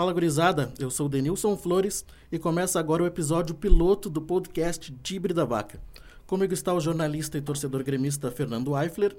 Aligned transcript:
Fala 0.00 0.14
gurizada, 0.14 0.72
eu 0.78 0.90
sou 0.90 1.04
o 1.04 1.08
Denilson 1.10 1.54
Flores 1.58 2.06
e 2.32 2.38
começa 2.38 2.80
agora 2.80 3.02
o 3.02 3.06
episódio 3.06 3.54
piloto 3.54 4.08
do 4.08 4.22
podcast 4.22 4.90
Dibre 5.02 5.34
da 5.34 5.44
Vaca. 5.44 5.78
Comigo 6.26 6.54
está 6.54 6.72
o 6.72 6.80
jornalista 6.80 7.36
e 7.36 7.42
torcedor 7.42 7.82
gremista 7.84 8.30
Fernando 8.30 8.74
Eifler 8.74 9.14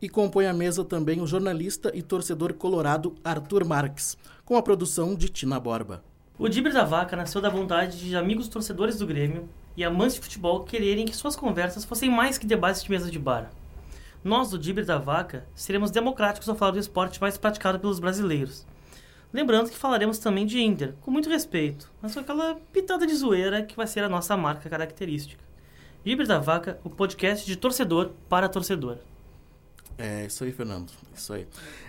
e 0.00 0.08
compõe 0.08 0.46
a 0.46 0.54
mesa 0.54 0.86
também 0.86 1.20
o 1.20 1.26
jornalista 1.26 1.92
e 1.94 2.00
torcedor 2.00 2.54
colorado 2.54 3.14
Arthur 3.22 3.66
Marques, 3.66 4.16
com 4.42 4.56
a 4.56 4.62
produção 4.62 5.14
de 5.14 5.28
Tina 5.28 5.60
Borba. 5.60 6.02
O 6.38 6.48
Dibre 6.48 6.72
da 6.72 6.82
Vaca 6.82 7.14
nasceu 7.14 7.42
da 7.42 7.50
vontade 7.50 7.98
de 7.98 8.16
amigos 8.16 8.48
torcedores 8.48 8.96
do 8.96 9.06
Grêmio 9.06 9.46
e 9.76 9.84
amantes 9.84 10.14
de 10.14 10.22
futebol 10.22 10.64
quererem 10.64 11.04
que 11.04 11.14
suas 11.14 11.36
conversas 11.36 11.84
fossem 11.84 12.10
mais 12.10 12.38
que 12.38 12.46
debates 12.46 12.82
de 12.82 12.90
mesa 12.90 13.10
de 13.10 13.18
bar. 13.18 13.50
Nós, 14.24 14.48
do 14.48 14.58
Dibre 14.58 14.86
da 14.86 14.96
Vaca, 14.96 15.44
seremos 15.54 15.90
democráticos 15.90 16.48
ao 16.48 16.56
falar 16.56 16.70
do 16.70 16.78
esporte 16.78 17.20
mais 17.20 17.36
praticado 17.36 17.78
pelos 17.78 18.00
brasileiros. 18.00 18.64
Lembrando 19.32 19.70
que 19.70 19.76
falaremos 19.76 20.18
também 20.18 20.44
de 20.44 20.60
Inter, 20.60 20.94
com 21.00 21.10
muito 21.10 21.30
respeito, 21.30 21.90
mas 22.02 22.12
com 22.12 22.20
aquela 22.20 22.56
pitada 22.72 23.06
de 23.06 23.14
zoeira 23.14 23.62
que 23.62 23.74
vai 23.74 23.86
ser 23.86 24.04
a 24.04 24.08
nossa 24.08 24.36
marca 24.36 24.68
característica. 24.68 25.42
Dibre 26.04 26.26
da 26.26 26.38
Vaca, 26.38 26.78
o 26.84 26.90
podcast 26.90 27.46
de 27.46 27.56
torcedor 27.56 28.10
para 28.28 28.48
torcedor. 28.48 28.98
É, 29.96 30.26
isso 30.26 30.44
aí, 30.44 30.52
Fernando. 30.52 30.90
Isso 31.14 31.32
aí. 31.32 31.46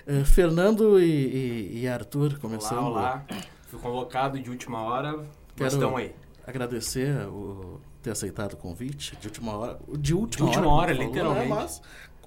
Uh, 0.08 0.24
Fernando 0.24 1.00
e, 1.00 1.04
e, 1.04 1.80
e, 1.82 1.88
Arthur, 1.88 2.38
começando. 2.40 2.78
Olá, 2.78 3.26
olá. 3.30 3.44
Fui 3.68 3.80
convocado 3.80 4.40
de 4.40 4.50
última 4.50 4.82
hora, 4.82 5.26
Quero 5.56 5.70
estão 5.70 5.98
aí. 5.98 6.14
agradecer 6.46 7.28
o 7.28 7.82
ter 8.04 8.12
aceitado 8.12 8.54
o 8.54 8.58
convite 8.58 9.16
de 9.20 9.28
última 9.28 9.58
hora. 9.58 9.80
De 9.98 10.14
última, 10.14 10.52
de 10.52 10.58
última 10.58 10.74
hora, 10.74 10.92
hora 10.92 10.96
falou, 10.96 11.08
literalmente. 11.08 11.50
Né? 11.50 11.56
Mas, 11.56 11.82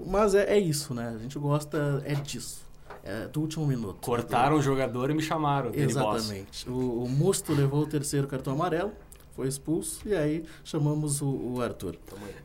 mas 0.06 0.34
é, 0.34 0.54
é, 0.54 0.58
isso, 0.58 0.92
né? 0.92 1.14
A 1.14 1.18
gente 1.18 1.38
gosta 1.38 2.02
é 2.04 2.14
disso. 2.14 2.65
É 3.08 3.28
do 3.28 3.40
último 3.40 3.64
minuto. 3.64 4.04
Cortaram 4.04 4.56
o 4.56 4.62
jogador 4.62 5.10
e 5.10 5.14
me 5.14 5.22
chamaram. 5.22 5.70
Exatamente. 5.72 6.68
O, 6.68 7.04
o 7.04 7.08
Musto 7.08 7.52
levou 7.52 7.82
o 7.82 7.86
terceiro 7.86 8.26
cartão 8.26 8.52
amarelo, 8.52 8.92
foi 9.36 9.46
expulso, 9.46 10.00
e 10.08 10.12
aí 10.12 10.44
chamamos 10.64 11.22
o, 11.22 11.28
o 11.28 11.62
Arthur. 11.62 11.96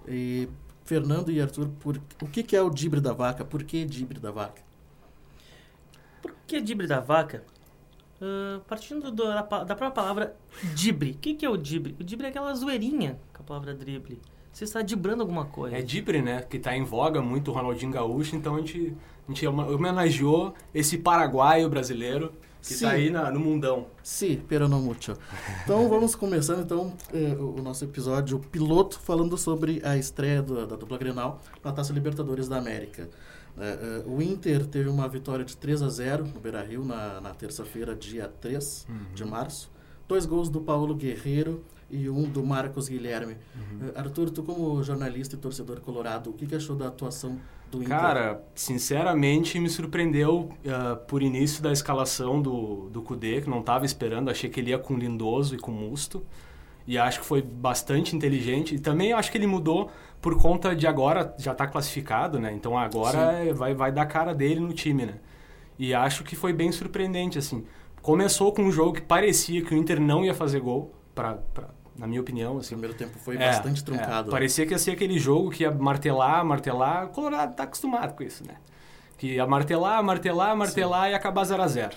E 0.07 0.47
Fernando 0.85 1.31
e 1.31 1.41
Arthur, 1.41 1.67
por, 1.79 1.99
o 2.21 2.27
que, 2.27 2.43
que 2.43 2.55
é 2.55 2.61
o 2.61 2.69
dibre 2.69 3.01
da 3.01 3.11
vaca? 3.11 3.43
Por 3.43 3.63
que 3.63 3.83
dibre 3.83 4.19
da 4.19 4.29
vaca? 4.29 4.61
Por 6.21 6.31
que 6.45 6.61
dibre 6.61 6.85
da 6.85 6.99
vaca? 6.99 7.43
Uh, 8.21 8.59
partindo 8.67 9.09
do, 9.09 9.23
da, 9.23 9.41
da, 9.41 9.75
própria 9.75 9.89
palavra 9.89 10.35
dibre. 10.75 11.13
O 11.13 11.17
que, 11.17 11.33
que 11.33 11.43
é 11.43 11.49
o 11.49 11.57
dibre? 11.57 11.95
O 11.99 12.03
dibre 12.03 12.27
é 12.27 12.29
aquela 12.29 12.53
zoeirinha 12.53 13.19
com 13.33 13.41
a 13.41 13.45
palavra 13.45 13.73
drible. 13.73 14.21
Você 14.51 14.65
está 14.65 14.81
dibrando 14.81 15.21
alguma 15.21 15.45
coisa. 15.45 15.77
É 15.77 15.81
dibre, 15.81 16.21
né? 16.21 16.41
Que 16.41 16.57
está 16.57 16.75
em 16.75 16.83
voga 16.83 17.21
muito 17.21 17.51
o 17.51 17.53
Ronaldinho 17.53 17.91
Gaúcho, 17.91 18.35
então 18.35 18.55
a 18.55 18.57
gente, 18.59 18.95
a 19.27 19.31
gente 19.31 19.47
homenageou 19.47 20.53
esse 20.73 20.97
paraguaio 20.97 21.69
brasileiro 21.69 22.33
que 22.61 22.73
está 22.73 22.91
aí 22.91 23.09
na, 23.09 23.31
no 23.31 23.39
mundão. 23.39 23.87
Sim, 24.03 24.35
sí, 24.35 24.43
pero 24.47 24.67
não 24.67 24.79
muito. 24.81 25.17
Então 25.63 25.89
vamos 25.89 26.15
começando 26.15 26.61
então 26.61 26.93
eh, 27.11 27.35
o 27.39 27.61
nosso 27.61 27.83
episódio 27.83 28.39
piloto 28.39 28.99
falando 28.99 29.35
sobre 29.37 29.81
a 29.83 29.97
estreia 29.97 30.41
do, 30.41 30.67
da 30.67 30.75
dupla 30.75 30.97
Grenal 30.97 31.41
na 31.63 31.71
Taça 31.71 31.91
Libertadores 31.91 32.47
da 32.47 32.57
América. 32.57 33.09
Uh, 33.57 34.09
uh, 34.09 34.15
o 34.15 34.21
Inter 34.21 34.65
teve 34.65 34.87
uma 34.87 35.09
vitória 35.09 35.43
de 35.43 35.57
3 35.57 35.81
a 35.81 35.89
0 35.89 36.25
no 36.25 36.39
Beira-Rio 36.39 36.85
na, 36.85 37.19
na 37.19 37.31
terça-feira, 37.31 37.95
dia 37.95 38.31
3 38.39 38.87
uhum. 38.87 39.13
de 39.13 39.25
março. 39.25 39.69
Dois 40.07 40.25
gols 40.25 40.49
do 40.49 40.61
Paulo 40.61 40.95
Guerreiro 40.95 41.63
e 41.91 42.09
um 42.09 42.23
do 42.23 42.43
Marcos 42.43 42.87
Guilherme. 42.87 43.35
Uhum. 43.55 43.89
Uh, 43.89 43.91
Arthur, 43.95 44.29
tu 44.29 44.43
como 44.43 44.81
jornalista 44.83 45.35
e 45.35 45.37
torcedor 45.37 45.81
colorado, 45.81 46.29
o 46.29 46.33
que, 46.33 46.45
que 46.45 46.55
achou 46.55 46.75
da 46.75 46.87
atuação 46.87 47.37
do 47.69 47.83
Inter? 47.83 47.89
Cara, 47.89 48.43
sinceramente 48.53 49.59
me 49.59 49.69
surpreendeu 49.69 50.49
por 51.07 51.21
início 51.21 51.63
da 51.63 51.71
escalação 51.71 52.41
do, 52.41 52.89
do 52.89 53.01
Cudê, 53.01 53.41
que 53.41 53.49
não 53.49 53.61
estava 53.61 53.85
esperando. 53.85 54.29
Achei 54.29 54.49
que 54.49 54.59
ele 54.59 54.71
ia 54.71 54.79
com 54.79 54.95
Lindoso 54.95 55.55
e 55.55 55.57
com 55.57 55.71
Musto. 55.71 56.23
E 56.85 56.97
acho 56.97 57.19
que 57.21 57.25
foi 57.25 57.41
bastante 57.41 58.15
inteligente. 58.15 58.75
E 58.75 58.79
também 58.79 59.13
acho 59.13 59.31
que 59.31 59.37
ele 59.37 59.47
mudou 59.47 59.89
por 60.21 60.39
conta 60.39 60.75
de 60.75 60.85
agora 60.85 61.33
já 61.37 61.51
estar 61.51 61.65
tá 61.65 61.71
classificado, 61.71 62.39
né? 62.39 62.53
Então 62.53 62.77
agora 62.77 63.53
vai, 63.53 63.73
vai 63.73 63.91
dar 63.91 64.05
cara 64.05 64.33
dele 64.33 64.59
no 64.59 64.73
time, 64.73 65.05
né? 65.05 65.15
E 65.79 65.93
acho 65.93 66.23
que 66.23 66.35
foi 66.35 66.53
bem 66.53 66.71
surpreendente, 66.71 67.39
assim. 67.39 67.65
Começou 68.01 68.51
com 68.51 68.63
um 68.63 68.71
jogo 68.71 68.93
que 68.93 69.01
parecia 69.01 69.63
que 69.63 69.73
o 69.73 69.77
Inter 69.77 69.99
não 69.99 70.23
ia 70.23 70.33
fazer 70.33 70.59
gol, 70.59 70.93
pra, 71.13 71.35
pra 71.53 71.69
na 71.97 72.07
minha 72.07 72.21
opinião. 72.21 72.57
Assim. 72.57 72.75
O 72.75 72.77
primeiro 72.77 72.97
tempo 72.97 73.17
foi 73.19 73.35
é, 73.35 73.47
bastante 73.47 73.83
truncado. 73.83 74.29
É, 74.29 74.31
parecia 74.31 74.65
que 74.65 74.73
ia 74.73 74.79
ser 74.79 74.91
aquele 74.91 75.19
jogo 75.19 75.49
que 75.49 75.63
ia 75.63 75.71
martelar, 75.71 76.43
martelar. 76.45 77.05
O 77.05 77.09
Colorado 77.09 77.55
tá 77.55 77.63
acostumado 77.63 78.15
com 78.15 78.23
isso, 78.23 78.45
né? 78.45 78.55
Que 79.17 79.35
ia 79.35 79.45
martelar, 79.45 80.03
martelar, 80.03 80.55
martelar 80.55 81.05
Sim. 81.05 81.11
e 81.11 81.13
acabar 81.13 81.43
0 81.43 81.61
a 81.61 81.67
0 81.67 81.95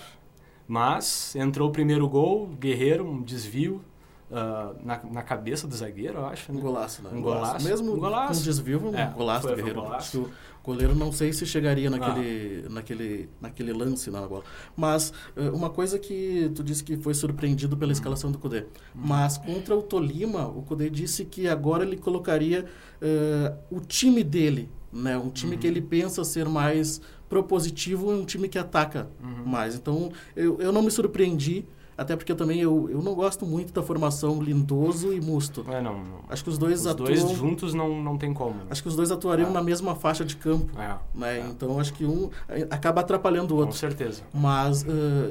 Mas 0.67 1.35
entrou 1.35 1.69
o 1.69 1.71
primeiro 1.71 2.07
gol, 2.07 2.47
Guerreiro, 2.47 3.09
um 3.09 3.23
desvio, 3.23 3.83
uh, 4.29 4.75
na, 4.83 5.01
na 5.11 5.23
cabeça 5.23 5.67
do 5.67 5.75
zagueiro, 5.75 6.19
eu 6.19 6.25
acho. 6.27 6.51
Né? 6.51 6.59
Um 6.59 6.61
golaço, 6.61 7.01
né? 7.01 7.09
Um 7.11 7.21
golaço. 7.21 7.65
Mesmo 7.65 7.93
um 7.93 7.99
golaço. 7.99 8.39
com 8.39 8.45
desvio, 8.45 8.89
um 8.89 8.95
é, 8.95 9.07
golaço 9.07 9.47
do 9.47 9.55
Guerreiro. 9.55 9.79
Um 9.79 9.83
golaço. 9.83 10.31
O 10.65 10.73
goleiro 10.73 10.95
não 10.95 11.11
sei 11.11 11.31
se 11.31 11.45
chegaria 11.45 11.91
naquele, 11.91 12.63
ah. 12.65 12.69
naquele, 12.69 13.29
naquele 13.39 13.71
lance 13.71 14.09
na 14.09 14.27
bola. 14.27 14.43
Mas 14.75 15.13
uh, 15.37 15.55
uma 15.55 15.69
coisa 15.69 15.99
que 15.99 16.51
tu 16.55 16.63
disse 16.63 16.83
que 16.83 16.97
foi 16.97 17.13
surpreendido 17.13 17.77
pela 17.77 17.91
escalação 17.91 18.31
do 18.31 18.39
Cudê. 18.39 18.61
Hum. 18.61 18.65
Mas 18.95 19.37
contra 19.37 19.75
o 19.75 19.83
Tolima, 19.83 20.47
o 20.47 20.63
Cudê 20.63 20.89
disse 20.89 21.23
que 21.23 21.47
agora 21.47 21.83
ele 21.83 21.97
colocaria 21.97 22.65
uh, 22.99 23.55
o 23.69 23.79
time 23.79 24.23
dele, 24.23 24.67
né? 24.91 25.15
Um 25.15 25.29
time 25.29 25.55
que 25.55 25.67
uhum. 25.67 25.73
ele 25.73 25.81
pensa 25.81 26.23
ser 26.23 26.49
mais 26.49 26.99
propositivo 27.29 28.11
e 28.11 28.15
um 28.15 28.25
time 28.25 28.49
que 28.49 28.57
ataca 28.57 29.07
uhum. 29.21 29.45
mais. 29.45 29.75
Então, 29.75 30.11
eu, 30.35 30.59
eu 30.59 30.71
não 30.71 30.81
me 30.81 30.89
surpreendi 30.89 31.63
até 31.97 32.15
porque 32.15 32.35
também 32.35 32.59
eu, 32.59 32.89
eu 32.89 33.01
não 33.01 33.15
gosto 33.15 33.45
muito 33.45 33.71
da 33.71 33.81
formação 33.81 34.41
Lindoso 34.41 35.13
e 35.13 35.21
Musto. 35.21 35.65
É, 35.69 35.81
não, 35.81 35.99
não. 35.99 36.19
Acho 36.27 36.43
que 36.43 36.49
os 36.49 36.57
dois 36.57 36.81
os 36.81 36.87
atuam... 36.87 37.07
dois 37.07 37.31
juntos 37.31 37.73
não, 37.73 38.01
não 38.01 38.17
tem 38.17 38.33
como. 38.33 38.55
Né? 38.55 38.65
Acho 38.69 38.81
que 38.81 38.89
os 38.89 38.95
dois 38.95 39.11
atuariam 39.11 39.49
é. 39.49 39.53
na 39.53 39.63
mesma 39.63 39.95
faixa 39.95 40.25
de 40.25 40.35
campo. 40.35 40.77
É. 40.79 40.97
Né? 41.13 41.39
É. 41.39 41.47
Então 41.47 41.79
acho 41.79 41.93
que 41.93 42.05
um 42.05 42.29
acaba 42.69 43.01
atrapalhando 43.01 43.53
o 43.53 43.57
outro. 43.57 43.71
Com 43.71 43.77
certeza. 43.77 44.23
Mas 44.33 44.83
uh, 44.83 44.87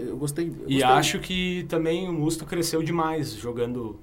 eu, 0.09 0.17
gostei, 0.17 0.47
eu 0.47 0.53
E 0.67 0.75
gostei. 0.75 0.83
acho 0.83 1.19
que 1.19 1.67
também 1.69 2.09
o 2.09 2.13
Musto 2.13 2.47
cresceu 2.47 2.83
demais 2.83 3.35
jogando, 3.35 4.01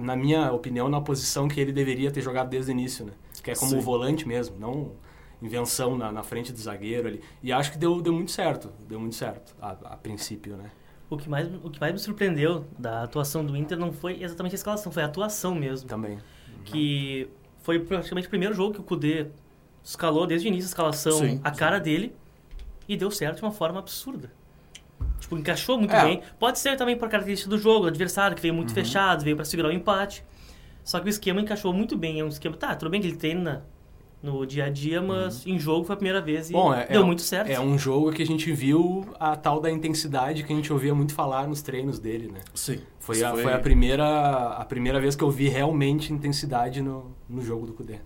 na 0.00 0.16
minha 0.16 0.50
opinião, 0.52 0.88
na 0.88 1.00
posição 1.00 1.46
que 1.46 1.60
ele 1.60 1.72
deveria 1.72 2.10
ter 2.10 2.22
jogado 2.22 2.48
desde 2.48 2.70
o 2.70 2.72
início, 2.72 3.04
né? 3.04 3.12
Que 3.42 3.50
é 3.50 3.54
como 3.54 3.72
Sim. 3.72 3.78
o 3.78 3.80
volante 3.80 4.26
mesmo, 4.26 4.56
não 4.58 4.92
invenção 5.40 5.96
na, 5.96 6.10
na 6.10 6.22
frente 6.22 6.52
do 6.52 6.58
zagueiro 6.58 7.08
ali. 7.08 7.20
E 7.42 7.52
acho 7.52 7.72
que 7.72 7.78
deu, 7.78 8.00
deu 8.00 8.12
muito 8.12 8.30
certo, 8.30 8.70
deu 8.88 8.98
muito 8.98 9.14
certo 9.14 9.54
a, 9.60 9.70
a 9.70 9.96
princípio, 9.96 10.56
né? 10.56 10.70
O 11.10 11.16
que 11.16 11.28
mais 11.28 11.48
o 11.62 11.70
que 11.70 11.80
mais 11.80 11.92
me 11.92 11.98
surpreendeu 11.98 12.66
da 12.78 13.02
atuação 13.02 13.44
do 13.44 13.56
Inter 13.56 13.78
não 13.78 13.92
foi 13.92 14.22
exatamente 14.22 14.52
a 14.52 14.56
escalação, 14.56 14.92
foi 14.92 15.02
a 15.02 15.06
atuação 15.06 15.54
mesmo. 15.54 15.88
Também. 15.88 16.12
Uhum. 16.12 16.18
Que 16.64 17.28
foi 17.62 17.78
praticamente 17.78 18.26
o 18.26 18.30
primeiro 18.30 18.54
jogo 18.54 18.74
que 18.74 18.80
o 18.80 18.82
Kudê 18.82 19.26
escalou 19.82 20.26
desde 20.26 20.46
o 20.46 20.48
início 20.48 20.68
da 20.68 20.70
escalação 20.70 21.18
sim, 21.18 21.40
a 21.42 21.50
cara 21.50 21.78
sim. 21.78 21.84
dele 21.84 22.16
e 22.88 22.96
deu 22.96 23.10
certo 23.10 23.36
de 23.36 23.42
uma 23.42 23.52
forma 23.52 23.78
absurda. 23.78 24.30
Tipo, 25.20 25.36
encaixou 25.36 25.78
muito 25.78 25.94
é. 25.94 26.02
bem. 26.02 26.22
Pode 26.38 26.58
ser 26.58 26.76
também 26.76 26.96
por 26.96 27.08
característica 27.08 27.48
do 27.48 27.58
jogo, 27.58 27.82
do 27.82 27.88
adversário, 27.88 28.34
que 28.36 28.42
veio 28.42 28.54
muito 28.54 28.70
uhum. 28.70 28.74
fechado, 28.74 29.24
veio 29.24 29.36
para 29.36 29.44
segurar 29.44 29.68
o 29.68 29.72
empate. 29.72 30.24
Só 30.84 30.98
que 31.00 31.06
o 31.06 31.08
esquema 31.08 31.40
encaixou 31.40 31.72
muito 31.72 31.96
bem. 31.96 32.20
É 32.20 32.24
um 32.24 32.28
esquema. 32.28 32.56
Tá, 32.56 32.74
tudo 32.74 32.90
bem 32.90 33.00
que 33.00 33.06
ele 33.06 33.16
treina 33.16 33.64
no 34.22 34.44
dia 34.44 34.64
a 34.64 34.68
dia, 34.68 35.00
mas 35.00 35.44
uhum. 35.44 35.52
em 35.52 35.58
jogo 35.58 35.84
foi 35.84 35.94
a 35.94 35.96
primeira 35.96 36.20
vez 36.20 36.50
e 36.50 36.52
Bom, 36.52 36.74
é, 36.74 36.86
deu 36.86 37.02
é, 37.02 37.04
muito 37.04 37.22
certo. 37.22 37.48
É 37.50 37.60
um 37.60 37.78
jogo 37.78 38.12
que 38.12 38.22
a 38.22 38.26
gente 38.26 38.50
viu 38.52 39.06
a 39.18 39.36
tal 39.36 39.60
da 39.60 39.70
intensidade 39.70 40.42
que 40.42 40.52
a 40.52 40.56
gente 40.56 40.72
ouvia 40.72 40.94
muito 40.94 41.14
falar 41.14 41.46
nos 41.46 41.62
treinos 41.62 41.98
dele, 41.98 42.30
né? 42.30 42.40
Sim. 42.54 42.80
Foi, 42.98 43.22
a, 43.22 43.30
foi... 43.30 43.42
foi 43.44 43.52
a, 43.52 43.58
primeira, 43.58 44.48
a 44.54 44.64
primeira 44.64 45.00
vez 45.00 45.14
que 45.14 45.22
eu 45.22 45.30
vi 45.30 45.48
realmente 45.48 46.12
intensidade 46.12 46.82
no, 46.82 47.14
no 47.28 47.40
jogo 47.40 47.66
do 47.66 47.72
Cudê. 47.72 48.00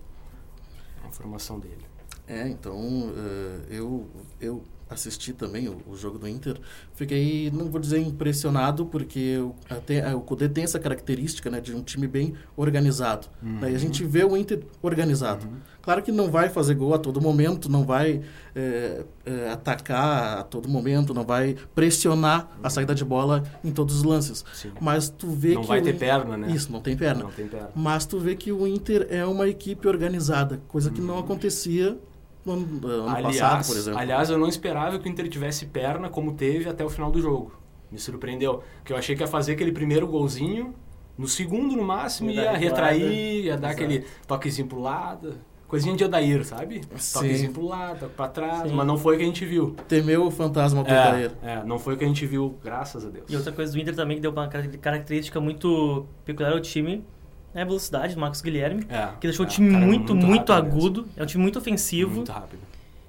A 1.03 1.11
formação 1.11 1.59
dele. 1.59 1.85
É, 2.27 2.47
então 2.47 2.77
uh, 2.77 3.65
eu, 3.69 4.07
eu 4.39 4.63
assisti 4.93 5.33
também 5.33 5.67
o, 5.67 5.77
o, 5.87 5.95
jogo 5.95 6.17
do 6.17 6.27
Inter, 6.27 6.57
fiquei, 6.93 7.51
não 7.51 7.65
vou 7.65 7.79
dizer 7.79 7.99
impressionado, 7.99 8.85
porque 8.85 9.37
o, 9.37 9.55
até, 9.69 10.15
o 10.15 10.21
Cudê 10.21 10.47
tem 10.47 10.63
essa 10.63 10.79
característica 10.79 11.49
né, 11.49 11.59
de 11.59 11.75
um 11.75 11.81
time 11.81 12.07
bem 12.07 12.33
organizado. 12.55 13.27
Uhum. 13.41 13.59
Né, 13.59 13.71
e 13.71 13.75
a 13.75 13.79
gente 13.79 14.03
vê 14.05 14.23
o 14.23 14.37
Inter 14.37 14.61
organizado. 14.81 15.45
Uhum. 15.45 15.57
Claro 15.81 16.01
que 16.01 16.11
não 16.13 16.31
vai 16.31 16.47
fazer 16.47 16.75
gol 16.75 16.93
a 16.93 16.97
todo 16.97 17.19
momento, 17.19 17.69
não 17.69 17.83
vai 17.83 18.21
é, 18.55 19.03
é, 19.25 19.49
atacar 19.49 20.39
a 20.39 20.43
todo 20.43 20.69
momento, 20.69 21.13
não 21.13 21.25
vai 21.25 21.57
pressionar 21.75 22.43
uhum. 22.43 22.59
a 22.63 22.69
saída 22.69 22.95
de 22.95 23.03
bola 23.03 23.43
em 23.63 23.71
todos 23.71 23.97
os 23.97 24.03
lances. 24.03 24.45
Sim. 24.53 24.71
Mas 24.79 25.09
tu 25.09 25.27
vê 25.29 25.55
não 25.55 25.61
que... 25.61 25.61
Não 25.61 25.67
vai 25.67 25.81
ter 25.81 25.97
perna, 25.97 26.37
né? 26.37 26.51
Isso, 26.51 26.71
não 26.71 26.79
tem 26.79 26.95
perna. 26.95 27.23
Não 27.23 27.31
tem 27.31 27.47
perna. 27.47 27.69
Mas 27.75 28.05
tu 28.05 28.17
vê 28.17 28.33
que 28.35 28.51
o 28.51 28.65
Inter 28.65 29.07
é 29.09 29.25
uma 29.25 29.47
equipe 29.49 29.85
organizada, 29.87 30.61
coisa 30.69 30.89
que 30.89 31.01
não 31.01 31.15
uhum. 31.15 31.19
acontecia 31.19 31.97
no 32.45 32.53
ano, 32.53 32.87
ano 32.87 33.09
aliás, 33.09 33.39
passado, 33.39 33.67
por 33.67 33.77
exemplo. 33.77 33.99
Aliás, 33.99 34.29
eu 34.29 34.37
não 34.37 34.47
esperava 34.47 34.99
que 34.99 35.07
o 35.07 35.11
Inter 35.11 35.27
tivesse 35.29 35.65
perna 35.67 36.09
como 36.09 36.33
teve 36.33 36.67
até 36.69 36.83
o 36.83 36.89
final 36.89 37.11
do 37.11 37.21
jogo. 37.21 37.53
Me 37.91 37.97
surpreendeu. 37.99 38.63
Porque 38.77 38.91
eu 38.93 38.97
achei 38.97 39.15
que 39.15 39.21
ia 39.21 39.27
fazer 39.27 39.53
aquele 39.53 39.71
primeiro 39.71 40.07
golzinho, 40.07 40.73
no 41.17 41.27
segundo 41.27 41.75
no 41.75 41.83
máximo 41.83 42.31
ia, 42.31 42.41
ia 42.43 42.57
retrair, 42.57 43.45
ia 43.45 43.57
dar 43.57 43.69
Exato. 43.69 43.83
aquele 43.83 44.05
toquezinho 44.27 44.67
pro 44.67 44.79
lado. 44.79 45.35
coisinha 45.67 45.95
de 45.95 46.03
Odair, 46.03 46.43
sabe? 46.45 46.81
Sim. 46.97 47.13
Toquezinho 47.19 47.51
pro 47.51 47.65
lado, 47.65 47.99
toque 48.01 48.13
pra 48.15 48.27
trás, 48.27 48.69
Sim. 48.69 48.75
mas 48.75 48.85
não 48.85 48.95
foi 48.97 49.15
o 49.15 49.17
que 49.17 49.23
a 49.23 49.27
gente 49.27 49.43
viu. 49.45 49.75
Temeu 49.87 50.25
o 50.25 50.29
fantasma 50.31 50.83
do 50.83 50.89
É, 50.91 51.07
Odair. 51.07 51.31
é, 51.41 51.63
não 51.63 51.79
foi 51.79 51.95
o 51.95 51.97
que 51.97 52.03
a 52.03 52.07
gente 52.07 52.25
viu, 52.27 52.57
graças 52.63 53.03
a 53.05 53.09
Deus. 53.09 53.25
E 53.27 53.35
outra 53.35 53.51
coisa 53.51 53.71
do 53.73 53.79
Inter 53.79 53.95
também 53.95 54.17
que 54.17 54.21
deu 54.21 54.31
uma 54.31 54.47
car- 54.47 54.67
característica 54.79 55.39
muito 55.41 56.05
peculiar 56.25 56.53
ao 56.53 56.59
time 56.59 57.03
é 57.53 57.61
a 57.61 57.65
velocidade 57.65 58.15
do 58.15 58.19
Marcos 58.21 58.41
Guilherme. 58.41 58.85
É, 58.89 59.07
Que 59.19 59.27
deixou 59.27 59.45
é, 59.45 59.47
o 59.47 59.51
time 59.51 59.71
cara, 59.71 59.85
muito, 59.85 60.15
muito, 60.15 60.51
rápido 60.51 60.65
mesmo. 60.73 60.79
agudo. 60.79 61.07
É 61.17 61.23
um 61.23 61.25
time 61.25 61.41
muito 61.43 61.59
ofensivo. 61.59 62.15
Muito 62.15 62.31
rápido. 62.31 62.59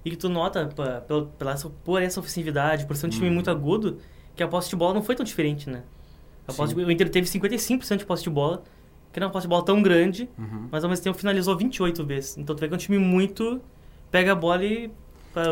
E 0.04 0.10
que 0.10 0.16
tu 0.16 0.28
nota, 0.28 0.68
pá, 0.76 1.00
pela, 1.06 1.24
pela 1.26 1.54
por 1.84 2.02
essa 2.02 2.20
ofensividade, 2.20 2.84
por 2.86 2.94
ser 2.96 3.06
um 3.06 3.10
time 3.10 3.28
Uhum. 3.28 3.34
muito 3.34 3.50
agudo, 3.50 3.98
que 4.36 4.42
a 4.42 4.48
posse 4.48 4.68
de 4.68 4.76
bola 4.76 4.92
não 4.94 5.02
foi 5.02 5.14
tão 5.14 5.24
diferente, 5.24 5.68
né? 5.70 5.82
A 6.46 6.52
posse 6.52 6.74
de, 6.74 6.84
o 6.84 6.90
Inter 6.90 7.08
teve 7.08 7.26
55% 7.26 7.96
de 7.98 8.04
posse 8.04 8.22
de 8.24 8.28
bola, 8.30 8.62
que 9.12 9.18
não 9.18 9.24
é 9.24 9.28
uma 9.28 9.32
posse 9.32 9.44
de 9.46 9.48
bola 9.48 9.64
tão 9.64 9.80
grande, 9.82 10.28
Uhum. 10.38 10.68
mas 10.70 10.84
ao 10.84 10.90
mesmo 10.90 11.02
tempo 11.04 11.16
finalizou 11.16 11.56
28 11.56 12.04
vezes. 12.04 12.36
Então 12.36 12.54
tu 12.54 12.60
vê 12.60 12.68
que 12.68 12.74
é 12.74 12.76
um 12.76 12.78
time 12.78 12.98
muito. 12.98 13.60
pega 14.10 14.32
a 14.32 14.34
bola 14.34 14.62
e. 14.64 14.90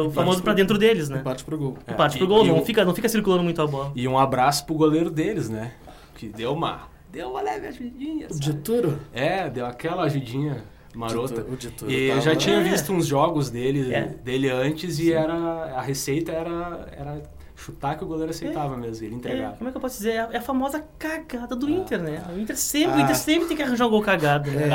o 0.07 0.11
famoso 0.11 0.43
pra 0.43 0.53
dentro 0.53 0.77
deles, 0.79 1.09
né? 1.09 1.19
Empate 1.21 1.43
pro 1.45 1.57
gol. 1.59 1.79
É, 1.87 1.95
Parte 1.95 2.17
pro 2.19 2.27
e- 2.27 2.29
gol, 2.29 2.45
e 2.45 2.49
não, 2.49 2.59
o- 2.61 2.65
fica, 2.65 2.85
não 2.85 2.95
fica 2.95 3.09
circulando 3.09 3.43
muito 3.43 3.61
a 3.63 3.67
bola. 3.67 3.91
E 3.97 4.07
um 4.07 4.17
abraço 4.19 4.65
pro 4.67 4.75
goleiro 4.77 5.11
deles, 5.11 5.49
né? 5.49 5.73
Que 6.15 6.29
deu 6.29 6.53
uma. 6.53 6.83
Deu 7.13 7.29
uma 7.31 7.43
leve 7.43 7.67
ajudinha. 7.69 8.27
O 8.27 8.33
sabe? 8.35 8.41
Dituro? 8.41 8.99
É, 9.13 9.49
deu 9.51 9.67
aquela 9.67 10.05
ajudinha 10.05 10.65
marota. 10.95 11.43
O 11.43 11.57
Dituro 11.57 11.91
E 11.91 12.09
eu 12.09 12.21
já 12.21 12.35
tinha 12.35 12.57
É. 12.57 12.63
visto 12.63 12.93
uns 12.93 13.07
jogos 13.07 13.51
dele, 13.51 13.93
É. 13.95 14.07
dele 14.25 14.49
antes 14.51 14.99
e 14.99 15.13
era 15.13 15.35
a 15.35 15.81
receita 15.83 16.33
era, 16.33 16.89
era 16.97 17.23
chutar 17.55 17.97
que 17.97 18.03
o 18.05 18.07
goleiro 18.07 18.31
aceitava 18.31 18.77
mesmo, 18.77 19.05
ele 19.07 19.15
É, 19.15 19.19
entregava. 19.19 19.57
como 19.57 19.69
é 19.69 19.71
que 19.71 19.77
eu 19.77 19.81
posso 19.81 19.99
dizer? 19.99 20.13
É 20.13 20.21
a, 20.21 20.29
é 20.33 20.37
a 20.39 20.43
famosa 20.43 20.83
cagada 20.99 21.55
do 21.55 21.67
Ah. 21.67 21.71
Inter, 21.71 22.03
né? 22.03 22.23
O 22.35 22.39
Inter 22.41 22.57
sempre, 22.57 22.91
o 22.91 22.95
Ah. 22.95 23.03
Inter 23.03 23.17
sempre 23.17 23.49
tem 23.49 23.57
que 23.57 23.63
arranjar 23.63 23.87
um 23.87 23.91
gol 23.91 24.03
cagado, 24.03 24.51
né? 24.51 24.69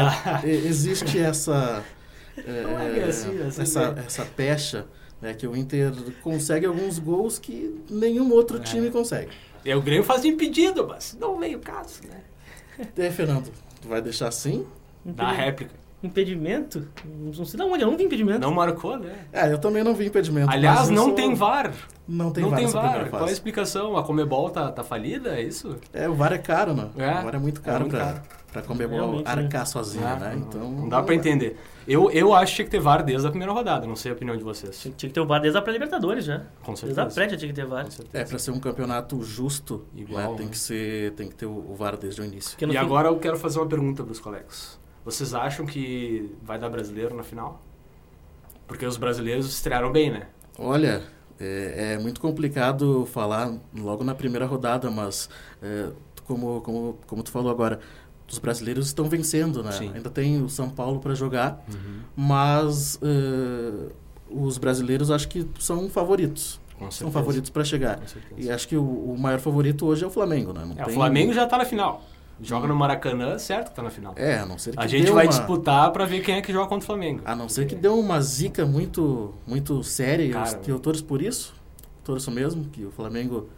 É, 0.43 0.47
existe 0.49 1.19
essa. 1.19 1.83
é, 2.37 2.99
é 2.99 3.03
assim, 3.03 3.41
assim 3.41 3.61
essa, 3.63 3.95
essa 4.05 4.25
pecha 4.25 4.85
né, 5.19 5.33
que 5.33 5.47
o 5.47 5.55
Inter 5.57 5.91
consegue 6.21 6.65
alguns 6.67 6.99
gols 6.99 7.39
que 7.39 7.75
nenhum 7.89 8.31
outro 8.31 8.57
É. 8.57 8.59
time 8.61 8.91
consegue. 8.91 9.31
E 9.67 9.75
o 9.75 9.81
Grêmio 9.81 10.03
fazia 10.05 10.31
impedido, 10.31 10.87
mas 10.87 11.17
não 11.19 11.37
veio 11.37 11.57
o 11.57 11.61
caso, 11.61 11.99
né? 12.07 12.21
E 12.95 13.01
aí, 13.01 13.11
Fernando, 13.11 13.51
tu 13.81 13.89
vai 13.89 14.01
deixar 14.01 14.29
assim? 14.29 14.65
Na 15.03 15.31
réplica. 15.33 15.75
Impedimento? 16.01 16.87
Não 17.05 17.43
sei 17.43 17.59
de 17.59 17.65
onde, 17.65 17.83
eu 17.83 17.89
não 17.91 17.97
vi 17.97 18.05
impedimento. 18.05 18.39
Não 18.39 18.53
marcou, 18.53 18.97
né? 18.97 19.13
Ah, 19.33 19.47
eu 19.49 19.57
também 19.57 19.83
não 19.83 19.93
vi 19.93 20.05
impedimento. 20.05 20.49
Aliás, 20.49 20.89
não 20.89 21.05
sou- 21.07 21.15
tem 21.15 21.33
VAR. 21.35 21.73
Não 22.07 22.31
tem 22.31 22.43
não 22.43 22.51
VAR 22.51 22.59
tem 22.59 22.67
VAR. 22.69 23.09
Qual 23.09 23.25
é 23.25 23.29
a 23.29 23.31
explicação? 23.33 23.97
A 23.97 24.03
Comebol 24.03 24.49
tá, 24.51 24.71
tá 24.71 24.85
falida, 24.85 25.31
é 25.37 25.41
isso? 25.41 25.75
É, 25.91 26.07
o 26.07 26.13
VAR 26.13 26.31
é 26.31 26.37
caro, 26.37 26.73
né? 26.73 26.87
É, 26.97 27.19
o 27.19 27.23
VAR 27.23 27.35
é 27.35 27.39
muito 27.39 27.59
é 27.59 27.63
caro 27.63 27.79
muito 27.81 27.91
pra, 27.97 28.05
caro. 28.05 28.21
Pra 28.51 28.61
Comebol 28.61 28.97
Realmente, 28.97 29.25
né? 29.25 29.31
arcar 29.31 29.67
sozinha, 29.67 30.07
Ah, 30.07 30.15
né? 30.19 30.35
não- 30.35 30.47
Então, 30.47 30.71
Não 30.71 30.89
dá 30.89 31.03
pra 31.03 31.13
entender. 31.15 31.57
Eu, 31.87 32.09
eu 32.11 32.33
acho 32.33 32.51
que 32.51 32.55
tinha 32.57 32.65
que 32.65 32.71
ter 32.71 32.79
VAR 32.79 33.03
desde 33.03 33.25
a 33.25 33.29
primeira 33.29 33.53
rodada, 33.53 33.85
não 33.87 33.95
sei 33.95 34.11
a 34.11 34.15
opinião 34.15 34.35
de 34.35 34.43
vocês. 34.43 34.77
Tinha, 34.79 34.93
tinha 34.93 35.09
que 35.09 35.13
ter 35.13 35.19
o 35.21 35.25
VAR 35.25 35.39
desde 35.41 35.57
a 35.57 35.61
pré-Libertadores 35.61 36.25
já. 36.25 36.39
Com 36.63 36.73
Desde 36.73 36.85
a 36.91 36.95
certeza. 36.95 37.15
pré 37.15 37.29
já 37.29 37.37
tinha 37.37 37.49
que 37.49 37.55
ter 37.55 37.65
VAR. 37.65 37.89
Certeza. 37.91 38.09
É, 38.23 38.25
pra 38.25 38.37
ser 38.39 38.51
um 38.51 38.59
campeonato 38.59 39.21
justo, 39.23 39.85
Igual, 39.95 40.31
né, 40.31 40.37
tem, 40.37 40.45
né? 40.47 40.51
que 40.51 40.57
ser, 40.57 41.11
tem 41.13 41.29
que 41.29 41.35
ter 41.35 41.45
o 41.45 41.73
VAR 41.75 41.95
desde 41.97 42.19
o 42.21 42.25
início. 42.25 42.57
E 42.59 42.67
fim- 42.67 42.75
agora 42.77 43.07
eu 43.09 43.17
quero 43.19 43.37
fazer 43.37 43.59
uma 43.59 43.67
pergunta 43.67 44.03
pros 44.03 44.19
colegas. 44.19 44.77
Vocês 45.05 45.33
acham 45.33 45.65
que 45.65 46.35
vai 46.43 46.59
dar 46.59 46.69
brasileiro 46.69 47.15
na 47.15 47.23
final? 47.23 47.61
Porque 48.67 48.85
os 48.85 48.97
brasileiros 48.97 49.47
estrearam 49.47 49.91
bem, 49.91 50.11
né? 50.11 50.27
Olha, 50.59 51.03
é, 51.39 51.93
é 51.93 51.97
muito 51.99 52.19
complicado 52.19 53.05
falar 53.05 53.53
logo 53.73 54.03
na 54.03 54.13
primeira 54.13 54.45
rodada, 54.45 54.91
mas 54.91 55.29
é, 55.61 55.89
como, 56.25 56.59
como, 56.61 56.97
como 57.07 57.23
tu 57.23 57.31
falou 57.31 57.49
agora, 57.49 57.79
os 58.29 58.39
brasileiros 58.39 58.87
estão 58.87 59.05
vencendo, 59.05 59.63
né? 59.63 59.71
Sim. 59.71 59.91
Ainda 59.95 60.09
tem 60.09 60.41
o 60.41 60.49
São 60.49 60.69
Paulo 60.69 60.99
para 60.99 61.13
jogar, 61.15 61.63
mas 62.15 62.99
é, 63.01 63.89
os 64.29 64.57
brasileiros 64.57 65.11
acho 65.11 65.27
que 65.27 65.47
são 65.59 65.87
favoritos. 65.89 66.59
Com 66.77 66.91
São 66.91 67.11
favoritos 67.11 67.49
para 67.49 67.63
chegar. 67.63 67.99
E 68.37 68.51
acho 68.51 68.67
que 68.67 68.77
o, 68.77 68.83
o 68.83 69.17
maior 69.17 69.39
favorito 69.39 69.85
hoje 69.87 70.03
é 70.03 70.07
o 70.07 70.11
Flamengo, 70.11 70.53
né? 70.53 70.61
É, 70.77 70.83
o 70.83 70.85
tem- 70.85 70.93
Flamengo 70.95 71.33
já 71.33 71.47
tá 71.47 71.57
na 71.57 71.65
final. 71.65 72.03
Joga 72.39 72.67
no 72.67 72.75
Maracanã, 72.75 73.39
certo 73.39 73.69
que 73.69 73.75
tá 73.75 73.81
na 73.81 73.89
final. 73.89 74.13
É, 74.15 74.37
a 74.37 74.45
não 74.45 74.59
ser 74.59 74.73
que 74.75 74.79
A 74.79 74.85
gente 74.85 75.05
dê 75.05 75.11
vai 75.11 75.25
uma- 75.25 75.29
disputar 75.31 75.91
pra 75.91 76.05
ver 76.05 76.21
quem 76.21 76.35
é 76.35 76.41
que 76.41 76.53
joga 76.53 76.67
contra 76.69 76.83
o 76.83 76.85
Flamengo. 76.85 77.21
A 77.25 77.35
não 77.35 77.49
ser 77.49 77.65
que 77.65 77.73
deu 77.73 77.97
uma 77.99 78.21
zica 78.21 78.63
muito, 78.63 79.33
muito 79.47 79.83
séria, 79.83 80.23
e 80.23 80.29
eu- 80.29 80.33
Cara, 80.33 80.57
que 80.59 80.71
eu 80.71 80.77
torço 80.79 81.03
por 81.03 81.19
isso. 81.19 81.51
Torço 82.03 82.29
mesmo, 82.29 82.65
que 82.65 82.85
o 82.85 82.91
Flamengo 82.91 83.49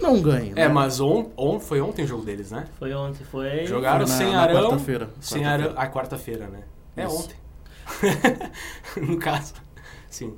não 0.00 0.20
ganhe. 0.22 0.50
É, 0.50 0.66
né? 0.66 0.68
mas 0.68 1.00
on, 1.00 1.30
on, 1.36 1.58
foi 1.60 1.80
ontem 1.80 2.04
o 2.04 2.06
jogo 2.06 2.24
deles, 2.24 2.50
né? 2.50 2.66
Foi 2.78 2.92
ontem, 2.94 3.24
foi. 3.24 3.66
Jogaram 3.66 4.06
Foi 4.06 4.16
na- 4.16 4.18
sem 4.24 4.34
Arão. 4.34 4.62
quarta-feira. 4.70 5.10
Sem 5.20 5.42
Quarta-feira. 5.42 5.70
Arão. 5.72 5.82
Ah, 5.82 5.88
quarta-feira, 5.88 6.46
né? 6.48 6.60
É 6.96 7.04
Isso. 7.06 7.16
ontem. 7.16 7.36
no 9.08 9.16
caso. 9.18 9.54
Sim. 10.08 10.34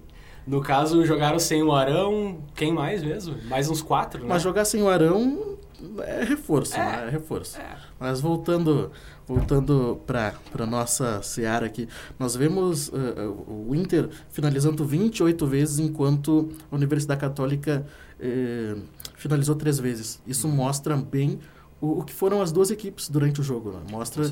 No 0.46 0.60
caso, 0.62 1.04
jogaram 1.04 1.38
sem 1.38 1.62
o 1.62 1.72
Arão. 1.72 2.38
Quem 2.54 2.72
mais 2.72 3.02
mesmo? 3.02 3.36
Mais 3.44 3.68
uns 3.68 3.82
quatro, 3.82 4.20
né? 4.22 4.26
Mas 4.28 4.42
jogar 4.42 4.64
sem 4.64 4.82
o 4.82 4.88
Arão 4.88 5.56
é 6.00 6.24
reforço, 6.24 6.74
É. 6.74 6.78
né? 6.78 7.04
É 7.06 7.10
reforço. 7.10 7.58
É. 7.58 7.76
Mas 7.98 8.20
voltando, 8.20 8.90
voltando 9.26 10.00
para 10.06 10.34
a 10.58 10.66
nossa 10.66 11.22
seara 11.22 11.66
aqui, 11.66 11.88
nós 12.18 12.34
vemos 12.34 12.90
eh, 12.92 13.28
o 13.46 13.74
Inter 13.74 14.08
finalizando 14.30 14.84
28 14.84 15.46
vezes, 15.46 15.78
enquanto 15.78 16.50
a 16.70 16.74
Universidade 16.74 17.20
Católica 17.20 17.86
eh, 18.18 18.76
finalizou 19.20 19.54
três 19.54 19.78
vezes. 19.78 20.20
Isso 20.26 20.46
Uhum. 20.48 20.54
mostra 20.54 20.96
bem 20.96 21.38
o, 21.80 22.00
o 22.00 22.04
que 22.04 22.12
foram 22.12 22.42
as 22.42 22.50
duas 22.52 22.70
equipes 22.70 23.08
durante 23.08 23.40
o 23.40 23.44
jogo. 23.44 23.70
Né? 23.72 23.80
Mostra 23.90 24.22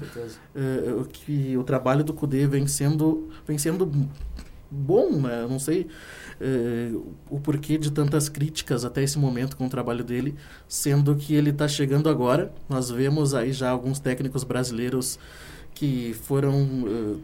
o 1.01 1.05
que 1.05 1.57
o 1.57 1.63
trabalho 1.65 2.03
do 2.05 2.13
Cudê 2.13 2.47
vem 2.47 2.67
sendo, 2.67 3.29
vem 3.47 3.57
sendo 3.59 3.91
bom, 4.71 5.13
né? 5.21 5.43
Eu 5.45 5.49
não 5.49 5.59
sei 5.59 5.87
eh, 6.41 6.91
o 7.31 7.41
porquê 7.41 7.79
de 7.79 7.91
tantas 7.91 8.29
críticas 8.29 8.85
até 8.85 9.03
esse 9.03 9.19
momento 9.19 9.57
com 9.57 9.67
o 9.67 9.71
trabalho 9.71 10.05
dele, 10.05 10.35
sendo 10.69 11.17
que 11.17 11.35
ele 11.35 11.51
está 11.51 11.67
chegando 11.67 12.09
agora. 12.11 12.53
Nós 12.69 12.91
vemos 12.91 13.35
aí 13.35 13.51
já 13.53 13.71
alguns 13.71 13.99
técnicos 13.99 14.45
brasileiros 14.45 15.19
que 15.75 16.13
foram 16.23 16.85
eh, 16.87 17.17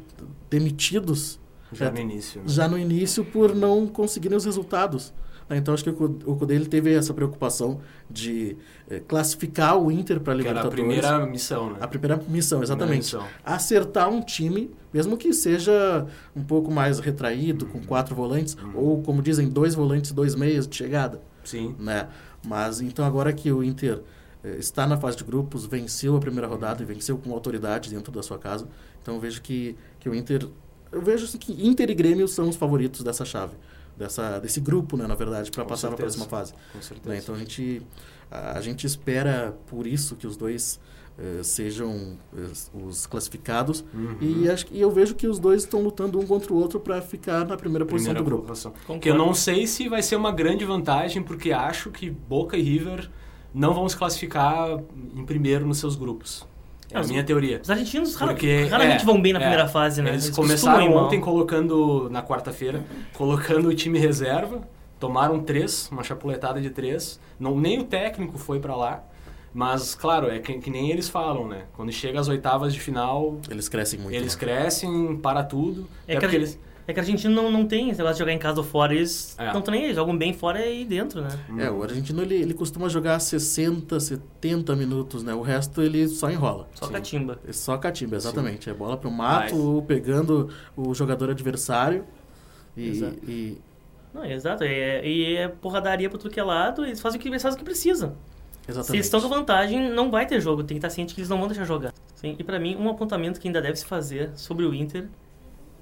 demitidos 0.51 1.39
Já 1.73 1.87
É, 1.87 1.91
no 1.91 1.99
início. 1.99 2.41
Né? 2.41 2.49
já 2.49 2.67
no 2.69 2.79
início 2.79 3.25
por 3.25 3.55
não 3.55 3.87
conseguirem 3.87 4.39
os 4.39 4.45
resultados. 4.47 5.13
Né? 5.49 5.57
Então 5.57 5.73
acho 5.75 5.85
que 5.85 5.91
o 5.91 5.95
Cu- 5.95 6.19
o 6.25 6.37
Cudê 6.37 6.55
ele 6.55 6.67
teve 6.67 6.93
essa 6.95 7.13
preocupação 7.15 7.81
de 8.11 8.57
eh, 8.89 9.01
classificar 9.07 9.77
o 9.79 9.91
Inter 9.91 10.21
para 10.21 10.33
a 10.33 10.37
Que 10.37 10.43
era 10.49 10.61
a 10.61 10.63
Libertadores. 10.65 10.75
primeira 11.03 11.27
missão, 11.27 11.71
né? 11.71 11.79
A 11.81 11.89
primeira 11.89 12.17
missão, 12.29 12.63
exatamente. 12.63 13.09
Primeira 13.11 13.29
missão. 13.33 13.45
Acertar 13.55 14.09
um 14.09 14.21
time, 14.23 14.71
mesmo 14.93 15.17
que 15.17 15.33
seja 15.33 16.07
um 16.35 16.43
pouco 16.43 16.71
mais 16.71 16.99
retraído, 16.99 17.65
Uhum. 17.67 17.71
com 17.73 17.81
quatro 17.85 18.15
volantes, 18.15 18.57
ou 18.75 19.03
como 19.03 19.21
dizem, 19.23 19.49
dois 19.49 19.75
volantes, 19.75 20.13
dois 20.13 20.35
meias 20.35 20.67
de 20.67 20.77
chegada, 20.77 21.21
Sim. 21.45 21.75
né? 21.79 22.09
Mas 22.47 22.81
então 22.81 23.05
agora 23.05 23.33
que 23.33 23.51
o 23.51 23.63
Inter 23.63 24.01
eh, 24.43 24.57
está 24.59 24.87
na 24.87 24.97
fase 24.97 25.17
de 25.17 25.25
grupos, 25.25 25.65
venceu 25.67 26.17
a 26.17 26.21
primeira 26.21 26.47
rodada 26.47 26.83
e 26.83 26.87
venceu 26.87 27.17
com 27.17 27.33
autoridade 27.33 27.91
dentro 27.91 28.13
da 28.13 28.23
sua 28.23 28.39
casa, 28.39 28.69
então 29.03 29.15
eu 29.15 29.21
vejo 29.21 29.41
que, 29.43 29.77
que 30.01 30.09
o 30.09 30.15
Inter... 30.15 30.47
Eu 30.93 31.03
vejo 31.03 31.25
assim, 31.25 31.39
que 31.39 31.67
Inter 31.67 31.91
e 31.91 31.95
Grêmio 31.95 32.29
são 32.29 32.49
os 32.49 32.55
favoritos 32.55 33.03
dessa 33.03 33.25
chave, 33.25 33.55
dessa, 33.97 34.39
desse 34.39 34.61
grupo, 34.61 34.97
né, 34.97 35.07
na 35.07 35.15
verdade, 35.15 35.51
para 35.51 35.65
passar 35.65 35.89
para 35.89 35.97
a 35.97 35.99
próxima 35.99 36.27
fase. 36.27 36.53
Com 36.73 36.83
certeza. 36.83 37.09
Né? 37.09 37.19
Então 37.19 37.35
a 37.35 37.39
gente, 37.39 37.83
a, 38.31 38.59
a 38.59 38.61
gente 38.61 38.87
espera 38.87 39.57
por 39.67 39.87
isso 39.87 40.17
que 40.17 40.27
os 40.27 40.37
dois 40.37 40.81
eh, 41.17 41.45
sejam 41.45 42.19
eh, 42.37 42.51
os 42.75 43.07
classificados. 43.07 43.85
Uhum. 43.95 44.17
E, 44.21 44.51
acho, 44.51 44.67
e 44.73 44.81
eu 44.81 44.91
vejo 44.91 45.15
que 45.15 45.29
os 45.29 45.39
dois 45.39 45.63
estão 45.63 45.81
lutando 45.81 46.19
um 46.19 46.27
contra 46.27 46.53
o 46.53 46.57
outro 46.57 46.81
para 46.81 47.01
ficar 47.01 47.47
na 47.47 47.57
primeira 47.57 47.87
posição 47.87 48.13
Primeira 48.13 48.39
do 48.39 48.45
grupo. 48.45 48.71
Concordo. 48.71 49.01
Que 49.01 49.11
eu 49.11 49.17
não 49.17 49.33
sei 49.33 49.65
se 49.69 49.89
vai 49.89 50.03
ser 50.03 50.17
uma 50.17 50.33
grande 50.33 50.65
vantagem, 50.65 51.23
porque 51.23 51.53
acho 51.53 51.93
que 51.93 52.11
Boca 52.11 52.57
e 52.57 52.63
River 52.63 53.09
não 53.55 53.73
vão 53.73 53.89
se 53.89 53.97
classificar 53.97 54.81
em 55.15 55.25
primeiro 55.25 55.65
nos 55.65 55.79
seus 55.79 55.95
grupos. 55.95 56.45
É 56.95 57.01
a 57.01 57.03
minha 57.05 57.25
teoria. 57.25 57.61
Os 57.63 57.71
argentinos 57.71 58.17
Porque, 58.17 58.65
raramente 58.65 59.03
é, 59.03 59.05
vão 59.05 59.21
bem 59.21 59.33
na 59.33 59.39
é, 59.41 59.43
primeira 59.43 59.69
fase, 59.69 60.01
né? 60.01 60.11
Eles 60.11 60.29
costumam 60.31 60.49
começaram 60.49 60.95
ontem 60.95 61.21
colocando, 61.21 62.09
na 62.11 62.23
quarta-feira, 62.23 62.83
colocando 63.15 63.69
o 63.69 63.75
time 63.75 63.99
reserva, 63.99 64.63
tomaram 65.01 65.41
três, 65.43 65.89
uma 65.91 66.03
chapuletada 66.05 66.61
de 66.61 66.71
três, 66.71 67.19
não, 67.39 67.59
nem 67.59 67.81
o 67.81 67.85
técnico 67.85 68.39
foi 68.39 68.61
pra 68.61 68.77
lá, 68.77 69.03
mas, 69.53 69.95
claro, 69.95 70.29
é 70.31 70.39
que, 70.39 70.55
que 70.59 70.71
nem 70.71 70.91
eles 70.91 71.09
falam, 71.09 71.47
né? 71.49 71.65
Quando 71.77 71.93
chega 71.93 72.19
às 72.19 72.29
oitavas 72.29 72.73
de 72.73 72.81
final, 72.81 73.39
Eles 73.51 73.69
crescem 73.69 73.99
muito. 74.01 74.15
eles 74.15 74.35
né? 74.35 74.41
crescem, 74.41 75.17
para 75.17 75.43
tudo, 75.45 75.87
É 76.09 76.13
é, 76.13 76.17
que 76.17 76.21
porque 76.21 76.37
a- 76.37 76.39
eles... 76.39 76.59
É 76.87 76.93
que 76.93 77.01
a 77.01 77.03
Argentina 77.03 77.33
não, 77.35 77.51
não 77.51 77.67
tem 77.67 77.89
esse 77.89 77.99
negócio 77.99 78.17
de 78.17 78.19
jogar 78.19 78.33
em 78.33 78.39
casa 78.39 78.59
ou 78.61 78.65
fora, 78.65 78.95
eles 78.95 79.35
É. 79.39 79.51
não 79.53 79.61
estão 79.61 79.73
nem 79.73 79.87
aí, 79.87 79.95
jogam 79.95 80.17
bem 80.17 80.35
fora 80.35 80.67
e 80.67 80.85
dentro, 80.85 81.23
né? 81.23 81.29
É, 81.59 81.71
o 81.71 81.83
argentino 81.83 82.21
ele, 82.23 82.35
ele 82.35 82.53
costuma 82.53 82.89
jogar 82.91 83.19
60, 83.21 83.99
70 83.99 84.77
minutos, 84.77 85.23
né? 85.23 85.33
O 85.33 85.41
resto 85.41 85.81
ele 85.81 86.07
só 86.09 86.31
enrola. 86.31 86.69
Só 86.75 86.87
Sim. 86.87 86.93
catimba. 86.93 87.39
É 87.49 87.53
só 87.53 87.79
catimba, 87.79 88.17
exatamente. 88.17 88.69
É 88.69 88.75
bola 88.75 88.97
pro 88.99 89.11
mato, 89.11 89.57
ou 89.57 89.83
pegando 89.83 90.51
o 90.77 90.93
jogador 90.95 91.31
adversário. 91.31 92.05
E, 92.77 92.89
Exato. 92.91 93.17
e- 93.27 93.59
Não, 94.13 94.25
exato. 94.25 94.63
É, 94.65 95.07
e 95.09 95.37
é 95.37 95.49
porradaria 95.49 96.11
pra 96.11 96.19
tudo 96.19 96.31
que 96.31 96.39
é 96.39 96.45
lado, 96.45 96.85
eles 96.85 97.01
fazem 97.01 97.19
o 97.19 97.23
que, 97.23 97.29
eles 97.29 97.43
fazem 97.43 97.57
o 97.57 97.59
que 97.59 97.65
precisam. 97.65 98.15
Se 98.63 98.71
exatamente. 98.71 98.97
eles 98.97 99.07
estão 99.07 99.21
com 99.21 99.29
vantagem, 99.29 99.91
não 99.91 100.11
vai 100.11 100.27
ter 100.27 100.41
jogo. 100.41 100.63
Tem 100.63 100.77
que 100.77 100.79
estar 100.79 100.91
ciente 100.91 101.15
que 101.15 101.21
eles 101.21 101.29
não 101.31 101.39
vão 101.39 101.49
deixar 101.49 101.65
jogar. 101.65 101.93
Sim, 102.15 102.37
E 102.39 102.45
pra 102.45 102.59
mim, 102.61 102.77
um 102.77 102.89
apontamento 102.89 103.41
que 103.41 103.49
ainda 103.49 103.61
deve 103.61 103.77
se 103.77 103.85
fazer 103.85 104.31
sobre 104.37 104.65
o 104.65 104.73
Inter 104.75 105.09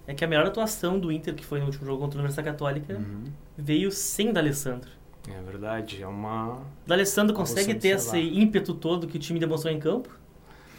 é 0.07 0.15
que 0.15 0.25
a 0.25 0.29
melhor 0.29 0.47
atuação 0.47 0.99
do 0.99 1.11
Inter, 1.13 1.35
que 1.35 1.45
foi 1.45 1.61
no 1.61 1.67
último 1.67 1.85
jogo 1.87 2.01
contra 2.01 2.19
a 2.19 2.21
Universidade 2.21 2.49
Católica, 2.49 2.95
Uhum. 2.95 3.25
veio 3.57 3.91
sem 3.91 4.33
D'Alessandro. 4.33 4.91
É 5.29 5.41
verdade, 5.43 6.03
é 6.03 6.07
uma... 6.07 6.59
D'Alessandro 6.87 7.35
consegue 7.35 7.75
ter 7.75 7.91
esse 7.91 8.19
ímpeto 8.19 8.75
todo 8.75 9.07
que 9.07 9.17
o 9.17 9.21
time 9.21 9.39
demonstrou 9.39 9.73
em 9.73 9.79
campo? 9.79 10.09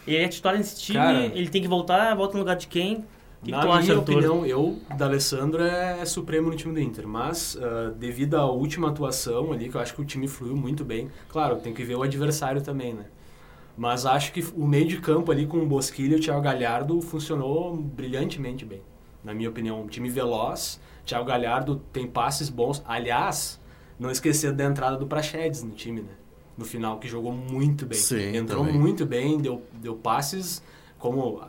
Ele 0.05 0.17
é 0.17 0.27
titular 0.27 0.57
nesse 0.57 0.81
time, 0.81 0.97
Cara- 0.99 1.19
ele 1.33 1.47
tem 1.47 1.61
que 1.61 1.67
voltar, 1.67 2.13
volta 2.15 2.33
no 2.33 2.39
lugar 2.39 2.57
de 2.57 2.67
quem? 2.67 3.05
Que, 3.41 3.45
que 3.45 3.51
Na 3.51 3.59
acha, 3.59 3.81
minha 3.81 3.99
opinião, 3.99 4.45
eu, 4.45 4.79
D'Alessandro 4.97 5.63
é, 5.63 5.99
é 6.01 6.05
supremo 6.05 6.49
no 6.49 6.55
time 6.55 6.73
do 6.73 6.79
Inter, 6.79 7.05
mas 7.07 7.57
ah, 7.61 7.93
devido 7.97 8.35
à 8.35 8.45
última 8.49 8.89
atuação 8.89 9.51
ali, 9.53 9.69
que 9.69 9.75
eu 9.75 9.81
acho 9.81 9.93
que 9.93 10.01
o 10.01 10.05
time 10.05 10.27
fluiu 10.29 10.55
muito 10.55 10.83
bem, 10.85 11.09
claro, 11.29 11.57
tem 11.57 11.73
que 11.73 11.83
ver 11.83 11.95
o 11.95 12.03
adversário 12.03 12.61
também, 12.61 12.93
né? 12.93 13.05
Mas 13.77 14.05
acho 14.05 14.31
que 14.33 14.41
o 14.55 14.65
meio 14.67 14.87
de 14.87 14.97
campo 14.99 15.31
ali 15.31 15.45
com 15.47 15.57
o 15.57 15.65
Bosquilha 15.65 16.15
e 16.15 16.19
o 16.19 16.21
Thiago 16.21 16.41
Galhardo 16.41 17.01
funcionou 17.01 17.75
brilhantemente 17.75 18.63
bem, 18.65 18.81
na 19.23 19.33
minha 19.33 19.49
opinião. 19.49 19.81
Um 19.81 19.87
time 19.87 20.09
veloz, 20.09 20.79
Thiago 21.05 21.25
Galhardo 21.25 21.77
tem 21.91 22.07
passes 22.07 22.49
bons. 22.49 22.83
Aliás, 22.85 23.59
não 23.99 24.09
esquecer 24.11 24.51
da 24.53 24.63
entrada 24.65 24.97
do 24.97 25.07
Praxedes 25.07 25.63
no 25.63 25.71
time, 25.71 26.01
né? 26.01 26.11
No 26.57 26.65
final, 26.65 26.99
que 26.99 27.07
jogou 27.07 27.31
muito 27.31 27.85
bem. 27.85 27.97
Sim, 27.97 28.35
Entrou 28.35 28.63
também. 28.65 28.79
muito 28.79 29.05
bem, 29.05 29.39
deu, 29.39 29.63
deu 29.73 29.95
passes 29.95 30.61
como 30.99 31.41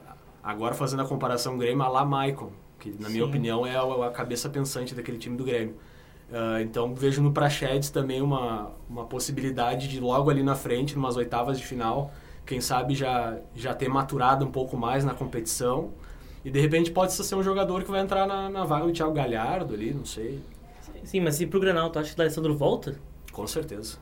agora 0.43 0.75
fazendo 0.75 1.03
a 1.03 1.07
comparação 1.07 1.57
Grêmio 1.59 1.83
a 1.85 1.89
lá 1.89 2.05
Maicon, 2.05 2.51
que 2.81 2.91
na 2.99 3.09
minha 3.09 3.23
Sim. 3.23 3.29
opinião 3.29 3.67
é 3.67 3.77
a, 3.77 4.07
a 4.07 4.11
cabeça 4.11 4.49
pensante 4.49 4.95
daquele 4.95 5.19
time 5.19 5.37
do 5.37 5.45
Grêmio. 5.45 5.77
Ah, 6.33 6.61
então 6.63 6.95
vejo 6.95 7.23
no 7.23 7.33
Praxedes 7.33 7.91
também 7.91 8.21
uma, 8.23 8.71
uma 8.89 9.05
possibilidade 9.05 9.89
de 9.89 10.01
logo 10.01 10.31
ali 10.31 10.43
na 10.43 10.55
frente, 10.55 10.95
numas 10.97 11.17
oitavas 11.17 11.59
de 11.59 11.67
final, 11.67 12.13
quem 12.47 12.61
sabe 12.61 12.95
já, 12.95 13.39
já 13.55 13.75
ter 13.75 13.89
maturado 13.89 14.45
um 14.45 14.51
pouco 14.51 14.77
mais 14.77 15.05
na 15.05 15.15
competição. 15.15 15.93
E 16.45 16.51
de 16.51 16.61
repente 16.61 16.91
pode 16.91 17.13
ser 17.13 17.35
um 17.35 17.43
jogador 17.43 17.83
que 17.85 17.91
vai 17.91 18.01
entrar 18.01 18.27
na, 18.27 18.51
na 18.51 18.65
vaga 18.65 18.87
do 18.87 18.93
Thiago 18.93 19.13
Galhardo 19.13 19.73
ali, 19.75 19.95
não 19.95 20.05
sei. 20.05 20.41
Sim, 21.03 21.21
mas 21.21 21.41
e 21.41 21.47
pro 21.47 21.59
Granal, 21.61 21.91
tu 21.91 21.99
acha 21.99 22.09
que 22.11 22.15
o 22.15 22.19
D'Alessandro 22.19 22.55
volta? 22.57 22.97
Com 23.33 23.47
certeza. 23.47 23.97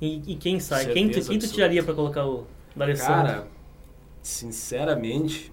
E, 0.00 0.32
e 0.32 0.36
quem 0.36 0.58
sai? 0.58 0.86
Quem, 0.86 1.06
tu- 1.08 1.14
Certeza 1.14 1.28
quem 1.30 1.38
tu 1.38 1.48
tiraria 1.52 1.82
pra 1.82 1.94
colocar 1.94 2.26
o 2.26 2.46
D'Alessandro? 2.74 3.14
Cara, 3.32 3.46
sinceramente, 4.22 5.51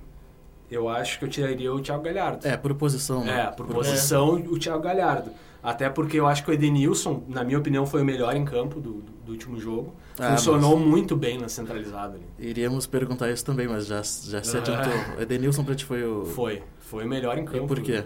eu 0.69 0.87
acho 0.89 1.19
que 1.19 1.25
eu 1.25 1.29
tiraria 1.29 1.73
o 1.73 1.79
Thiago 1.79 2.03
Galhardo. 2.03 2.47
É, 2.47 2.55
por 2.57 2.73
posição, 2.75 3.23
né? 3.23 3.43
É, 3.43 3.51
por 3.51 3.65
posição, 3.67 4.35
o 4.35 4.57
Thiago 4.59 4.81
Galhardo. 4.83 5.31
Até 5.61 5.89
porque 5.89 6.17
eu 6.17 6.25
acho 6.25 6.43
que 6.45 6.51
o 6.51 6.53
Edenilson, 6.53 7.21
na 7.27 7.43
minha 7.43 7.59
opinião, 7.59 7.85
foi 7.85 8.01
o 8.01 8.05
melhor 8.05 8.33
em 8.35 8.45
campo 8.45 8.79
do, 8.79 8.93
do, 8.93 9.11
do 9.25 9.31
último 9.33 9.59
jogo. 9.59 9.93
Ah, 10.17 10.31
Funcionou 10.37 10.79
muito 10.79 11.15
bem 11.17 11.37
na 11.37 11.49
centralizada 11.49 12.15
ali. 12.15 12.25
Iríamos 12.39 12.87
perguntar 12.87 13.29
isso 13.29 13.43
também, 13.43 13.67
mas 13.67 13.85
já, 13.85 13.97
já 13.97 14.41
se 14.41 14.55
adiantou. 14.57 14.93
Edenilson 15.19 15.63
pra 15.65 15.75
ti 15.75 15.83
foi 15.83 16.03
o... 16.03 16.25
Foi. 16.25 16.63
Foi 16.79 17.03
o 17.03 17.07
melhor 17.07 17.37
em 17.37 17.43
campo. 17.45 17.67
por 17.67 17.81
quê? 17.81 18.03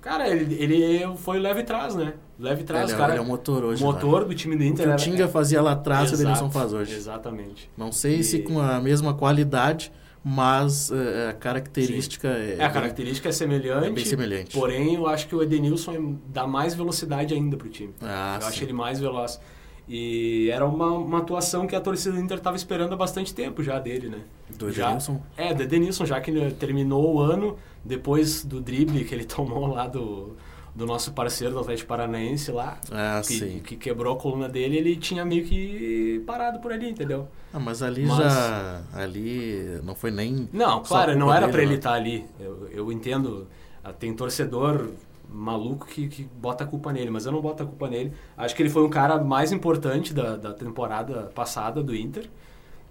Cara, 0.00 0.28
ele, 0.28 0.54
ele 0.62 1.16
foi 1.16 1.38
leve 1.38 1.62
trás, 1.62 1.94
né? 1.94 2.14
Leve 2.38 2.62
trás, 2.64 2.84
ele, 2.90 2.92
é- 2.92 2.96
cara. 2.98 3.12
ele 3.12 3.18
é 3.20 3.22
o 3.22 3.26
motor 3.26 3.64
hoje. 3.64 3.82
motor 3.82 4.24
do 4.26 4.34
time 4.34 4.54
do? 4.56 4.62
O 4.62 4.66
Inter. 4.66 4.76
que 4.84 4.88
o 4.88 4.92
era- 4.92 4.96
Tinga 4.96 5.28
fazia 5.28 5.62
lá 5.62 5.72
atrás, 5.72 6.10
o 6.10 6.14
Edenilson 6.14 6.50
faz 6.50 6.72
hoje. 6.74 6.94
Exatamente. 6.94 7.70
Não 7.76 7.90
sei 7.92 8.16
E- 8.16 8.24
se 8.24 8.40
com 8.40 8.58
a 8.60 8.80
mesma 8.80 9.14
qualidade, 9.14 9.90
mas 10.24 10.90
é, 10.90 11.28
a 11.28 11.32
característica 11.34 12.28
é, 12.28 12.56
É, 12.58 12.64
a 12.64 12.70
característica 12.70 13.28
é 13.28 13.32
semelhante. 13.32 13.86
é 13.86 13.90
bem 13.90 14.04
semelhante. 14.04 14.56
Porém, 14.56 14.94
eu 14.94 15.06
acho 15.06 15.28
que 15.28 15.34
o 15.36 15.42
Edenilson 15.42 15.92
é- 15.92 16.00
dá 16.32 16.46
mais 16.46 16.74
velocidade 16.74 17.34
ainda 17.34 17.56
pro 17.58 17.68
time. 17.68 17.92
Ah, 18.00 18.38
eu 18.40 18.46
acho 18.48 18.58
sim. 18.58 18.64
ele 18.64 18.72
mais 18.72 18.98
veloz. 18.98 19.38
E 19.86 20.48
era 20.50 20.64
uma, 20.64 20.92
uma 20.92 21.18
atuação 21.18 21.66
que 21.66 21.76
a 21.76 21.80
torcida 21.80 22.14
do 22.16 22.20
Inter 22.22 22.38
estava 22.38 22.56
esperando 22.56 22.94
há 22.94 22.96
bastante 22.96 23.34
tempo 23.34 23.62
já 23.62 23.78
dele, 23.78 24.08
né? 24.08 24.20
Do 24.56 24.72
Já- 24.72 24.84
Edenilson? 24.86 25.20
É, 25.36 25.52
do 25.52 25.62
Edenilson, 25.62 26.06
já 26.06 26.18
que 26.22 26.30
ele 26.30 26.50
terminou 26.54 27.16
o 27.16 27.20
ano 27.20 27.58
depois 27.84 28.42
do 28.44 28.62
drible 28.62 29.04
que 29.04 29.14
ele 29.14 29.24
tomou 29.26 29.66
lá 29.66 29.86
do, 29.86 30.36
do 30.74 30.84
nosso 30.86 31.12
parceiro 31.12 31.54
do 31.54 31.60
Atlético 31.60 31.88
Paranaense 31.88 32.50
lá, 32.50 32.78
Ah, 32.90 33.22
que, 33.24 33.60
que 33.60 33.76
quebrou 33.76 34.16
a 34.16 34.20
coluna 34.20 34.48
dele, 34.48 34.76
ele 34.76 34.96
tinha 34.96 35.24
meio 35.24 35.44
que 35.44 36.22
parado 36.26 36.58
por 36.58 36.72
ali, 36.72 36.90
entendeu? 36.90 37.28
Ah, 37.52 37.60
mas 37.60 37.82
ali 37.82 38.04
Mas- 38.06 38.18
já... 38.18 38.82
Ali 38.92 39.80
não 39.84 39.94
foi 39.94 40.10
nem... 40.10 40.48
Não, 40.52 40.82
claro, 40.82 41.16
não 41.16 41.32
era 41.32 41.42
dele, 41.42 41.52
pra 41.52 41.62
ele 41.62 41.70
né? 41.72 41.76
estar 41.76 41.92
ali. 41.92 42.26
Eu, 42.40 42.68
eu 42.72 42.92
entendo, 42.92 43.46
ah, 43.84 43.92
tem 43.92 44.12
torcedor 44.12 44.90
maluco 45.30 45.86
que, 45.86 46.08
que 46.08 46.24
bota 46.24 46.64
a 46.64 46.66
culpa 46.66 46.92
nele, 46.92 47.10
mas 47.10 47.24
eu 47.26 47.32
não 47.32 47.40
boto 47.40 47.62
a 47.62 47.66
culpa 47.66 47.88
nele. 47.88 48.12
Acho 48.36 48.54
que 48.56 48.62
ele 48.62 48.70
foi 48.70 48.82
um 48.84 48.90
cara 48.90 49.22
mais 49.22 49.52
importante 49.52 50.12
da, 50.12 50.36
da 50.36 50.52
temporada 50.52 51.30
passada 51.34 51.82
do 51.82 51.94
Inter. 51.94 52.28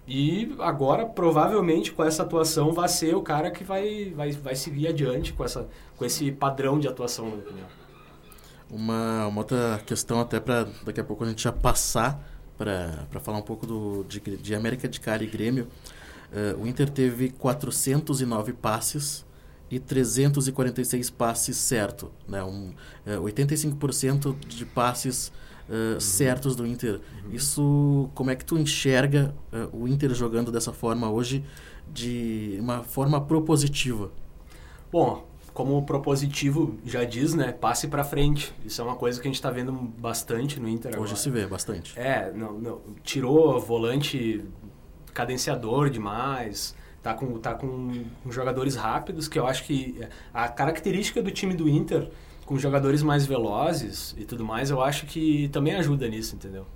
E 0.06 0.54
agora, 0.58 1.06
provavelmente, 1.06 1.92
com 1.92 2.04
essa 2.04 2.22
atuação, 2.22 2.72
vai 2.72 2.88
ser 2.88 3.14
o 3.14 3.22
cara 3.22 3.50
que 3.50 3.64
vai, 3.64 4.12
vai, 4.14 4.32
vai 4.32 4.54
seguir 4.54 4.88
adiante 4.88 5.32
com, 5.32 5.44
essa, 5.44 5.66
com 5.96 6.04
esse 6.04 6.30
padrão 6.30 6.78
de 6.78 6.86
atuação, 6.86 7.24
na 7.24 7.30
minha 7.32 7.44
opinião. 7.44 7.66
Uma, 8.70 9.26
uma 9.26 9.40
outra 9.40 9.80
questão 9.86 10.20
até 10.20 10.40
para 10.40 10.68
daqui 10.84 11.00
a 11.00 11.04
pouco 11.04 11.24
a 11.24 11.28
gente 11.28 11.42
já 11.42 11.52
passar 11.52 12.20
para 12.56 13.20
falar 13.20 13.38
um 13.38 13.42
pouco 13.42 13.66
do, 13.66 14.04
de, 14.04 14.20
de 14.20 14.54
América 14.54 14.88
de 14.88 15.00
Cali 15.00 15.24
e 15.24 15.28
Grêmio. 15.28 15.68
Eh, 16.32 16.54
o 16.58 16.66
Inter 16.66 16.88
teve 16.88 17.30
409 17.30 18.52
passes 18.52 19.24
e 19.70 19.78
346 19.78 21.10
passes 21.10 21.56
certo, 21.56 22.12
né? 22.28 22.42
Um, 22.42 22.72
eh, 23.06 23.16
85% 23.16 24.36
de 24.46 24.64
passes 24.64 25.32
eh, 25.68 25.98
certos 26.00 26.54
do 26.54 26.66
Inter. 26.66 27.00
Isso, 27.32 28.10
como 28.14 28.30
é 28.30 28.36
que 28.36 28.44
tu 28.44 28.58
enxerga 28.58 29.34
eh, 29.52 29.68
o 29.72 29.88
Inter 29.88 30.12
jogando 30.14 30.52
dessa 30.52 30.72
forma 30.72 31.10
hoje, 31.10 31.44
de 31.92 32.56
uma 32.60 32.82
forma 32.82 33.20
propositiva? 33.20 34.10
Bom, 34.92 35.26
como 35.54 35.78
o 35.78 35.82
propositivo 35.82 36.76
já 36.84 37.04
diz, 37.04 37.32
né? 37.32 37.52
Passe 37.52 37.86
pra 37.86 38.02
frente. 38.02 38.52
Isso 38.64 38.80
é 38.80 38.84
uma 38.84 38.96
coisa 38.96 39.20
que 39.20 39.28
a 39.28 39.30
gente 39.30 39.40
tá 39.40 39.50
vendo 39.50 39.72
bastante 39.72 40.58
no 40.58 40.68
Inter 40.68 40.92
agora. 40.92 41.08
Hoje 41.08 41.16
se 41.16 41.30
vê 41.30 41.46
bastante. 41.46 41.98
É, 41.98 42.32
não, 42.34 42.58
não, 42.58 42.80
tirou 43.02 43.58
volante 43.60 44.44
cadenciador 45.14 45.88
demais, 45.88 46.74
tá 47.00 47.14
com, 47.14 47.38
tá 47.38 47.54
com 47.54 48.04
jogadores 48.28 48.74
rápidos, 48.74 49.28
que 49.28 49.38
eu 49.38 49.46
acho 49.46 49.64
que 49.64 50.00
a 50.32 50.48
característica 50.48 51.22
do 51.22 51.30
time 51.30 51.54
do 51.54 51.68
Inter, 51.68 52.10
com 52.44 52.58
jogadores 52.58 53.02
mais 53.02 53.24
velozes 53.26 54.14
e 54.18 54.24
tudo 54.24 54.44
mais, 54.44 54.70
eu 54.70 54.82
acho 54.82 55.06
que 55.06 55.48
também 55.48 55.74
ajuda 55.74 56.08
nisso, 56.08 56.34
entendeu? 56.36 56.66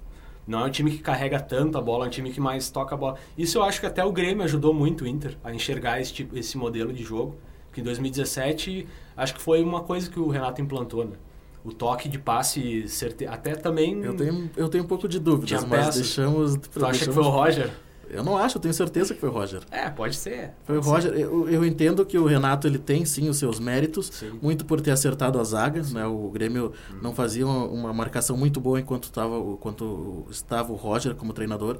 Não 0.47 0.61
é 0.61 0.65
um 0.65 0.71
time 0.71 0.91
que 0.91 0.99
carrega 0.99 1.39
tanto 1.39 1.77
a 1.77 1.81
bola, 1.83 2.07
é 2.07 2.09
um 2.09 2.11
time 2.11 2.31
que 2.31 2.41
mais 2.41 2.71
toca 2.71 2.95
a 2.95 2.99
bola. 2.99 3.17
Isso 3.37 3.59
eu 3.59 3.63
acho 3.63 3.81
que 3.81 3.87
até 3.87 4.03
o 4.03 4.11
Grêmio 4.11 4.43
ajudou 4.45 4.73
muito 4.73 5.05
o 5.05 5.07
Inter 5.07 5.37
a 5.45 5.53
enxergar 5.53 6.01
esse, 6.01 6.13
tipo, 6.13 6.37
esse 6.39 6.57
modelo 6.57 6.93
de 6.93 7.03
jogo. 7.05 7.37
Que 7.71 7.83
em 7.83 7.85
2017, 7.85 8.89
acho 9.15 9.35
que 9.35 9.41
foi 9.43 9.63
uma 9.63 9.83
coisa 9.83 10.09
que 10.11 10.19
o 10.19 10.29
Renato 10.29 10.61
implantou, 10.63 11.05
né? 11.05 11.17
O 11.63 11.71
toque 11.73 12.09
de 12.09 12.19
passe 12.19 12.89
certeiro. 12.89 13.33
Até 13.35 13.55
também. 13.55 14.03
Eu 14.03 14.17
tenho, 14.17 14.51
eu 14.57 14.69
tenho 14.71 14.85
um 14.85 14.87
pouco 14.87 15.07
de 15.07 15.19
dúvidas, 15.21 15.65
mas 15.65 15.71
peças. 15.87 15.95
deixamos. 15.97 16.57
Tu 16.57 16.87
acha 16.87 16.99
que 17.01 17.05
deixamos- 17.07 17.15
foi 17.15 17.25
o 17.25 17.29
Roger? 17.29 17.71
Eu 18.11 18.25
não 18.25 18.37
acho, 18.38 18.57
eu 18.57 18.61
tenho 18.62 18.73
certeza 18.75 19.12
que 19.15 19.21
foi 19.21 19.29
o 19.29 19.33
Roger. 19.33 19.61
É, 19.71 19.91
pode 19.91 20.17
ser. 20.17 20.53
Foi 20.65 20.79
o 20.79 20.83
pode 20.83 21.03
ser. 21.03 21.09
Roger. 21.11 21.21
Eu, 21.23 21.49
eu 21.49 21.65
entendo 21.65 22.05
que 22.07 22.17
o 22.19 22.25
Renato 22.27 22.67
ele 22.67 22.79
tem 22.79 23.05
sim 23.05 23.29
os 23.29 23.37
seus 23.37 23.59
méritos, 23.61 24.11
Sim. 24.12 24.38
muito 24.41 24.65
por 24.65 24.81
ter 24.81 24.91
acertado 24.93 25.38
a 25.38 25.45
zaga. 25.45 25.83
Né? 25.93 26.07
O 26.07 26.31
Grêmio 26.31 26.73
não 27.03 27.15
fazia 27.15 27.47
uma, 27.47 27.65
uma 27.67 27.93
marcação 27.93 28.37
muito 28.37 28.61
boa 28.61 28.81
enquanto, 28.81 29.11
tava, 29.12 29.38
o- 29.38 29.55
enquanto 29.55 30.27
estava 30.31 30.73
o 30.73 30.77
Roger 30.77 31.15
como 31.15 31.33
treinador. 31.33 31.79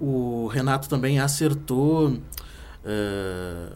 O 0.00 0.46
Renato 0.46 0.88
também 0.88 1.18
acertou. 1.20 2.16
eh, 2.84 3.72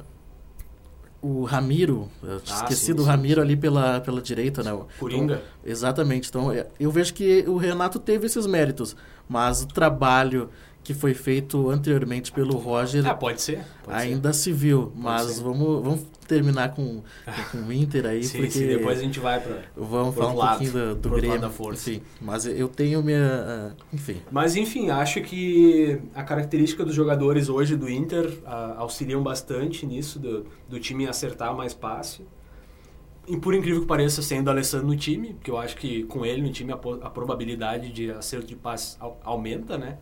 o 1.22 1.44
Ramiro, 1.44 2.08
eu 2.22 2.36
Ah, 2.36 2.40
esqueci 2.42 2.86
sim, 2.86 2.94
do 2.94 3.02
sim, 3.02 3.08
Ramiro 3.08 3.42
ali 3.42 3.54
pela, 3.54 4.00
pela 4.00 4.22
direita, 4.22 4.62
né? 4.62 4.74
Coringa. 4.98 5.34
Então, 5.34 5.44
exatamente. 5.70 6.30
Então, 6.30 6.50
eu 6.78 6.90
vejo 6.90 7.12
que 7.12 7.44
o 7.46 7.58
Renato 7.58 7.98
teve 7.98 8.24
esses 8.24 8.46
méritos, 8.46 8.96
mas 9.28 9.60
o 9.62 9.66
trabalho 9.68 10.48
que 10.82 10.94
foi 10.94 11.12
feito 11.14 11.68
anteriormente 11.70 12.32
pelo 12.32 12.56
Roger 12.56 13.06
Ah, 13.06 13.14
pode 13.14 13.40
ser. 13.42 13.62
Pode 13.84 13.96
ainda 13.96 14.32
se 14.32 14.50
viu. 14.52 14.92
Mas 14.96 15.22
ser. 15.32 15.42
vamos, 15.42 15.82
vamos 15.82 16.00
terminar 16.26 16.74
com, 16.74 17.02
com 17.52 17.58
o 17.58 17.72
Inter 17.72 18.06
aí, 18.06 18.24
ser. 18.24 18.30
Sim, 18.32 18.38
porque 18.38 18.50
sim, 18.58 18.66
depois 18.66 18.98
a 18.98 19.02
gente 19.02 19.20
vai 19.20 19.38
pra. 19.40 19.58
vamos 19.76 20.14
falar 20.14 20.32
um 20.32 20.36
lado, 20.36 20.58
pouquinho 20.58 20.72
do, 20.72 20.94
do 20.96 21.10
Grêmio. 21.10 21.40
da 21.40 21.50
força. 21.50 21.90
Enfim, 21.90 22.02
mas 22.20 22.46
eu 22.46 22.66
tenho 22.68 23.02
minha... 23.02 23.20
ah, 23.22 23.72
Enfim, 23.92 24.16
Mas 24.30 24.56
enfim, 24.56 24.88
acho 24.90 25.20
que 25.20 26.00
a 26.14 26.22
característica 26.22 26.84
dos 26.84 26.94
jogadores 26.94 27.48
hoje 27.48 27.76
do 27.76 27.88
Inter 27.90 28.38
ah, 28.46 28.76
auxiliam 28.78 29.22
bastante 29.22 29.84
nisso, 29.86 30.18
do, 30.18 30.46
do 30.68 30.80
time 30.80 31.06
acertar 31.06 31.54
mais 31.54 31.74
passe. 31.74 32.22
E 33.28 33.36
por 33.36 33.54
incrível 33.54 33.82
que 33.82 33.86
pareça, 33.86 34.22
sendo 34.22 34.48
o 34.48 34.50
Alessandro 34.50 34.86
no 34.88 34.96
time, 34.96 35.34
porque 35.34 35.50
eu 35.50 35.58
acho 35.58 35.76
que 35.76 36.02
com 36.04 36.24
ele 36.24 36.40
no 36.42 36.50
time 36.50 36.72
a, 36.72 36.76
a 36.76 37.10
probabilidade 37.10 37.92
de 37.92 38.10
acerto 38.10 38.46
de 38.46 38.56
passe 38.56 38.96
au- 38.98 39.20
aumenta, 39.22 39.76
né? 39.78 39.98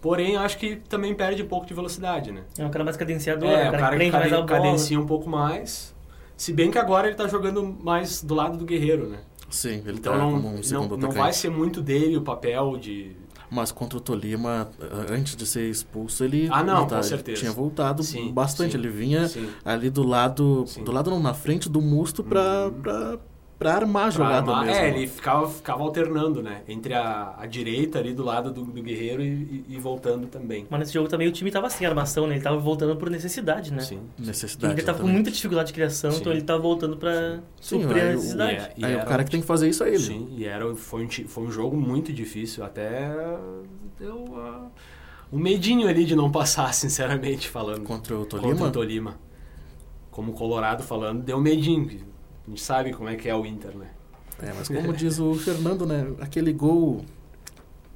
Porém, 0.00 0.36
acho 0.36 0.58
que 0.58 0.76
também 0.76 1.14
perde 1.14 1.42
um 1.42 1.46
pouco 1.48 1.66
de 1.66 1.74
velocidade, 1.74 2.30
né? 2.30 2.42
É 2.58 2.64
um 2.64 2.70
cara 2.70 2.84
mais 2.84 2.96
cadenciador, 2.96 3.48
É, 3.48 3.64
um 3.64 3.68
o 3.68 3.70
cara, 3.72 3.78
cara 3.78 3.96
que 3.98 4.04
que 4.04 4.10
mais 4.12 4.24
caden- 4.30 4.46
bola. 4.46 4.60
cadencia 4.62 5.00
um 5.00 5.06
pouco 5.06 5.28
mais. 5.28 5.94
Se 6.36 6.52
bem 6.52 6.70
que 6.70 6.78
agora 6.78 7.06
ele 7.08 7.16
tá 7.16 7.26
jogando 7.26 7.62
mais 7.82 8.22
do 8.22 8.34
lado 8.34 8.58
do 8.58 8.64
Guerreiro, 8.64 9.08
né? 9.08 9.18
sim, 9.48 9.82
ele 9.86 9.98
Então 9.98 10.12
tá 10.12 10.18
não, 10.18 10.32
como 10.32 10.48
um 10.48 10.56
não, 10.56 10.62
segundo 10.62 10.88
não 10.90 10.96
atacante. 11.08 11.18
vai 11.18 11.32
ser 11.32 11.50
muito 11.50 11.80
dele 11.80 12.16
o 12.16 12.22
papel 12.22 12.76
de 12.76 13.12
Mas 13.48 13.70
contra 13.70 13.96
o 13.96 14.00
Tolima, 14.00 14.68
antes 15.08 15.36
de 15.36 15.46
ser 15.46 15.70
expulso, 15.70 16.24
ele, 16.24 16.48
Ah, 16.50 16.64
não, 16.64 16.80
ele 16.80 16.90
tá- 16.90 16.96
com 16.96 17.02
certeza. 17.04 17.40
tinha 17.40 17.52
voltado 17.52 18.02
Sim, 18.02 18.32
bastante. 18.32 18.72
sim, 18.72 18.78
ele 18.78 18.88
vinha 18.88 19.28
sim. 19.28 19.48
ali 19.64 19.88
do 19.88 20.02
lado, 20.02 20.64
Sim. 20.66 20.82
do 20.82 20.90
lado 20.92 21.10
não, 21.10 21.20
na 21.20 21.32
frente 21.32 21.68
do 21.68 21.80
Musto 21.80 22.24
pra, 22.24 22.70
pra, 22.82 23.18
pra 23.58 23.74
armar 23.74 24.06
a 24.08 24.10
jogada 24.10 24.36
armar- 24.50 24.66
mesmo. 24.66 24.80
É, 24.82 24.88
ele 24.90 25.06
ficava, 25.06 25.48
ficava 25.48 25.82
alternando, 25.82 26.42
né? 26.42 26.62
Entre 26.68 26.92
a, 26.92 27.34
a 27.38 27.46
direita 27.46 27.98
ali 27.98 28.12
do 28.12 28.22
lado 28.22 28.52
do, 28.52 28.62
do 28.64 28.82
Guerreiro 28.82 29.22
e, 29.22 29.26
e- 29.26 29.64
e 29.70 29.78
voltando 29.78 30.26
também. 30.26 30.66
Mas 30.68 30.80
nesse 30.80 30.92
jogo 30.92 31.08
também 31.08 31.26
o 31.26 31.32
time 31.32 31.50
tava 31.50 31.70
sem 31.70 31.86
armação, 31.86 32.26
né? 32.26 32.34
Ele 32.34 32.42
tava 32.44 32.58
voltando 32.58 32.94
por 32.96 33.08
necessidade, 33.08 33.72
né? 33.72 33.80
Sim. 33.80 34.00
Necessidade. 34.18 34.74
Ele 34.74 34.82
tava 34.82 34.98
com 35.00 35.06
muita 35.08 35.30
dificuldade 35.30 35.68
de 35.68 35.74
criação, 35.74 36.10
Sim. 36.12 36.20
então 36.20 36.32
ele 36.32 36.42
tava 36.42 36.60
voltando 36.60 36.96
pra 36.96 37.40
Sim, 37.60 37.80
suprir 37.82 38.02
aí 38.02 38.08
a 38.08 38.12
o- 38.12 38.14
necessidade. 38.16 38.52
E 38.54 38.58
é- 38.58 38.72
e 38.76 38.84
Aí 38.84 38.92
era 38.92 39.02
o 39.04 39.06
cara 39.06 39.24
que 39.24 39.30
tem 39.30 39.40
que 39.40 39.46
fazer 39.46 39.68
isso 39.68 39.82
é 39.84 39.88
ele. 39.88 39.98
Sim, 39.98 40.28
e 40.36 40.44
era, 40.44 40.74
foi, 40.76 41.04
um, 41.04 41.08
foi 41.10 41.44
um 41.44 41.50
jogo 41.50 41.76
muito 41.76 42.12
difícil. 42.12 42.62
Até 42.64 43.10
deu 43.98 44.36
um 45.32 45.38
medinho 45.38 45.88
ali 45.88 46.04
de 46.04 46.14
não 46.14 46.30
passar, 46.30 46.72
sinceramente 46.74 47.48
falando. 47.48 47.84
Contra 47.84 48.16
o 48.18 48.26
Tolima? 48.26 48.48
Contra 48.50 48.66
o 48.66 48.70
Tolima. 48.70 49.18
Como 50.10 50.32
Colorado 50.32 50.82
falando, 50.82 51.22
deu 51.22 51.40
medinho. 51.40 52.14
A 52.46 52.50
gente 52.50 52.62
sabe 52.62 52.92
como 52.92 53.08
é 53.08 53.16
que 53.16 53.28
é 53.28 53.34
o 53.34 53.44
Inter, 53.44 53.76
né? 53.76 53.88
É, 54.42 54.52
mas 54.56 54.68
como 54.68 54.92
diz 54.92 55.18
o 55.18 55.34
Fernando, 55.34 55.86
né? 55.86 56.06
Aquele 56.20 56.52
gol 56.52 57.04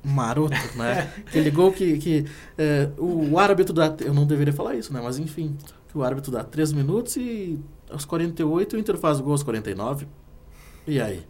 maroto, 0.02 0.56
né? 0.76 1.12
Aquele 1.26 1.50
gol 1.50 1.72
que, 1.72 1.98
que 1.98 2.26
é, 2.58 2.90
o 2.98 3.38
árbitro 3.38 3.74
dá... 3.74 3.94
Eu 4.00 4.14
não 4.14 4.26
deveria 4.26 4.52
falar 4.52 4.74
isso, 4.74 4.92
né? 4.92 5.00
Mas 5.02 5.18
enfim, 5.18 5.56
que 5.88 5.96
o 5.96 6.02
árbitro 6.02 6.32
dá 6.32 6.42
3 6.42 6.72
minutos 6.72 7.16
e 7.16 7.58
aos 7.90 8.04
48 8.04 8.76
o 8.76 8.78
Inter 8.78 8.96
faz 8.96 9.20
o 9.20 9.22
gol 9.22 9.32
aos 9.32 9.42
49. 9.42 10.06
E 10.86 11.00
aí? 11.00 11.24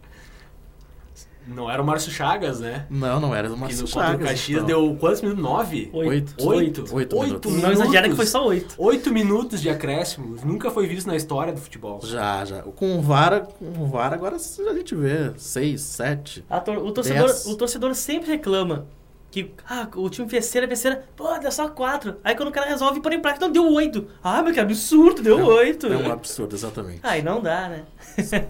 Não 1.47 1.69
era 1.69 1.81
o 1.81 1.85
Márcio 1.85 2.11
Chagas, 2.11 2.59
né? 2.59 2.85
Não, 2.89 3.19
não 3.19 3.33
era 3.35 3.49
o 3.49 3.53
Que 3.53 3.59
Márcio 3.59 3.81
no 3.83 3.87
contra 3.89 3.99
o 4.07 4.11
Chagas. 4.11 4.29
Caxias 4.29 4.63
então. 4.63 4.65
deu 4.67 4.95
quantos 4.99 5.21
minutos? 5.21 5.43
Nove? 5.43 5.89
Oito. 5.93 6.35
Oito? 6.47 6.85
Oito 6.95 7.15
minutos. 7.19 7.53
Não 7.61 7.71
exagera 7.71 8.09
que 8.09 8.15
foi 8.15 8.25
só 8.25 8.45
oito. 8.47 8.75
Oito 8.77 9.11
minutos 9.11 9.61
de 9.61 9.69
acréscimo. 9.69 10.35
Nunca 10.45 10.69
foi 10.69 10.87
visto 10.87 11.07
na 11.07 11.15
história 11.15 11.51
do 11.51 11.59
futebol. 11.59 11.99
Já, 12.03 12.45
já. 12.45 12.61
Com 12.61 12.97
o 12.99 13.01
VAR, 13.01 13.47
com 13.59 13.83
o 13.83 13.87
VAR 13.87 14.13
agora 14.13 14.35
a 14.35 14.73
gente 14.73 14.95
vê 14.95 15.31
6, 15.37 15.81
7. 15.81 16.45
A 16.49 16.59
tor- 16.59 16.77
o, 16.77 16.91
torcedor, 16.91 17.27
Dez. 17.27 17.45
o 17.45 17.55
torcedor 17.55 17.95
sempre 17.95 18.29
reclama 18.31 18.85
que 19.31 19.53
ah, 19.67 19.87
o 19.95 20.09
time 20.09 20.27
fez 20.29 20.45
cera, 20.45 20.67
fez 20.67 20.79
cera, 20.79 21.05
pô, 21.15 21.25
deu 21.39 21.51
só 21.51 21.69
quatro. 21.69 22.17
Aí 22.23 22.35
quando 22.35 22.49
o 22.49 22.51
cara 22.51 22.67
resolve 22.67 22.99
pôr 22.99 23.13
em 23.13 23.21
prática, 23.21 23.45
não, 23.45 23.51
deu 23.51 23.65
oito. 23.71 24.07
Ah, 24.21 24.41
meu, 24.43 24.53
que 24.53 24.59
absurdo, 24.59 25.21
deu 25.23 25.37
oito. 25.45 25.87
É 25.87 25.95
um 25.95 26.11
absurdo, 26.11 26.53
exatamente. 26.53 26.99
Aí 27.01 27.21
não 27.21 27.41
dá, 27.41 27.69
né? 27.69 27.83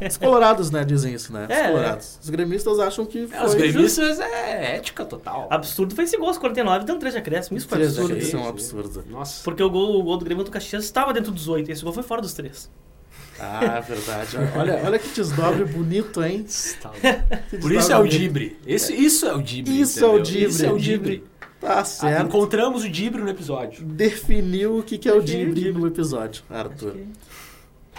Os 0.10 0.18
colorados, 0.18 0.72
né, 0.72 0.84
dizem 0.84 1.14
isso, 1.14 1.32
né? 1.32 1.46
Os 1.46 1.56
É, 1.56 1.68
colorados. 1.68 2.20
Os 2.22 2.30
gremistas 2.32 2.80
acham 2.80 3.06
que 3.06 3.28
foi 3.28 3.38
É, 3.38 3.44
os 3.44 3.52
justo. 3.52 3.58
gremistas 3.72 4.20
é 4.20 4.76
ética 4.78 5.06
total. 5.06 5.48
Absurdo 5.52 5.94
foi 5.94 6.06
esse 6.06 6.18
gol, 6.18 6.30
aos 6.30 6.40
49, 6.40 6.84
dando 6.86 7.00
três 7.00 7.14
de 7.14 7.20
acréscimo. 7.20 7.58
Isso 7.58 7.68
foi 7.68 7.84
absurdo. 7.86 8.20
Sim, 8.22 8.38
é 8.38 8.40
um 8.40 8.48
absurdo. 8.50 9.04
Nossa. 9.08 9.44
Porque 9.44 9.62
o 9.62 9.70
gol, 9.70 10.00
o 10.00 10.04
gol 10.04 10.18
do 10.18 10.26
Grêmio 10.26 10.44
do 10.44 10.50
Caxias 10.50 10.84
estava 10.84 11.14
dentro 11.14 11.32
dos 11.32 11.48
oito. 11.48 11.72
Esse 11.72 11.84
gol 11.84 11.94
foi 11.94 12.02
fora 12.04 12.22
dos 12.22 12.34
três. 12.34 12.72
Ah, 13.40 13.80
verdade. 13.80 14.38
Olha, 14.56 14.82
olha 14.86 15.00
que 15.00 15.10
desdobre 15.10 15.66
bonito, 15.66 16.24
hein? 16.24 16.46
Tá 16.82 16.92
Que 17.50 17.58
Por 17.58 17.72
isso 17.72 17.92
é 17.92 17.98
o. 17.98 18.08
Dibre. 18.08 18.58
Esse, 18.68 18.94
isso 18.94 19.26
é 19.26 19.34
o 19.34 19.42
Dibre. 19.42 19.80
Isso 19.82 20.00
é 20.04 20.08
o 20.08 20.20
entendeu? 20.20 20.24
Dibre. 20.32 20.48
Isso 20.50 20.66
é 20.66 20.72
o 20.72 20.78
Dibre. 20.78 21.24
Tá 21.60 21.80
Ah, 21.80 21.86
certo. 21.86 22.28
encontramos 22.28 22.84
o 22.84 22.90
Dibre 22.90 23.22
no 23.22 23.30
episódio. 23.30 23.84
Definiu 23.86 24.80
o 24.80 24.84
que, 24.84 24.98
que 24.98 25.08
é 25.10 25.14
o 25.14 25.18
o 25.20 25.24
Dibre 25.24 25.72
no 25.72 25.88
episódio, 25.88 26.44
Arthur. 26.50 26.96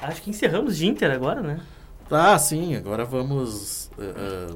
Acho 0.01 0.21
que 0.23 0.31
encerramos 0.31 0.77
de 0.77 0.87
Inter 0.87 1.11
agora, 1.13 1.41
né? 1.41 1.61
Tá, 2.09 2.37
sim, 2.39 2.75
agora 2.77 3.05
vamos 3.05 3.89
eh, 3.99 4.03
eh, 4.17 4.55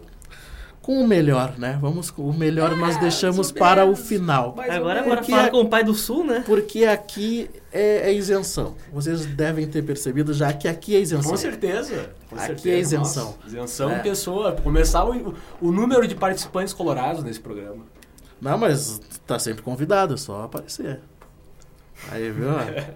com 0.86 1.00
o 1.00 1.06
melhor, 1.08 1.58
né? 1.58 1.76
Vamos 1.80 2.12
com 2.12 2.22
o 2.22 2.32
melhor 2.32 2.76
nós 2.76 2.94
É, 2.94 3.00
deixamos 3.00 3.38
mais 3.38 3.50
ou 3.50 3.54
para 3.58 3.84
o 3.84 3.96
final. 3.96 4.54
Agora 4.70 5.00
agora 5.00 5.22
fala 5.24 5.46
é- 5.46 5.50
com 5.50 5.60
o 5.62 5.68
pai 5.68 5.82
do 5.82 5.92
Sul, 5.92 6.24
né? 6.24 6.44
Porque 6.46 6.84
aqui 6.84 7.50
é, 7.72 8.08
é 8.08 8.12
isenção. 8.14 8.76
Vocês 8.92 9.26
devem 9.26 9.66
ter 9.66 9.82
percebido 9.82 10.32
já 10.32 10.52
que 10.52 10.68
aqui 10.68 10.94
é 10.94 11.00
isenção. 11.00 11.32
Com 11.32 11.36
certeza. 11.36 12.10
Com 12.30 12.36
Aqui 12.36 12.46
certeza. 12.46 12.70
é 12.76 12.78
isenção. 12.78 13.25
Nossa, 13.25 13.38
isenção, 13.49 13.90
É. 13.90 13.99
pessoa. 13.99 14.52
Começar 14.52 15.04
o, 15.04 15.34
o 15.60 15.72
número 15.72 16.06
de 16.06 16.14
participantes 16.14 16.72
colorados 16.72 17.25
nesse 17.25 17.40
programa. 17.40 17.84
Não, 18.40 18.56
mas 18.56 19.00
tá 19.26 19.38
sempre 19.40 19.62
convidado, 19.62 20.14
é 20.14 20.16
só 20.16 20.44
aparecer. 20.44 21.00
Aí, 22.11 22.30
viu? 22.30 22.49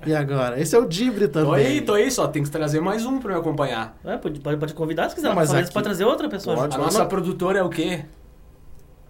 E 0.06 0.14
agora? 0.14 0.60
Esse 0.60 0.76
é 0.76 0.78
o 0.78 0.86
Dibre 0.86 1.26
também. 1.26 1.48
Tô 1.48 1.52
aí, 1.54 1.80
tô 1.80 1.94
aí, 1.94 2.10
só 2.10 2.28
tem 2.28 2.42
que 2.42 2.50
trazer 2.50 2.80
mais 2.80 3.04
um 3.06 3.18
pra 3.18 3.32
me 3.34 3.40
acompanhar. 3.40 3.98
É, 4.04 4.16
pode, 4.16 4.40
pode, 4.40 4.56
pode 4.58 4.74
convidar 4.74 5.08
se 5.08 5.14
quiser, 5.14 5.28
Não, 5.28 5.34
mas 5.34 5.48
talvez 5.48 5.66
aqui- 5.66 5.74
pode 5.74 5.84
trazer 5.84 6.04
outra 6.04 6.28
pessoa. 6.28 6.54
Pode. 6.56 6.74
A 6.76 6.78
nossa 6.78 6.98
não. 7.00 7.08
produtora 7.08 7.58
é 7.58 7.62
o 7.62 7.68
quê? 7.70 8.04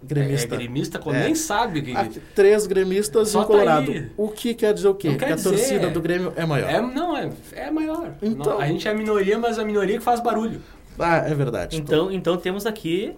Gremista. 0.03 0.55
É, 0.55 0.57
gremista, 0.57 0.97
quando 0.99 1.17
É. 1.17 1.25
nem 1.25 1.35
sabe 1.35 1.81
que. 1.83 1.93
Três 2.33 2.65
gremistas 2.65 3.29
e 3.29 3.31
Só 3.31 3.39
um 3.39 3.41
tá 3.43 3.47
colorado. 3.47 3.91
aí. 3.91 4.11
o 4.17 4.29
que 4.29 4.53
quer 4.55 4.73
dizer 4.73 4.87
o 4.87 4.95
quê? 4.95 5.09
Não 5.09 5.17
Que 5.17 5.25
quer 5.25 5.33
a 5.33 5.35
dizer. 5.35 5.49
torcida 5.49 5.89
do 5.91 6.01
Grêmio 6.01 6.33
é 6.35 6.45
maior. 6.45 6.69
É, 6.69 6.81
não, 6.81 7.15
é, 7.15 7.29
é 7.53 7.69
maior. 7.69 8.13
Então- 8.21 8.59
a 8.59 8.65
gente 8.67 8.87
é 8.87 8.91
a 8.91 8.95
minoria, 8.95 9.37
mas 9.37 9.59
a 9.59 9.63
minoria 9.63 9.97
que 9.99 10.03
faz 10.03 10.19
barulho. 10.19 10.59
Ah, 10.97 11.17
é 11.17 11.33
verdade. 11.35 11.77
Então, 11.77 12.11
então 12.11 12.35
temos 12.37 12.65
aqui 12.65 13.15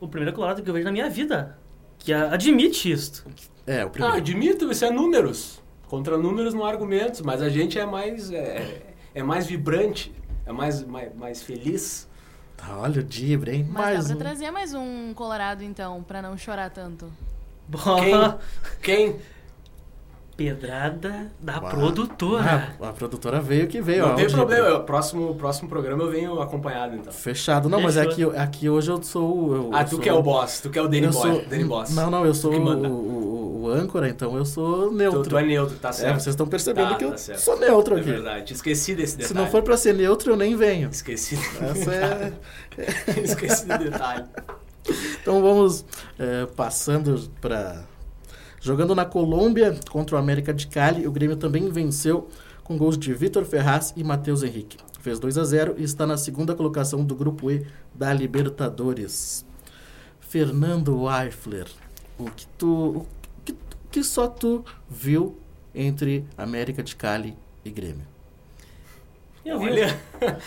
o 0.00 0.08
primeiro 0.08 0.34
colorado 0.34 0.62
que 0.62 0.68
eu 0.70 0.72
vejo 0.72 0.84
na 0.86 0.92
minha 0.92 1.10
vida. 1.10 1.58
Que 1.98 2.12
admite 2.14 2.90
isto. 2.90 3.26
É, 3.66 3.84
o 3.84 3.88
Ah, 3.88 3.90
primeiro. 3.90 4.16
admito, 4.16 4.70
isso 4.72 4.84
é 4.84 4.90
números. 4.90 5.61
Contra 5.92 6.16
números 6.16 6.54
não 6.54 6.64
há 6.64 6.70
argumentos, 6.70 7.20
mas 7.20 7.42
a 7.42 7.50
gente 7.50 7.78
é 7.78 7.84
mais, 7.84 8.30
é, 8.30 8.80
é 9.14 9.22
mais 9.22 9.46
vibrante, 9.46 10.10
é 10.46 10.50
mais, 10.50 10.82
mais, 10.82 11.14
mais 11.14 11.42
feliz. 11.42 12.08
Ah, 12.56 12.78
Olha 12.78 13.02
o 13.02 13.04
Dibre, 13.04 13.56
hein? 13.56 13.66
Mas 13.70 13.84
Mais 13.84 14.08
dá 14.08 14.14
um. 14.14 14.16
pra 14.16 14.26
trazer 14.30 14.50
mais 14.50 14.72
um 14.72 15.12
colorado, 15.12 15.62
então, 15.62 16.02
pra 16.02 16.22
não 16.22 16.38
chorar 16.38 16.70
tanto. 16.70 17.12
Boa. 17.68 18.38
Quem? 18.80 19.16
Pedrada 20.50 21.26
da 21.40 21.60
produtora. 21.60 22.74
Ah, 22.80 22.88
a 22.88 22.92
produtora 22.92 23.40
veio 23.40 23.66
que 23.68 23.80
veio. 23.80 24.02
não 24.06 24.12
ó, 24.12 24.14
tem 24.16 24.28
problema, 24.28 24.66
eu- 24.68 24.80
próximo, 24.84 25.34
próximo 25.36 25.68
programa 25.68 26.02
eu 26.02 26.10
venho 26.10 26.40
acompanhado, 26.40 26.96
então. 26.96 27.12
Fechado. 27.12 27.68
Não, 27.68 27.80
mas 27.80 27.94
Fechou. 27.94 28.30
aqui, 28.30 28.38
aqui 28.38 28.68
hoje 28.68 28.90
eu 28.90 29.02
sou. 29.02 29.54
Eu, 29.54 29.70
Ah, 29.72 29.80
eu 29.82 29.84
tu 29.84 29.90
sou- 29.90 30.00
que 30.00 30.08
é 30.08 30.12
o 30.12 30.22
boss, 30.22 30.60
tu 30.60 30.70
que 30.70 30.78
é 30.78 30.82
o 30.82 30.88
Danny 30.88 31.06
eu 31.06 31.12
Boy, 31.12 31.30
sou, 31.32 31.44
Danny 31.46 31.64
Boss. 31.64 31.94
Não, 31.94 32.10
não, 32.10 32.26
eu 32.26 32.34
sou 32.34 32.52
o, 32.52 32.86
o, 32.86 33.62
o 33.62 33.68
âncora, 33.70 34.08
então 34.08 34.36
eu 34.36 34.44
sou 34.44 34.88
Tu, 34.88 34.94
neutro. 34.94 35.22
tu 35.30 35.38
é 35.38 35.42
neutro, 35.44 35.76
tá 35.76 35.90
É, 35.90 35.92
certo. 35.92 36.14
vocês 36.20 36.32
estão 36.34 36.46
percebendo 36.46 36.90
Tá, 36.90 36.94
que 36.96 37.04
eu 37.04 37.10
tá 37.12 37.16
certo. 37.18 37.38
sou 37.40 37.58
neutro 37.58 37.96
É 37.96 38.00
aqui. 38.00 38.10
verdade, 38.10 38.52
esqueci 38.52 38.94
desse 38.94 39.16
detalhe. 39.16 39.28
Se 39.28 39.34
não 39.34 39.46
for 39.50 39.62
pra 39.62 39.76
ser 39.76 39.94
neutro, 39.94 40.32
eu 40.32 40.36
nem 40.36 40.56
venho. 40.56 40.88
Esqueci. 40.90 41.38
Essa 41.60 41.92
é... 41.94 42.32
esqueci 43.22 43.66
do 43.66 43.78
detalhe. 43.78 44.24
Então 45.22 45.40
vamos 45.40 45.84
é, 46.18 46.46
passando 46.56 47.30
para 47.40 47.84
jogando 48.62 48.94
na 48.94 49.04
Colômbia 49.04 49.78
contra 49.90 50.16
o 50.16 50.18
América 50.18 50.54
de 50.54 50.68
Cali. 50.68 51.06
O 51.06 51.10
Grêmio 51.12 51.36
também 51.36 51.68
venceu 51.68 52.28
com 52.62 52.78
gols 52.78 52.96
de 52.96 53.12
Vitor 53.12 53.44
Ferraz 53.44 53.92
e 53.96 54.04
Matheus 54.04 54.42
Henrique. 54.42 54.78
Fez 55.00 55.18
2 55.18 55.36
a 55.36 55.44
0 55.44 55.74
e 55.78 55.82
está 55.82 56.06
na 56.06 56.16
segunda 56.16 56.54
colocação 56.54 57.04
do 57.04 57.14
grupo 57.14 57.50
E 57.50 57.66
da 57.92 58.12
Libertadores. 58.14 59.44
Fernando 60.20 61.02
Weifler, 61.02 61.66
o 62.16 62.30
que 62.30 62.46
tu 62.56 62.98
o 62.98 63.06
que, 63.44 63.52
o 63.52 63.56
que 63.90 64.02
só 64.04 64.28
tu 64.28 64.64
viu 64.88 65.36
entre 65.74 66.24
América 66.38 66.82
de 66.82 66.94
Cali 66.94 67.36
e 67.64 67.70
Grêmio? 67.70 68.06
Eu 69.44 69.58
vi, 69.58 69.66
Olha, 69.66 70.00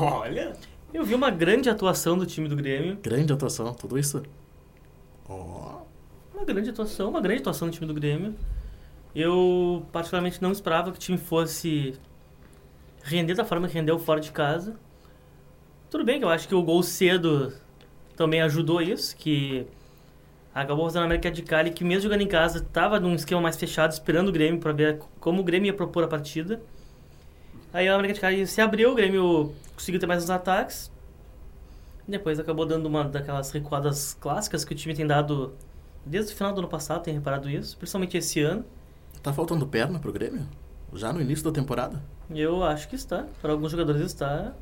olha. 0.00 0.56
eu 0.94 1.04
vi 1.04 1.12
uma 1.14 1.28
grande 1.28 1.68
atuação 1.68 2.16
do 2.16 2.24
time 2.24 2.48
do 2.48 2.54
Grêmio. 2.54 2.96
Grande 3.02 3.32
atuação, 3.32 3.74
tudo 3.74 3.98
isso. 3.98 4.22
Ó, 5.28 5.80
Uma 6.38 6.44
grande 6.44 6.70
atuação, 6.70 7.10
uma 7.10 7.20
grande 7.20 7.40
atuação 7.40 7.68
do 7.68 7.74
time 7.74 7.84
do 7.84 7.92
Grêmio. 7.92 8.32
Eu 9.12 9.84
particularmente 9.90 10.40
não 10.40 10.52
esperava 10.52 10.92
que 10.92 10.96
o 10.96 11.00
time 11.00 11.18
fosse 11.18 11.98
render 13.02 13.34
da 13.34 13.44
forma 13.44 13.66
que 13.66 13.74
rendeu 13.74 13.98
fora 13.98 14.20
de 14.20 14.30
casa. 14.30 14.76
Tudo 15.90 16.04
bem 16.04 16.20
que 16.20 16.24
eu 16.24 16.28
acho 16.28 16.46
que 16.46 16.54
o 16.54 16.62
gol 16.62 16.80
cedo 16.84 17.52
também 18.16 18.40
ajudou 18.40 18.80
isso, 18.80 19.16
que 19.16 19.66
acabou 20.54 20.84
fazendo 20.84 21.02
a 21.02 21.04
América 21.06 21.28
de 21.28 21.42
Cali, 21.42 21.72
que 21.72 21.82
mesmo 21.82 22.04
jogando 22.04 22.20
em 22.20 22.28
casa, 22.28 22.58
estava 22.58 23.00
num 23.00 23.16
esquema 23.16 23.40
mais 23.40 23.56
fechado, 23.56 23.90
esperando 23.90 24.28
o 24.28 24.32
Grêmio 24.32 24.60
para 24.60 24.72
ver 24.72 25.00
como 25.18 25.40
o 25.40 25.44
Grêmio 25.44 25.66
ia 25.66 25.74
propor 25.74 26.04
a 26.04 26.08
partida. 26.08 26.62
Aí 27.72 27.88
a 27.88 27.94
América 27.94 28.14
de 28.14 28.20
Cali 28.20 28.46
se 28.46 28.60
abriu, 28.60 28.92
o 28.92 28.94
Grêmio 28.94 29.52
conseguiu 29.74 29.98
ter 29.98 30.06
mais 30.06 30.22
uns 30.22 30.30
ataques. 30.30 30.88
Depois 32.06 32.38
acabou 32.38 32.64
dando 32.64 32.86
uma 32.86 33.02
daquelas 33.02 33.50
recuadas 33.50 34.14
clássicas 34.14 34.64
que 34.64 34.72
o 34.72 34.76
time 34.76 34.94
tem 34.94 35.04
dado 35.04 35.52
desde 36.04 36.32
o 36.32 36.36
final 36.36 36.52
do 36.52 36.60
ano 36.60 36.68
passado, 36.68 37.02
tem 37.02 37.14
reparado 37.14 37.48
isso, 37.48 37.76
principalmente 37.76 38.16
esse 38.16 38.40
ano. 38.40 38.64
tá 39.22 39.32
faltando 39.32 39.66
perna 39.66 39.98
pro 39.98 40.12
Grêmio? 40.12 40.46
Já 40.94 41.12
no 41.12 41.20
início 41.20 41.44
da 41.44 41.52
temporada? 41.52 42.02
Eu 42.30 42.62
acho 42.62 42.88
que 42.88 42.96
está. 42.96 43.26
Para 43.40 43.52
alguns 43.52 43.70
jogadores 43.70 44.00
está. 44.02 44.54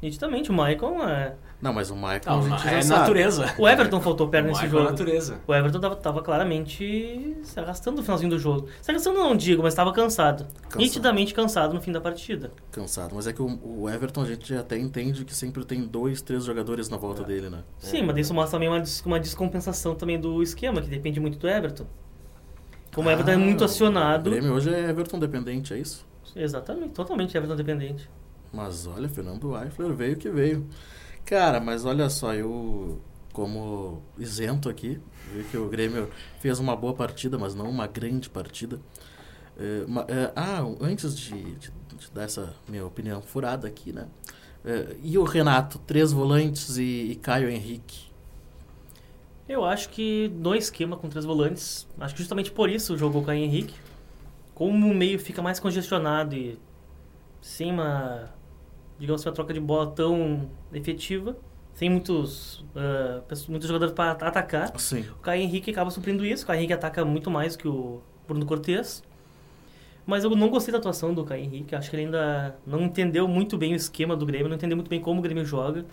Nitidamente, 0.00 0.50
o 0.50 0.54
Maicon 0.54 1.02
é... 1.08 1.34
Não, 1.60 1.72
mas 1.72 1.90
o 1.90 1.96
Michael 1.96 2.20
Não, 2.26 2.38
a 2.38 2.48
gente 2.50 2.62
já 2.62 2.70
é 2.70 2.82
sabe. 2.82 3.00
natureza. 3.00 3.52
O 3.58 3.68
Everton 3.68 4.00
faltou 4.00 4.28
perna 4.28 4.48
O 4.48 4.52
nesse 4.52 4.62
Michael 4.62 4.78
é 4.78 4.84
jogo. 4.84 4.92
natureza. 4.96 5.40
O 5.44 5.52
Everton 5.52 5.80
tava, 5.80 5.96
tava 5.96 6.22
claramente 6.22 7.36
se 7.42 7.58
arrastando 7.58 7.96
no 7.96 8.02
finalzinho 8.04 8.30
do 8.30 8.38
jogo. 8.38 8.68
Se 8.80 8.90
arrastando 8.92 9.18
não 9.18 9.36
digo, 9.36 9.60
mas 9.62 9.72
estava 9.72 9.92
cansado. 9.92 10.44
Cansado. 10.62 10.78
Nitidamente 10.78 11.34
cansado 11.34 11.74
no 11.74 11.80
fim 11.80 11.90
da 11.90 12.00
partida. 12.00 12.52
Cansado. 12.70 13.12
Mas 13.16 13.26
é 13.26 13.32
que 13.32 13.42
o, 13.42 13.58
o 13.82 13.90
Everton 13.90 14.22
a 14.22 14.26
gente 14.26 14.54
até 14.54 14.78
entende 14.78 15.24
que 15.24 15.34
sempre 15.34 15.64
tem 15.64 15.84
dois, 15.84 16.22
três 16.22 16.44
jogadores 16.44 16.88
na 16.88 16.96
volta 16.96 17.22
É. 17.22 17.24
dele, 17.26 17.50
né? 17.50 17.64
Sim, 17.78 18.02
mas 18.02 18.16
isso 18.18 18.32
mostra 18.32 18.56
também 18.56 18.68
uma, 18.68 18.80
uma 19.04 19.18
descompensação 19.18 19.96
também 19.96 20.20
do 20.20 20.40
esquema, 20.44 20.80
que 20.80 20.88
depende 20.88 21.18
muito 21.18 21.38
do 21.38 21.48
Everton. 21.48 21.86
Como 22.94 23.08
o 23.08 23.12
Everton 23.12 23.32
é 23.32 23.34
Ah, 23.34 23.38
muito 23.38 23.62
O 23.62 23.64
acionado. 23.64 24.30
Grêmio 24.30 24.52
hoje 24.52 24.72
é 24.72 24.90
Everton 24.90 25.18
dependente, 25.18 25.74
é 25.74 25.78
isso? 25.78 26.06
Exatamente, 26.36 26.90
totalmente 26.90 27.36
Everton 27.36 27.56
dependente. 27.56 28.08
Mas 28.52 28.86
olha, 28.86 29.08
Fernando 29.08 29.56
Eifler 29.56 29.92
veio 29.94 30.16
que 30.16 30.30
veio. 30.30 30.66
Cara, 31.24 31.60
mas 31.60 31.84
olha 31.84 32.08
só, 32.08 32.34
eu, 32.34 33.00
como 33.32 34.02
isento 34.18 34.68
aqui, 34.68 34.98
vi 35.34 35.44
que 35.44 35.56
o 35.56 35.68
Grêmio 35.68 36.08
fez 36.40 36.58
uma 36.58 36.74
boa 36.74 36.94
partida, 36.94 37.38
mas 37.38 37.54
não 37.54 37.68
uma 37.68 37.86
grande 37.86 38.30
partida. 38.30 38.80
É, 39.58 39.84
ma- 39.86 40.06
é, 40.08 40.32
ah, 40.34 40.60
antes 40.80 41.16
de, 41.16 41.32
de- 41.56 41.72
de 41.98 42.10
dar 42.14 42.22
essa 42.22 42.54
minha 42.68 42.86
opinião 42.86 43.20
furada 43.20 43.66
aqui, 43.68 43.92
né? 43.92 44.06
É, 44.64 44.96
e 45.02 45.18
o 45.18 45.24
Renato, 45.24 45.78
três 45.80 46.12
volantes 46.12 46.78
e, 46.78 47.10
e 47.10 47.16
Caio 47.16 47.48
Henrique. 47.50 48.08
Eu 49.48 49.64
acho 49.64 49.88
que 49.88 50.30
no 50.34 50.54
esquema 50.54 50.96
com 50.96 51.08
três 51.08 51.24
volantes, 51.24 51.86
acho 51.98 52.14
que 52.14 52.20
justamente 52.20 52.50
por 52.50 52.68
isso 52.68 52.96
jogou 52.98 53.24
o 53.24 53.30
Henrique. 53.32 53.74
Como 54.54 54.90
o 54.90 54.94
meio 54.94 55.18
fica 55.18 55.40
mais 55.40 55.58
congestionado 55.58 56.34
e 56.34 56.58
sem 57.40 57.70
uma, 57.72 58.30
digamos, 58.98 59.24
uma 59.24 59.32
troca 59.32 59.52
de 59.54 59.60
bola 59.60 59.90
tão 59.90 60.50
efetiva, 60.72 61.36
sem 61.74 61.88
muitos, 61.90 62.64
pessoas- 63.28 63.48
muitos 63.48 63.68
jogadores 63.68 63.94
para 63.94 64.10
atacar, 64.12 64.72
Sim. 64.78 65.00
o 65.12 65.20
Caio 65.22 65.42
Henrique 65.42 65.70
acaba 65.70 65.90
suprindo 65.90 66.24
isso. 66.26 66.44
O 66.44 66.46
Caio 66.46 66.58
Henrique 66.58 66.72
ataca 66.72 67.04
muito 67.04 67.30
mais 67.30 67.56
que 67.56 67.68
o 67.68 68.00
Bruno 68.26 68.44
Cortes. 68.44 69.02
Mas 70.04 70.24
eu 70.24 70.30
não 70.30 70.48
gostei 70.48 70.72
da 70.72 70.78
atuação 70.78 71.12
do 71.12 71.22
Caio 71.22 71.44
Henrique. 71.44 71.74
Acho 71.74 71.90
que 71.90 71.96
ele 71.96 72.06
ainda 72.06 72.56
não 72.66 72.80
entendeu 72.82 73.28
muito 73.28 73.58
bem 73.58 73.74
o 73.74 73.76
esquema 73.76 74.16
do 74.16 74.24
Grêmio, 74.24 74.48
não 74.48 74.56
entendeu 74.56 74.76
muito 74.76 74.88
bem 74.88 75.00
como 75.00 75.20
o 75.20 75.22
Grêmio 75.22 75.44
joga. 75.44 75.84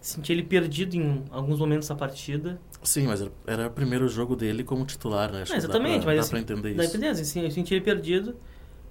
Senti 0.00 0.32
ele 0.32 0.42
perdido 0.44 0.94
em 0.96 1.24
alguns 1.30 1.58
momentos 1.58 1.88
da 1.88 1.94
partida. 1.96 2.60
Sim, 2.82 3.06
mas 3.08 3.26
era, 3.46 3.66
o 3.66 3.70
primeiro 3.70 4.06
jogo 4.06 4.36
dele 4.36 4.62
como 4.62 4.84
titular, 4.84 5.32
né? 5.32 5.42
Acho 5.42 5.52
É, 5.52 5.56
que 5.56 5.62
dá 5.62 5.68
exatamente, 5.68 6.02
pra- 6.02 6.06
mas 6.06 6.16
dá 6.16 6.20
assim, 6.20 6.30
pra 6.30 6.40
entender 6.40 6.70
isso. 6.82 6.92
beleza, 6.98 7.22
assim, 7.22 7.42
eu 7.42 7.50
senti 7.50 7.74
ele 7.74 7.80
perdido. 7.84 8.36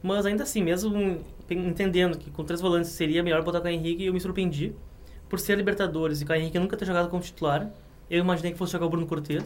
Mas 0.04 0.26
ainda 0.26 0.44
assim, 0.44 0.62
mesmo 0.62 1.22
entendendo 1.50 2.18
que 2.18 2.30
com 2.30 2.44
três 2.44 2.60
volantes 2.62 2.92
seria 2.92 3.24
melhor 3.24 3.42
botar 3.42 3.60
o 3.60 3.62
Caio 3.62 3.76
Henrique, 3.76 4.04
eu 4.06 4.14
me 4.14 4.20
surpreendi. 4.20 4.74
Por 5.30 5.40
ser 5.40 5.58
Libertadores 5.58 6.20
e 6.22 6.24
o 6.26 6.28
Caio 6.28 6.42
Henrique 6.42 6.60
nunca 6.60 6.76
ter 6.78 6.86
jogado 6.86 7.10
como 7.10 7.24
titular, 7.24 7.72
eu 8.10 8.20
imaginei 8.20 8.52
que 8.52 8.58
fosse 8.58 8.74
jogar 8.74 8.86
o 8.86 8.90
Bruno 8.90 9.08
Cortes. 9.08 9.44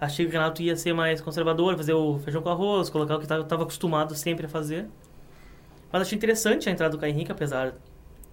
Achei 0.00 0.24
que 0.24 0.30
o 0.30 0.32
Renato 0.32 0.62
ia 0.62 0.76
ser 0.76 0.92
mais 0.92 1.20
conservador, 1.20 1.76
fazer 1.76 1.92
o 1.92 2.18
feijão 2.20 2.40
com 2.40 2.48
arroz, 2.50 2.88
colocar 2.88 3.16
o 3.16 3.18
que 3.18 3.24
estava 3.24 3.62
acostumado 3.64 4.14
sempre 4.14 4.46
a 4.46 4.48
fazer. 4.48 4.86
Mas 5.92 6.02
achei 6.02 6.16
interessante 6.16 6.68
a 6.68 6.72
entrada 6.72 6.96
do 6.96 7.00
Caio 7.00 7.12
Henrique, 7.12 7.32
apesar 7.32 7.74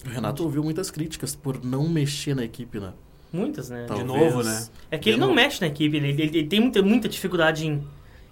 O 0.05 0.09
Renato 0.09 0.43
ouviu 0.43 0.63
muitas 0.63 0.89
críticas 0.91 1.35
por 1.35 1.63
não 1.63 1.87
mexer 1.89 2.35
na 2.35 2.43
equipe, 2.43 2.79
né? 2.79 2.93
muitas, 3.33 3.69
né? 3.69 3.85
Talvez- 3.87 4.05
novo, 4.07 4.43
né? 4.43 4.67
É 4.89 4.97
que 4.97 5.07
ele 5.09 5.15
de 5.15 5.19
não 5.21 5.27
novo. 5.29 5.39
mexe 5.39 5.61
na 5.61 5.67
equipe, 5.67 5.95
ele, 5.95 6.09
ele- 6.09 6.37
ele 6.39 6.47
tem 6.47 6.59
muita, 6.59 6.81
muita 6.81 7.07
dificuldade 7.07 7.65
em, 7.65 7.81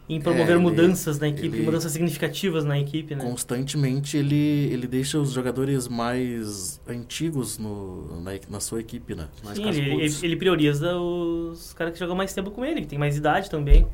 em 0.09 0.19
promover 0.19 0.47
É, 0.49 0.51
ele- 0.53 0.59
mudanças 0.59 1.19
na 1.19 1.27
equipe, 1.27 1.55
ele- 1.57 1.63
mudanças 1.65 1.91
significativas 1.91 2.65
na 2.65 2.79
equipe, 2.79 3.13
né? 3.15 3.23
Constantemente 3.23 4.17
ele, 4.17 4.35
ele 4.73 4.87
deixa 4.87 5.19
os 5.19 5.31
jogadores 5.31 5.87
mais 5.87 6.81
antigos 6.87 7.57
no, 7.59 8.19
na, 8.21 8.31
na 8.49 8.59
sua 8.59 8.79
equipe, 8.81 9.13
né? 9.13 9.27
Mais 9.43 9.57
Sim, 9.57 9.67
ele, 9.69 9.79
ele, 10.03 10.15
ele 10.23 10.35
prioriza 10.35 10.95
os 10.97 11.73
caras 11.73 11.93
que 11.93 11.99
jogam 11.99 12.15
mais 12.15 12.33
tempo 12.33 12.49
com 12.49 12.65
ele, 12.65 12.81
que 12.81 12.87
tem 12.87 12.97
mais 12.97 13.15
idade 13.15 13.49
também. 13.51 13.85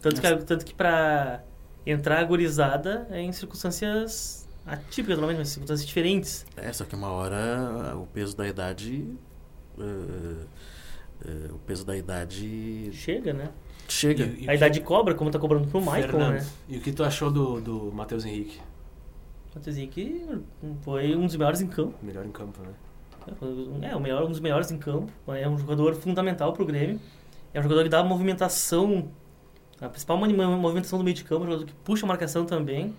Tanto 0.00 0.20
que, 0.20 0.36
tanto 0.44 0.64
que 0.64 0.72
pra 0.72 1.42
entrar 1.84 2.20
agorizada 2.20 3.06
é 3.10 3.20
em 3.20 3.32
circunstâncias 3.32 4.48
atípicas, 4.64 5.16
normalmente, 5.18 5.38
mas 5.38 5.48
circunstâncias 5.48 5.86
diferentes. 5.86 6.46
É, 6.56 6.72
só 6.72 6.84
que 6.84 6.94
uma 6.94 7.08
hora 7.10 7.94
o 7.96 8.06
peso 8.06 8.36
da 8.36 8.46
idade. 8.46 9.04
eh, 9.78 10.44
eh, 11.26 11.48
o 11.52 11.58
peso 11.66 11.84
da 11.84 11.96
idade 11.96 12.90
Chega, 12.92 13.32
né? 13.32 13.50
Chega. 13.92 14.24
E- 14.24 14.44
e 14.44 14.50
A 14.50 14.54
idade 14.54 14.80
cobra, 14.80 15.14
como 15.14 15.30
tá 15.30 15.38
cobrando 15.38 15.66
pro 15.68 15.80
Michael, 15.80 16.02
Fernando, 16.10 16.32
né? 16.34 16.46
E 16.68 16.76
o 16.78 16.80
que 16.80 16.92
tu 16.92 17.02
achou 17.04 17.30
do, 17.30 17.60
do 17.60 17.92
Matheus 17.92 18.24
Henrique? 18.24 18.60
Pode 19.52 19.64
dizer 19.64 19.86
que 19.88 20.24
foi 20.82 21.14
um 21.16 21.26
dos 21.26 21.34
melhores 21.36 21.60
em 21.60 21.66
campo. 21.66 21.94
Melhor 22.02 22.24
em 22.24 22.30
campo, 22.30 22.60
né? 22.62 22.68
É, 23.82 23.94
o 23.96 24.00
melhor, 24.00 24.24
um 24.24 24.28
dos 24.30 24.40
melhores 24.40 24.70
em 24.70 24.78
campo. 24.78 25.12
É 25.28 25.48
um 25.48 25.58
jogador 25.58 25.94
fundamental 25.94 26.52
pro 26.52 26.64
Grêmio. 26.64 26.98
É 27.52 27.58
um 27.60 27.62
jogador 27.62 27.82
que 27.82 27.88
dá 27.88 28.02
movimentação, 28.04 29.08
a 29.80 29.88
principal 29.88 30.16
movimentação 30.16 30.98
do 30.98 31.04
meio 31.04 31.16
de 31.16 31.24
campo, 31.24 31.42
um 31.42 31.46
jogador 31.46 31.66
que 31.66 31.72
puxa 31.84 32.06
a 32.06 32.08
marcação 32.08 32.44
também. 32.46 32.94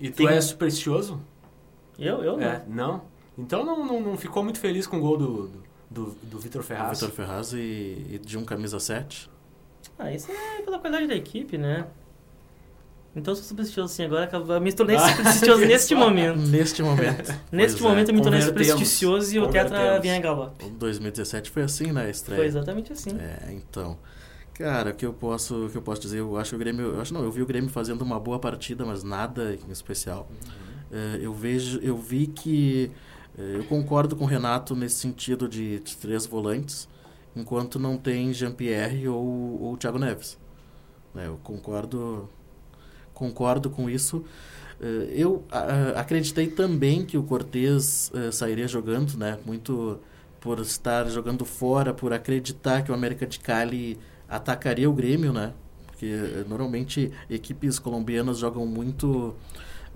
E 0.00 0.10
tu 0.10 0.16
Tem- 0.18 0.28
é 0.28 0.40
supersticioso? 0.40 1.20
Eu, 1.98 2.22
eu 2.22 2.40
É, 2.40 2.62
não. 2.68 2.86
não? 2.86 3.02
Então 3.38 3.64
não, 3.64 3.84
não, 3.86 4.00
não 4.00 4.16
ficou 4.16 4.44
muito 4.44 4.58
feliz 4.60 4.86
com 4.86 4.98
o 4.98 5.00
gol 5.00 5.16
do, 5.16 5.48
do, 5.48 5.62
do, 5.90 6.16
do 6.22 6.38
Vitor 6.38 6.62
Ferraz. 6.62 7.00
Vitor 7.00 7.14
Ferraz 7.14 7.52
e, 7.52 8.06
e 8.10 8.20
de 8.22 8.36
um 8.38 8.44
camisa 8.44 8.78
7. 8.78 9.30
Ah, 9.98 10.12
isso 10.12 10.30
é 10.30 10.62
pela 10.62 10.78
qualidade 10.78 11.08
da 11.08 11.14
equipe, 11.16 11.58
né? 11.58 11.86
Então 13.16 13.32
eu 13.32 13.36
sou 13.36 13.44
supersticioso 13.44 13.92
assim 13.92 14.04
agora, 14.04 14.30
eu 14.32 14.60
me 14.60 14.72
tornei 14.72 14.96
Ah, 14.96 15.00
supersticioso 15.10 15.64
neste 15.66 15.94
momento. 15.94 16.38
Neste 16.38 16.82
momento. 16.82 17.34
Neste 17.50 17.78
Pois 17.78 17.84
é. 17.84 17.88
momento 17.88 18.08
eu 18.10 18.14
me 18.14 18.22
tornei 18.22 18.42
supersticioso 18.42 19.34
e 19.34 19.38
o 19.40 19.48
tetra 19.48 19.70
Convertemos. 19.76 20.02
vem 20.02 20.12
a 20.16 20.20
galope. 20.20 20.64
O 20.64 20.70
2017 20.70 21.50
foi 21.50 21.62
assim, 21.62 21.90
né? 21.90 22.06
A 22.06 22.10
estreia. 22.10 22.38
Foi 22.38 22.46
exatamente 22.46 22.92
assim. 22.92 23.10
É, 23.18 23.52
então. 23.52 23.98
Cara, 24.54 24.90
o 24.90 24.94
que 24.94 25.06
eu 25.06 25.12
posso, 25.12 25.66
o 25.66 25.70
que 25.70 25.76
eu 25.76 25.82
posso 25.82 26.00
dizer, 26.00 26.18
eu 26.18 26.36
acho 26.36 26.50
que 26.50 26.56
o 26.56 26.58
Grêmio, 26.58 26.94
eu 26.94 27.00
acho 27.00 27.14
não, 27.14 27.22
eu 27.22 27.30
vi 27.30 27.40
o 27.42 27.46
Grêmio 27.46 27.70
fazendo 27.70 28.02
uma 28.02 28.18
boa 28.18 28.38
partida, 28.40 28.84
mas 28.84 29.02
nada 29.04 29.54
em 29.68 29.70
especial. 29.70 30.28
É, 30.92 31.18
eu 31.20 31.32
vejo, 31.32 31.78
eu 31.80 31.96
vi 31.96 32.26
que 32.26 32.90
é, 33.38 33.56
eu 33.56 33.64
concordo 33.64 34.16
com 34.16 34.24
o 34.24 34.26
Renato 34.26 34.74
nesse 34.74 34.96
sentido 34.96 35.48
de, 35.48 35.78
de 35.78 35.96
três 35.96 36.26
volantes, 36.26 36.88
enquanto 37.38 37.78
não 37.78 37.96
tem 37.96 38.32
Jean-Pierre 38.32 39.08
ou, 39.08 39.62
ou 39.62 39.76
Thiago 39.76 39.98
Neves. 39.98 40.38
Né, 41.14 41.26
eu 41.26 41.38
concordo 41.42 42.28
concordo 43.14 43.68
com 43.70 43.90
isso. 43.90 44.24
Eh, 44.80 45.14
Eu 45.16 45.44
acreditei 45.96 46.46
também 46.48 47.04
que 47.04 47.18
o 47.18 47.22
Cortez 47.22 48.10
eh, 48.14 48.30
sairia 48.30 48.68
jogando, 48.68 49.16
né? 49.16 49.38
Muito 49.44 49.98
por 50.40 50.60
estar 50.60 51.08
jogando 51.10 51.44
fora, 51.44 51.92
por 51.92 52.12
acreditar 52.12 52.82
que 52.82 52.90
o 52.92 52.94
América 52.94 53.26
de 53.26 53.40
Cali 53.40 53.98
atacaria 54.28 54.88
o 54.88 54.92
Grêmio, 54.92 55.32
né? 55.32 55.52
Porque 55.86 56.06
eh, 56.06 56.44
normalmente 56.48 57.10
equipes 57.28 57.78
colombianas 57.78 58.38
jogam 58.38 58.64
muito 58.66 59.34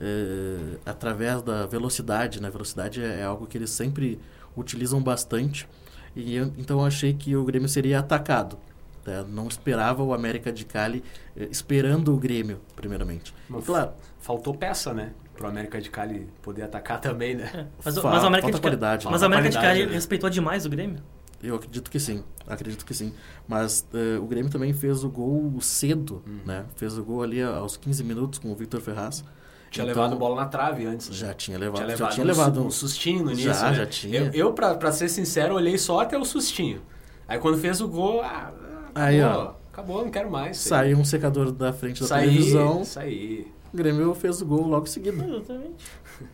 eh, 0.01 0.79
através 0.85 1.43
da 1.43 1.67
velocidade, 1.67 2.41
né? 2.43 2.51
Velocidade 2.51 3.01
é, 3.03 3.21
é 3.21 3.25
algo 3.25 3.47
que 3.47 3.57
eles 3.59 3.71
sempre 3.71 4.19
utilizam 4.57 5.01
bastante. 5.03 5.69
E 6.15 6.35
eu- 6.37 6.53
então 6.59 6.81
eu 6.81 6.87
achei 6.87 7.13
que 7.15 7.35
o 7.37 7.45
Grêmio 7.45 7.69
seria 7.69 7.99
atacado. 7.99 8.59
né? 9.07 9.25
Não 9.29 9.49
esperava 9.49 10.03
o 10.03 10.15
América 10.15 10.53
de 10.53 10.65
Cali 10.65 11.03
eh, 11.37 11.49
esperando 11.51 12.15
o 12.15 12.17
Grêmio, 12.19 12.61
primeiramente. 12.77 13.35
E 13.49 13.53
Mas 13.53 13.65
claro, 13.65 13.91
Faltou 14.21 14.55
peça, 14.55 14.95
né? 14.95 15.11
Pro 15.35 15.49
América 15.49 15.81
de 15.81 15.91
Cali 15.91 16.29
poder 16.43 16.63
atacar 16.63 17.01
também, 17.01 17.35
né? 17.35 17.51
É, 17.53 17.67
Mas, 17.85 17.97
o- 17.97 18.03
Fa- 18.03 18.11
mas 18.11 18.23
o 18.23 18.27
América 18.27 18.43
falta 18.47 18.59
de 18.59 18.63
Cali, 18.63 18.77
qualidade, 18.79 19.07
mas 19.11 19.21
né? 19.21 19.27
o 19.27 19.27
América 19.27 19.49
de 19.51 19.59
Cali 19.59 19.87
né? 19.87 19.93
respeitou 19.93 20.31
demais 20.31 20.65
o 20.65 20.71
Grêmio. 20.71 21.01
Eu 21.43 21.57
acredito 21.57 21.91
que 21.91 21.99
sim, 21.99 22.23
acredito 22.47 22.85
que 22.87 22.95
sim. 22.95 23.13
Mas 23.49 23.85
eh, 23.93 24.19
o 24.21 24.27
Grêmio 24.27 24.49
também 24.53 24.73
fez 24.73 25.03
o 25.03 25.09
gol 25.11 25.61
cedo, 25.61 26.23
Uhum. 26.25 26.39
né? 26.47 26.65
Fez 26.77 26.97
o 26.97 27.03
gol 27.03 27.25
ali 27.25 27.43
aos 27.43 27.77
15 27.77 28.05
minutos 28.05 28.39
com 28.39 28.53
o 28.53 28.55
Victor 28.55 28.81
Ferraz. 28.81 29.25
Tinha 29.73 29.85
Então, 29.85 30.03
levado 30.03 30.17
bola 30.19 30.37
na 30.37 30.47
trave 30.47 30.87
antes. 30.87 31.09
né? 31.09 31.15
Já 31.17 31.35
tinha 31.35 31.59
levado, 31.59 31.77
Tinha 31.79 31.89
já 31.89 31.93
levado, 31.95 32.13
tinha 32.15 32.25
um, 32.25 32.29
levado 32.29 32.65
um 32.67 32.71
sustinho 32.71 33.25
no 33.25 33.33
início. 33.33 33.53
Já, 33.53 33.71
né? 33.71 33.75
já 33.77 33.87
tinha. 33.87 34.21
Eu, 34.21 34.31
eu 34.33 34.53
pra, 34.53 34.75
pra 34.75 34.93
ser 34.93 35.09
sincero, 35.09 35.55
olhei 35.55 35.77
só 35.79 36.01
até 36.01 36.17
o 36.19 36.25
sustinho. 36.25 36.81
Aí 37.27 37.39
quando 37.39 37.57
fez 37.59 37.81
o 37.81 37.89
gol, 37.89 38.21
ah, 38.23 38.53
Aí, 38.95 39.21
acabou, 39.21 39.43
ó. 39.47 39.55
acabou, 39.73 40.05
não 40.05 40.11
quero 40.11 40.31
mais. 40.31 40.59
Saiu 40.59 40.99
um 40.99 41.05
secador 41.05 41.51
da 41.51 41.73
frente 41.73 42.03
da 42.03 42.07
Saí, 42.07 42.27
televisão. 42.29 42.85
saí. 42.85 43.51
O 43.73 43.77
Grêmio 43.79 44.13
fez 44.15 44.43
o 44.43 44.45
gol 44.47 44.67
logo 44.67 44.85
em 44.87 44.91
seguida. 44.91 45.25
Exatamente. 45.25 45.87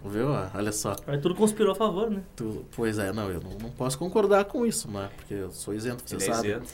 Viu? 0.04 0.34
Ah, 0.34 0.50
Olha 0.56 0.72
só. 0.72 0.96
Aí 1.06 1.18
tudo 1.18 1.36
conspirou 1.36 1.70
a 1.70 1.74
favor, 1.76 2.10
né? 2.10 2.20
Tu- 2.34 2.64
pois 2.74 2.98
é, 2.98 3.12
não, 3.12 3.30
eu 3.30 3.40
não, 3.40 3.52
não 3.62 3.70
posso 3.70 3.96
concordar 3.96 4.44
com 4.46 4.66
isso, 4.66 4.90
né? 4.90 5.08
Porque 5.16 5.34
eu 5.34 5.52
sou 5.52 5.72
isento, 5.72 6.02
você 6.04 6.16
Ele 6.16 6.24
é 6.24 6.34
sabe. 6.34 6.48
isento. 6.48 6.66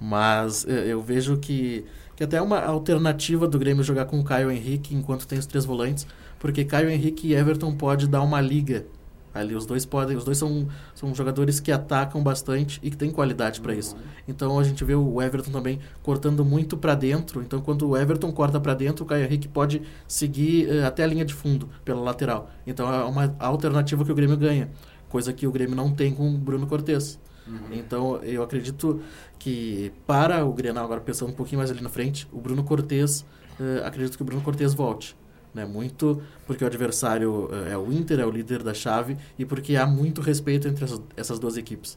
Mas 0.00 0.64
eh, 0.68 0.84
eu 0.86 1.00
vejo 1.02 1.36
que, 1.38 1.84
que 2.16 2.24
até 2.24 2.38
é 2.38 2.42
uma 2.42 2.60
alternativa 2.60 3.46
do 3.46 3.58
Grêmio 3.58 3.84
jogar 3.84 4.06
com 4.06 4.18
o 4.18 4.24
Caio 4.24 4.50
Henrique 4.50 4.94
enquanto 4.94 5.26
tem 5.26 5.38
os 5.38 5.46
três 5.46 5.64
volantes, 5.66 6.06
porque 6.38 6.64
Caio 6.64 6.88
Henrique 6.88 7.28
e 7.28 7.34
Everton 7.34 7.76
pode 7.76 8.08
dar 8.08 8.22
uma 8.22 8.40
liga. 8.40 8.86
Ali 9.34 9.54
os 9.54 9.66
dois 9.66 9.84
podem, 9.84 10.16
os 10.16 10.24
dois 10.24 10.38
são, 10.38 10.66
são 10.94 11.14
jogadores 11.14 11.60
que 11.60 11.70
atacam 11.70 12.22
bastante 12.22 12.80
e 12.82 12.90
que 12.90 12.96
têm 12.96 13.10
qualidade 13.10 13.60
para 13.60 13.74
isso. 13.74 13.94
Então 14.26 14.58
a 14.58 14.64
gente 14.64 14.82
vê 14.82 14.94
o 14.94 15.20
Everton 15.20 15.50
também 15.50 15.78
cortando 16.02 16.42
muito 16.42 16.74
para 16.74 16.94
dentro. 16.94 17.42
Então 17.42 17.60
quando 17.60 17.86
o 17.86 17.96
Everton 17.96 18.32
corta 18.32 18.58
para 18.58 18.72
dentro, 18.72 19.04
o 19.04 19.06
Caio 19.06 19.24
Henrique 19.24 19.46
pode 19.46 19.82
seguir 20.08 20.70
eh, 20.70 20.84
até 20.86 21.04
a 21.04 21.06
linha 21.06 21.24
de 21.24 21.34
fundo 21.34 21.68
pela 21.84 22.00
lateral. 22.00 22.50
Então 22.66 22.92
é 22.92 23.04
uma 23.04 23.36
alternativa 23.38 24.04
que 24.06 24.12
o 24.12 24.14
Grêmio 24.14 24.38
ganha. 24.38 24.70
coisa 25.10 25.32
que 25.32 25.46
o 25.46 25.52
Grêmio 25.52 25.76
não 25.76 25.90
tem 25.90 26.14
com 26.14 26.34
o 26.34 26.38
Bruno 26.38 26.66
Cortes. 26.66 27.18
Uhum. 27.46 27.72
Então, 27.72 28.16
eu 28.22 28.42
acredito 28.42 29.00
que 29.38 29.92
para 30.06 30.44
o 30.44 30.52
Grenal, 30.52 30.84
agora 30.84 31.00
pensando 31.00 31.30
um 31.30 31.34
pouquinho 31.34 31.58
mais 31.58 31.70
ali 31.70 31.80
na 31.80 31.88
frente, 31.88 32.26
o 32.32 32.40
Bruno 32.40 32.64
Cortes, 32.64 33.24
eh, 33.60 33.82
acredito 33.84 34.16
que 34.16 34.22
o 34.22 34.24
Bruno 34.24 34.42
Cortes 34.42 34.74
volte. 34.74 35.16
Né? 35.54 35.64
Muito 35.64 36.20
porque 36.46 36.64
o 36.64 36.66
adversário 36.66 37.48
eh, 37.52 37.72
é 37.72 37.78
o 37.78 37.92
Inter, 37.92 38.20
é 38.20 38.26
o 38.26 38.30
líder 38.30 38.62
da 38.62 38.74
chave, 38.74 39.16
e 39.38 39.44
porque 39.44 39.76
há 39.76 39.86
muito 39.86 40.20
respeito 40.20 40.66
entre 40.66 40.84
essas, 40.84 41.00
essas 41.16 41.38
duas 41.38 41.56
equipes. 41.56 41.96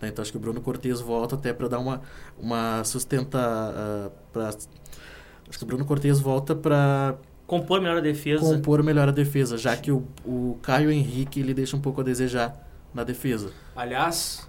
Né? 0.00 0.08
Então, 0.08 0.22
acho 0.22 0.30
que 0.30 0.38
o 0.38 0.40
Bruno 0.40 0.60
Cortes 0.60 1.00
volta 1.00 1.34
até 1.34 1.52
para 1.52 1.68
dar 1.68 1.78
uma, 1.78 2.00
uma 2.38 2.82
sustenta... 2.84 3.38
ah, 3.38 4.10
pra, 4.32 4.48
acho 4.48 5.58
que 5.58 5.64
o 5.64 5.66
Bruno 5.66 5.84
Cortes 5.84 6.18
volta 6.20 6.54
para 6.54 7.18
Compor 7.46 7.80
melhor 7.80 7.98
a 7.98 8.00
defesa. 8.00 8.40
compor 8.40 8.82
melhor 8.82 9.08
a 9.08 9.12
defesa, 9.12 9.56
já 9.56 9.76
que 9.76 9.92
o, 9.92 10.04
o 10.24 10.58
Caio 10.62 10.90
Henrique 10.90 11.38
ele 11.38 11.54
deixa 11.54 11.76
um 11.76 11.80
pouco 11.80 12.00
a 12.00 12.04
desejar 12.04 12.66
na 12.92 13.04
defesa. 13.04 13.52
Aliás, 13.76 14.48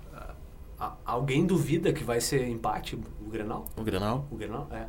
a- 0.79 0.85
a- 0.87 0.95
alguém 1.05 1.45
duvida 1.45 1.91
que 1.93 2.03
vai 2.03 2.19
ser 2.21 2.47
empate 2.47 2.95
o 2.95 3.29
Grenal? 3.29 3.65
O 3.77 3.83
Grenal. 3.83 4.27
O 4.31 4.35
Grenal, 4.35 4.67
é. 4.71 4.87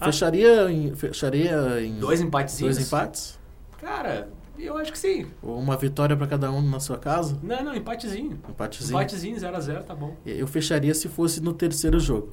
Ah. 0.00 0.06
Fecharia 0.06 0.70
em, 0.70 0.94
fecharia 0.96 1.80
em 1.80 1.98
Dois 1.98 2.20
empatezinhos? 2.20 2.76
dois 2.76 2.86
empates? 2.86 3.38
Cara, 3.78 4.28
eu 4.58 4.76
acho 4.76 4.90
que 4.90 4.98
sim. 4.98 5.26
Ou 5.42 5.58
uma 5.58 5.76
vitória 5.76 6.16
para 6.16 6.26
cada 6.26 6.50
um 6.50 6.60
na 6.62 6.80
sua 6.80 6.98
casa? 6.98 7.38
Não, 7.42 7.62
não, 7.62 7.74
empatezinho. 7.74 8.38
Empatezinho. 8.48 8.90
Empatezinho, 8.98 9.36
0x0, 9.36 9.84
tá 9.84 9.94
bom. 9.94 10.16
Eu 10.26 10.46
fecharia 10.46 10.94
se 10.94 11.08
fosse 11.08 11.40
no 11.40 11.52
terceiro 11.52 12.00
jogo. 12.00 12.30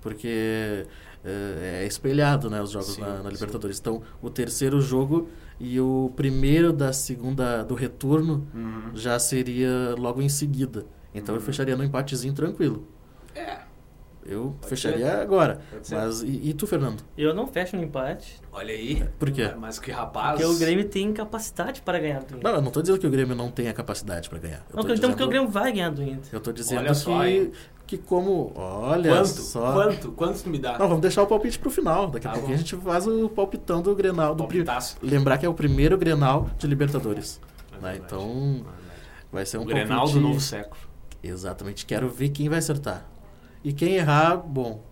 Porque 0.00 0.86
é, 1.24 1.80
é 1.82 1.86
espelhado, 1.86 2.48
né, 2.48 2.62
os 2.62 2.70
jogos 2.70 2.94
Sim, 2.94 3.00
na, 3.00 3.18
na 3.18 3.22
sim. 3.24 3.28
Libertadores. 3.34 3.78
Então, 3.78 4.02
o 4.22 4.30
terceiro 4.30 4.80
jogo 4.80 5.28
e 5.58 5.80
o 5.80 6.12
primeiro 6.16 6.72
da 6.72 6.92
segunda 6.92 7.62
do 7.64 7.74
retorno 7.74 8.46
Uhum. 8.54 8.90
já 8.94 9.18
seria 9.18 9.94
logo 9.98 10.22
em 10.22 10.28
seguida. 10.28 10.86
Então, 11.16 11.34
eu 11.34 11.40
fecharia 11.40 11.76
no 11.76 11.82
empatezinho 11.84 12.32
tranquilo. 12.34 12.86
É, 13.34 13.58
Eu 14.28 14.54
Pode 14.60 14.68
fecharia 14.70 15.06
ser. 15.06 15.16
agora. 15.20 15.60
Mas 15.90 16.22
e, 16.22 16.48
e 16.50 16.54
tu, 16.54 16.66
Fernando? 16.66 17.02
Eu 17.16 17.32
não 17.32 17.46
fecho 17.46 17.76
no 17.76 17.82
empate, 17.84 18.40
olha 18.52 18.74
aí. 18.74 19.04
Por 19.20 19.30
quê? 19.30 19.52
Mas 19.56 19.78
que 19.78 19.90
rapaz. 19.92 20.32
porque 20.40 20.44
o 20.44 20.58
Grêmio 20.58 20.84
tem 20.88 21.12
capacidade 21.12 21.80
para 21.82 21.98
ganhar 22.00 22.20
do 22.20 22.34
Inter. 22.36 22.40
Não, 22.42 22.50
eu 22.56 22.62
não 22.62 22.70
tô 22.72 22.80
dizendo 22.82 22.98
que 22.98 23.06
o 23.06 23.10
Grêmio 23.10 23.36
não 23.36 23.50
tenha 23.52 23.72
capacidade 23.72 24.28
para 24.28 24.38
ganhar. 24.40 24.64
Eu 24.70 24.76
Não, 24.76 24.82
tô 24.82 24.92
então 24.94 25.10
porque 25.10 25.22
dizendo- 25.22 25.24
o 25.26 25.28
Grêmio 25.28 25.48
vai 25.48 25.72
ganhar 25.72 25.90
do 25.90 26.02
Inter. 26.02 26.28
Eu 26.32 26.40
tô 26.40 26.50
dizendo 26.50 26.80
Olha 26.80 26.94
só, 26.94 27.20
que, 27.22 27.28
hein? 27.28 27.52
que 27.86 27.98
como... 27.98 28.52
Olha 28.56 29.10
Quanto? 29.12 29.26
só... 29.28 29.72
Quanto? 29.72 30.12
Quanto 30.12 30.42
tu 30.42 30.48
me 30.50 30.58
dá? 30.58 30.72
Não, 30.78 30.88
vamos 30.88 31.02
deixar 31.02 31.22
o 31.22 31.26
palpite 31.28 31.58
pro 31.60 31.70
final. 31.70 32.08
Daqui 32.08 32.26
a 32.26 32.30
Tá 32.30 32.34
pouquinho 32.38 32.56
bom. 32.58 32.62
a 32.64 32.66
gente 32.66 32.76
faz 32.84 33.06
o 33.06 33.28
palpitão 33.28 33.80
do 33.80 33.94
Grenal. 33.94 34.34
Do 34.34 34.48
pri-. 34.48 34.64
Lembrar 35.02 35.38
que 35.38 35.46
é 35.46 35.48
o 35.48 35.54
primeiro 35.54 35.96
Grenal 35.96 36.50
de 36.58 36.66
Libertadores. 36.66 37.40
É 37.78 37.80
né? 37.80 38.00
Então, 38.04 38.64
É 38.66 38.86
vai 39.30 39.46
ser 39.46 39.58
um 39.58 39.62
o 39.62 39.64
Grenal 39.66 39.98
palpite... 39.98 40.18
do 40.18 40.20
novo 40.20 40.40
século. 40.40 40.80
Exatamente. 41.22 41.86
Quero 41.86 42.08
ver 42.08 42.30
quem 42.30 42.48
vai 42.48 42.58
acertar. 42.58 43.06
E 43.64 43.72
quem 43.72 43.94
errar, 43.94 44.36
bom... 44.36 44.82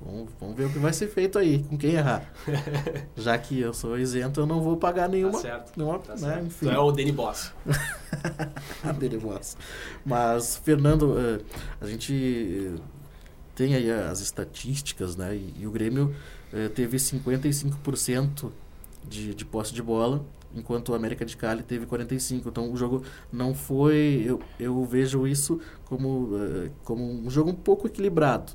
Vamos, 0.00 0.32
vamos 0.38 0.56
ver 0.56 0.66
o 0.66 0.70
que 0.70 0.78
vai 0.78 0.92
ser 0.92 1.08
feito 1.08 1.38
aí 1.38 1.62
com 1.62 1.78
quem 1.78 1.92
errar. 1.92 2.30
Já 3.16 3.38
que 3.38 3.58
eu 3.58 3.72
sou 3.72 3.98
isento, 3.98 4.40
eu 4.40 4.46
não 4.46 4.60
vou 4.60 4.76
pagar 4.76 5.08
nenhuma... 5.08 5.32
Tá 5.32 5.38
certo. 5.38 5.72
nenhuma 5.78 5.98
Tá 5.98 6.12
né? 6.12 6.18
certo. 6.18 6.46
Enfim. 6.46 6.66
Tu 6.66 6.72
é 6.72 6.78
o 6.78 6.92
Danny 6.92 7.12
Boss. 7.12 7.52
dele 8.98 9.16
voz. 9.16 9.56
Mas, 10.04 10.56
Fernando, 10.56 11.16
eh, 11.18 11.40
a 11.80 11.86
gente 11.86 12.74
eh, 12.76 12.80
tem 13.54 13.74
aí 13.74 13.90
as 13.90 14.20
estatísticas, 14.20 15.16
né? 15.16 15.34
E, 15.34 15.54
e 15.60 15.66
o 15.66 15.70
Grêmio 15.70 16.14
eh, 16.52 16.68
teve 16.68 16.96
55% 16.96 18.50
de, 19.08 19.34
de 19.34 19.44
posse 19.44 19.72
de 19.72 19.82
bola, 19.82 20.24
enquanto 20.54 20.90
o 20.90 20.94
América 20.94 21.24
de 21.24 21.36
Cali 21.36 21.62
teve 21.62 21.86
45%. 21.86 22.42
Então, 22.46 22.72
o 22.72 22.76
jogo 22.76 23.02
não 23.32 23.54
foi... 23.54 24.22
Eu, 24.26 24.40
eu 24.58 24.84
vejo 24.84 25.26
isso 25.26 25.60
como, 25.84 26.30
eh, 26.36 26.70
como 26.84 27.04
um 27.04 27.28
jogo 27.30 27.50
um 27.50 27.54
pouco 27.54 27.86
equilibrado. 27.86 28.52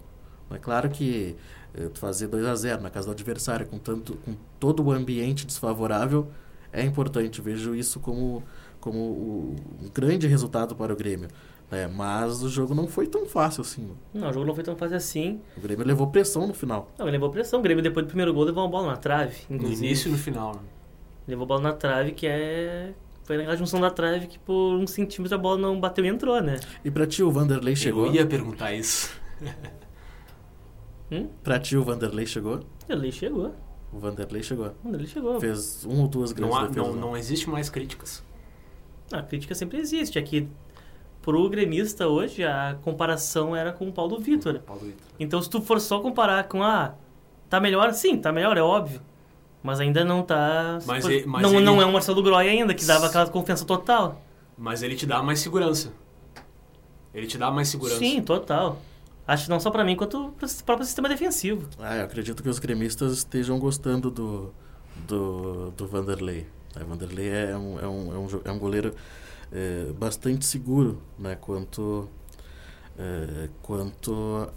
É 0.52 0.58
claro 0.58 0.90
que 0.90 1.36
eh, 1.76 1.90
fazer 1.94 2.28
2 2.28 2.46
a 2.46 2.56
0 2.56 2.82
na 2.82 2.90
casa 2.90 3.08
do 3.08 3.12
adversário 3.12 3.66
com, 3.68 3.78
tanto, 3.78 4.16
com 4.26 4.34
todo 4.60 4.84
o 4.84 4.92
ambiente 4.92 5.46
desfavorável 5.46 6.28
é 6.74 6.84
importante. 6.84 7.42
Vejo 7.42 7.76
isso 7.76 8.00
como, 8.00 8.44
como 8.80 9.56
um 9.82 9.90
grande 9.94 10.28
resultado 10.28 10.76
para 10.76 10.92
o 10.94 10.96
Grêmio. 10.96 11.28
né? 11.70 11.88
Mas 11.88 12.42
o 12.42 12.50
jogo 12.50 12.74
não 12.74 12.88
foi 12.88 13.06
tão 13.08 13.26
fácil 13.28 13.62
assim. 13.62 13.90
Não, 14.14 14.30
o 14.30 14.34
jogo 14.34 14.46
não 14.46 14.56
foi 14.56 14.64
tão 14.64 14.76
fácil 14.76 14.98
assim. 14.98 15.40
O 15.58 15.62
Grêmio 15.62 15.86
levou 15.86 16.08
pressão 16.08 16.48
no 16.48 16.54
final. 16.54 16.92
Não, 16.98 17.06
ele 17.06 17.14
levou 17.14 17.30
pressão. 17.30 17.60
O 17.60 17.62
Grêmio, 17.64 17.84
depois 17.84 18.06
do 18.06 18.08
primeiro 18.10 18.34
gol, 18.34 18.44
levou 18.44 18.64
uma 18.64 18.70
bola 18.70 18.88
na 18.88 18.98
trave. 18.98 19.36
No 19.50 19.56
Inclusive. 19.58 19.86
início 19.86 20.10
e 20.10 20.12
no 20.12 20.18
final. 20.18 20.56
né? 20.56 20.62
Levou 21.30 21.44
a 21.44 21.48
bola 21.48 21.62
na 21.62 21.74
trave, 21.74 22.12
que 22.14 22.26
é. 22.28 22.94
Foi 23.24 23.38
naquela 23.38 23.56
junção 23.56 23.80
da 23.80 23.92
trave 23.92 24.26
que 24.26 24.40
por 24.40 24.74
um 24.76 24.88
centímetro 24.88 25.36
a 25.36 25.38
bola 25.38 25.58
não 25.60 25.80
bateu 25.80 26.04
e 26.04 26.08
entrou, 26.08 26.42
né? 26.42 26.60
E 26.84 26.90
pra 26.90 27.06
ti 27.06 27.22
o 27.22 27.30
Vanderlei 27.30 27.76
chegou? 27.76 28.08
Eu 28.08 28.14
ia 28.16 28.26
perguntar 28.26 28.74
isso. 28.74 29.12
Hum? 31.12 31.28
Pra 31.44 31.60
ti 31.60 31.78
o 31.78 31.84
Vanderlei 31.84 32.26
chegou? 32.26 32.62
Ele 32.88 33.12
chegou. 33.12 33.54
O 33.92 34.00
Vanderlei 34.00 34.42
chegou. 34.44 34.72
Ele 34.86 35.08
chegou. 35.08 35.40
Fez 35.40 35.84
uma 35.86 36.02
ou 36.04 36.08
duas 36.08 36.32
grandes 36.32 36.56
Não, 36.56 36.62
há- 36.64 36.68
defesas. 36.68 36.88
não, 36.88 36.96
né? 36.96 37.02
não 37.02 37.18
existe 37.18 37.50
mais 37.50 37.70
críticas. 37.70 38.24
A 39.12 39.22
crítica 39.22 39.56
sempre 39.56 39.80
existe. 39.80 40.20
Aqui, 40.20 40.48
pro 41.22 41.50
gremista 41.50 42.08
hoje, 42.08 42.44
a 42.44 42.78
comparação 42.84 43.56
era 43.56 43.72
com 43.72 43.88
o 43.88 43.92
Paulo 43.92 44.20
Vitor. 44.20 44.60
Paulo 44.60 44.82
Vitor. 44.86 45.02
Então, 45.20 45.42
se 45.42 45.50
tu 45.50 45.62
for 45.62 45.80
só 45.80 46.00
comparar 46.00 46.44
com, 46.48 46.62
ah, 46.64 46.94
tá 47.50 47.60
melhor? 47.60 47.92
Sim, 47.94 48.18
tá 48.18 48.32
melhor, 48.32 48.56
é 48.58 48.62
óbvio. 48.62 49.02
Mas 49.62 49.80
ainda 49.80 50.06
não 50.06 50.24
tá... 50.24 50.80
Mas 50.86 51.06
ele- 51.06 51.26
mas 51.26 51.42
não, 51.42 51.56
ele- 51.56 51.66
não 51.66 51.82
é 51.82 51.86
o 51.86 51.92
Marcelo 51.92 52.24
Groy 52.24 52.48
ainda, 52.48 52.74
que 52.74 52.86
dava 52.86 53.08
aquela 53.08 53.28
confiança 53.28 53.66
total. 53.66 54.22
Mas 54.58 54.82
ele 54.84 54.96
te 54.96 55.06
dá 55.06 55.22
mais 55.22 55.40
segurança. 55.40 55.92
Ele 57.14 57.28
te 57.28 57.38
dá 57.38 57.50
mais 57.52 57.68
segurança. 57.68 58.00
Sim, 58.00 58.22
total. 58.22 58.80
Acho 59.28 59.44
que 59.46 59.50
não 59.50 59.60
só 59.60 59.70
pra 59.70 59.84
mim, 59.84 59.96
quanto 59.96 60.34
pro 60.38 60.48
próprio 60.66 60.86
sistema 60.86 61.08
defensivo. 61.10 61.68
Ah, 61.80 61.98
eu 61.98 62.04
acredito 62.06 62.42
que 62.42 62.50
os 62.50 62.58
gremistas 62.60 63.14
estejam 63.14 63.60
gostando 63.60 64.10
do, 64.10 64.54
do, 65.08 65.72
do 65.72 65.88
Vanderlei. 65.88 66.48
O 66.80 66.86
Vanderlei 66.86 67.30
é 67.30 67.56
um, 67.58 67.80
é 67.80 67.88
um, 67.88 68.14
é 68.14 68.18
um, 68.18 68.28
é 68.46 68.52
um 68.52 68.60
goleiro 68.60 68.94
é, 69.52 69.92
bastante 70.00 70.46
seguro, 70.46 71.02
né? 71.18 71.36
Quanto, 71.36 72.10
é, 72.98 73.50
quanto 73.62 74.48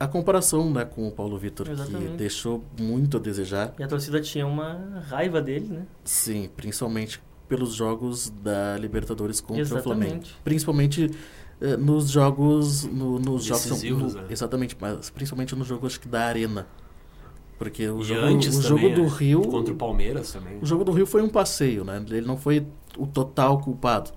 a 0.00 0.06
comparação 0.06 0.70
né, 0.70 0.84
com 0.84 1.08
o 1.08 1.10
Paulo 1.10 1.36
Vitor, 1.38 1.66
que 1.66 1.72
Exatamente. 1.72 2.16
deixou 2.16 2.64
muito 2.80 3.16
a 3.16 3.20
desejar. 3.20 3.74
E 3.78 3.82
a 3.82 3.88
torcida 3.88 4.20
tinha 4.20 4.46
uma 4.46 5.02
raiva 5.08 5.40
dele, 5.42 5.66
né? 5.68 5.86
Sim, 6.04 6.48
principalmente 6.56 7.20
pelos 7.48 7.72
jogos 7.74 8.30
da 8.42 8.76
Libertadores 8.76 9.40
contra 9.40 9.62
o 9.78 9.82
Flamengo. 9.82 10.12
Exatamente. 10.12 10.36
Principalmente 10.44 11.10
eh, 11.60 11.76
nos 11.76 12.10
jogos. 12.10 12.84
No, 12.84 13.18
nos 13.18 13.44
jogos 13.44 13.82
no- 13.82 14.12
né? 14.12 14.26
Exatamente, 14.30 14.76
mas 14.80 15.10
principalmente 15.10 15.56
no 15.56 15.64
jogo 15.64 15.86
acho 15.86 15.98
que 16.00 16.08
da 16.08 16.22
Arena. 16.26 16.66
Porque 17.58 17.88
o 17.88 18.00
E 18.00 18.04
jogo, 18.04 18.20
antes 18.20 18.56
o 18.56 18.62
também, 18.62 18.82
jogo 18.84 18.94
do 18.94 19.02
né? 19.02 19.16
Rio. 19.18 19.42
Contra 19.42 19.74
o 19.74 19.76
Palmeiras 19.76 20.32
também. 20.32 20.58
O 20.62 20.66
jogo 20.66 20.84
do 20.84 20.92
Rio 20.92 21.06
foi 21.06 21.22
um 21.22 21.28
passeio, 21.28 21.84
né? 21.84 22.00
Ele 22.08 22.26
não 22.26 22.36
foi 22.36 22.64
o 22.96 23.04
total 23.06 23.58
culpado. 23.60 24.12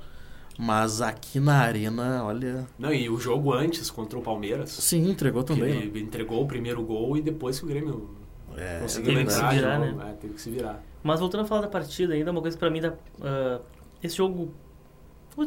Mas 0.58 1.02
aqui 1.02 1.40
na 1.40 1.58
Arena, 1.60 2.24
olha. 2.24 2.68
Não, 2.78 2.94
e 2.94 3.10
o 3.10 3.18
jogo 3.20 3.54
antes 3.54 3.90
contra 3.90 4.18
o 4.20 4.22
Palmeiras. 4.22 4.70
Sim, 4.72 5.10
entregou 5.10 5.44
também. 5.44 5.74
né? 5.76 5.82
ele 5.86 6.00
entregou 6.02 6.44
o 6.44 6.48
primeiro 6.48 6.84
gol 6.84 7.18
e 7.18 7.22
depois 7.22 7.58
que 7.60 7.66
o 7.66 7.68
Grêmio 7.68 8.10
É, 8.56 8.80
conseguiu 8.80 9.14
teve 9.14 9.26
que 9.26 9.32
se 9.34 9.46
virar, 9.48 9.80
né? 9.80 9.96
é, 10.10 10.14
teve 10.14 10.34
que 10.34 10.42
se 10.42 10.50
virar. 10.52 10.84
Mas 11.04 11.20
voltando 11.20 11.42
a 11.42 11.46
falar 11.46 11.62
da 11.62 11.68
partida 11.68 12.14
ainda, 12.14 12.32
uma 12.32 12.42
coisa 12.42 12.56
que 12.56 12.60
pra 12.60 12.70
mim, 12.70 12.82
dá, 12.82 12.94
ah, 13.22 13.60
esse 14.04 14.16
jogo, 14.18 14.52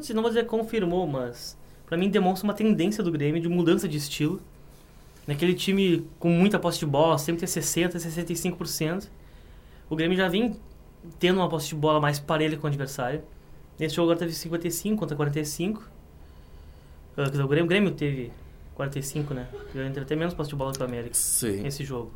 dizer- 0.01 0.14
não 0.14 0.23
vou 0.23 0.31
dizer 0.31 0.47
confirmou, 0.47 1.07
mas 1.07 1.57
pra 1.87 1.97
mim 1.97 2.09
demonstra 2.09 2.45
uma 2.49 2.55
tendência 2.55 3.05
do 3.05 3.12
Grêmio 3.12 3.40
de 3.40 3.49
mudança 3.49 3.87
de 3.87 3.97
estilo. 3.99 4.40
Naquele 5.27 5.55
time 5.55 6.07
com 6.19 6.29
muita 6.31 6.59
posse 6.59 6.81
de 6.81 6.87
bola, 6.87 7.17
sempre 7.19 7.40
ter 7.40 7.47
60%, 7.47 7.99
65%. 7.99 9.09
O 9.88 9.95
Grêmio 9.97 10.17
já 10.17 10.29
vem 10.29 10.57
tendo 11.19 11.37
uma 11.38 11.49
posse 11.49 11.69
de 11.69 11.75
bola 11.77 12.01
mais 12.01 12.19
parelha 12.19 12.57
com 12.57 12.64
o 12.67 12.69
adversário. 12.69 13.23
Nesse 13.79 13.95
jogo 13.97 14.11
agora 14.11 14.21
teve 14.21 14.33
55 14.33 14.97
contra 14.99 15.17
45. 15.17 15.83
Ah, 17.17 17.25
quer 17.25 17.31
dizer, 17.31 17.43
o 17.43 17.49
Grêmio, 17.49 17.65
o 17.65 17.69
Grêmio 17.69 17.91
teve 17.93 18.33
45, 18.75 19.35
né? 19.35 19.49
O 19.53 19.73
Grêmio 19.73 19.93
teve 19.93 20.05
até 20.05 20.17
menos 20.17 20.35
posse 20.35 20.51
de 20.51 20.57
bola 20.57 20.73
que 20.73 20.81
o 20.81 20.85
América 20.85 21.15
Sim, 21.15 21.63
nesse 21.63 21.85
jogo. 21.85 22.13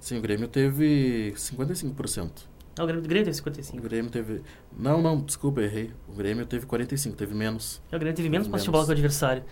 sim, 0.00 0.18
o 0.18 0.20
Grêmio 0.20 0.48
teve 0.48 1.32
55%. 1.36 2.30
Não, 2.76 2.84
o 2.84 2.86
Grêmio, 2.86 3.04
o 3.04 3.08
Grêmio 3.08 3.24
teve 3.24 3.30
O 3.30 3.34
55. 3.36 3.82
Grêmio 3.82 4.10
teve. 4.10 4.42
Não, 4.76 5.02
não, 5.02 5.20
desculpa, 5.20 5.60
errei. 5.60 5.90
O 6.08 6.12
Grêmio 6.12 6.46
teve 6.46 6.64
45, 6.66 7.16
teve 7.16 7.34
menos. 7.34 7.82
O 7.88 7.98
Grêmio 7.98 8.14
teve 8.14 8.28
menos 8.30 8.46
Menos. 8.46 8.48
posse 8.48 8.64
de 8.64 8.70
bola 8.70 8.84
que 8.84 8.90
o 8.90 8.92
adversário. 8.92 9.42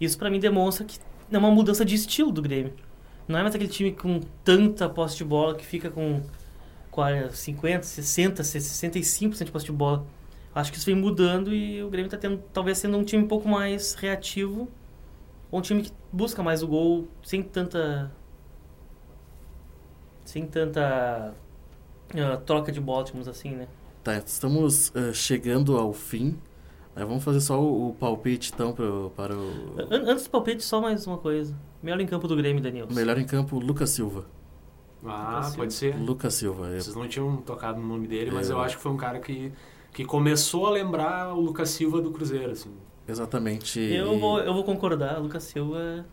Isso 0.00 0.16
pra 0.18 0.30
mim 0.30 0.40
demonstra 0.40 0.84
que 0.86 0.98
é 1.30 1.38
uma 1.38 1.50
mudança 1.50 1.84
de 1.84 1.94
estilo 1.94 2.32
do 2.32 2.40
Grêmio. 2.40 2.72
Não 3.28 3.38
é 3.38 3.42
mais 3.42 3.54
aquele 3.54 3.70
time 3.70 3.92
com 3.92 4.20
tanta 4.42 4.88
posse 4.88 5.16
de 5.16 5.24
bola 5.24 5.54
que 5.54 5.64
fica 5.64 5.90
com 5.90 6.22
40, 6.90 7.34
50, 7.34 7.82
60, 7.84 8.42
65% 8.42 9.44
de 9.44 9.50
posse 9.52 9.66
de 9.66 9.72
bola. 9.72 10.04
Acho 10.54 10.72
que 10.72 10.78
isso 10.78 10.86
vem 10.86 10.94
mudando 10.96 11.54
e 11.54 11.82
o 11.82 11.88
Grêmio 11.90 12.10
tá 12.10 12.16
tendo, 12.16 12.42
talvez 12.52 12.78
sendo 12.78 12.96
um 12.98 13.04
time 13.04 13.22
um 13.24 13.28
pouco 13.28 13.48
mais 13.48 13.94
reativo. 13.94 14.68
Ou 15.50 15.58
um 15.58 15.62
time 15.62 15.82
que 15.82 15.92
busca 16.12 16.42
mais 16.42 16.62
o 16.62 16.66
gol 16.68 17.08
sem 17.22 17.42
tanta. 17.42 18.10
Sem 20.24 20.46
tanta. 20.46 21.34
ah, 22.14 22.36
troca 22.44 22.70
de 22.72 22.80
bola, 22.80 23.04
digamos 23.04 23.28
assim, 23.28 23.50
né? 23.50 23.68
Tá, 24.02 24.16
estamos 24.16 24.94
eh, 24.94 25.12
chegando 25.12 25.76
ao 25.76 25.92
fim 25.92 26.38
É, 26.96 27.04
vamos 27.04 27.22
fazer 27.22 27.40
só 27.40 27.60
o, 27.60 27.90
o 27.90 27.94
palpite, 27.94 28.50
então, 28.54 28.72
pro, 28.72 29.12
para 29.14 29.36
o... 29.36 29.76
An- 29.90 30.10
Antes 30.10 30.24
do 30.24 30.30
palpite, 30.30 30.64
só 30.64 30.80
mais 30.80 31.06
uma 31.06 31.18
coisa. 31.18 31.54
Melhor 31.82 32.00
em 32.00 32.06
campo 32.06 32.26
do 32.26 32.34
Grêmio, 32.34 32.62
Daniel. 32.62 32.86
Melhor 32.90 33.18
em 33.18 33.26
campo, 33.26 33.58
Lucas 33.58 33.90
Silva. 33.90 34.24
Ah, 35.04 35.36
Lucas 35.36 35.56
pode 35.56 35.74
ser. 35.74 35.96
Lucas 35.96 36.34
Silva. 36.34 36.68
é. 36.74 36.80
Vocês 36.80 36.96
não 36.96 37.06
tinham 37.08 37.36
tocado 37.38 37.80
no 37.80 37.86
nome 37.86 38.06
dele, 38.08 38.30
mas 38.30 38.48
Eu- 38.50 38.56
eu 38.56 38.62
acho 38.62 38.76
que 38.76 38.82
foi 38.82 38.90
um 38.92 38.96
cara 38.96 39.18
que, 39.20 39.52
que 39.92 40.04
começou 40.04 40.66
a 40.66 40.70
lembrar 40.70 41.34
o 41.34 41.40
Lucas 41.40 41.70
Silva 41.70 42.00
do 42.00 42.10
Cruzeiro, 42.10 42.50
assim. 42.52 42.70
Exatamente. 43.08 43.80
Eu 43.80 44.18
vou, 44.18 44.38
eu 44.40 44.54
vou 44.54 44.64
concordar, 44.64 45.18
Lucas 45.18 45.42
Silva. 45.44 46.04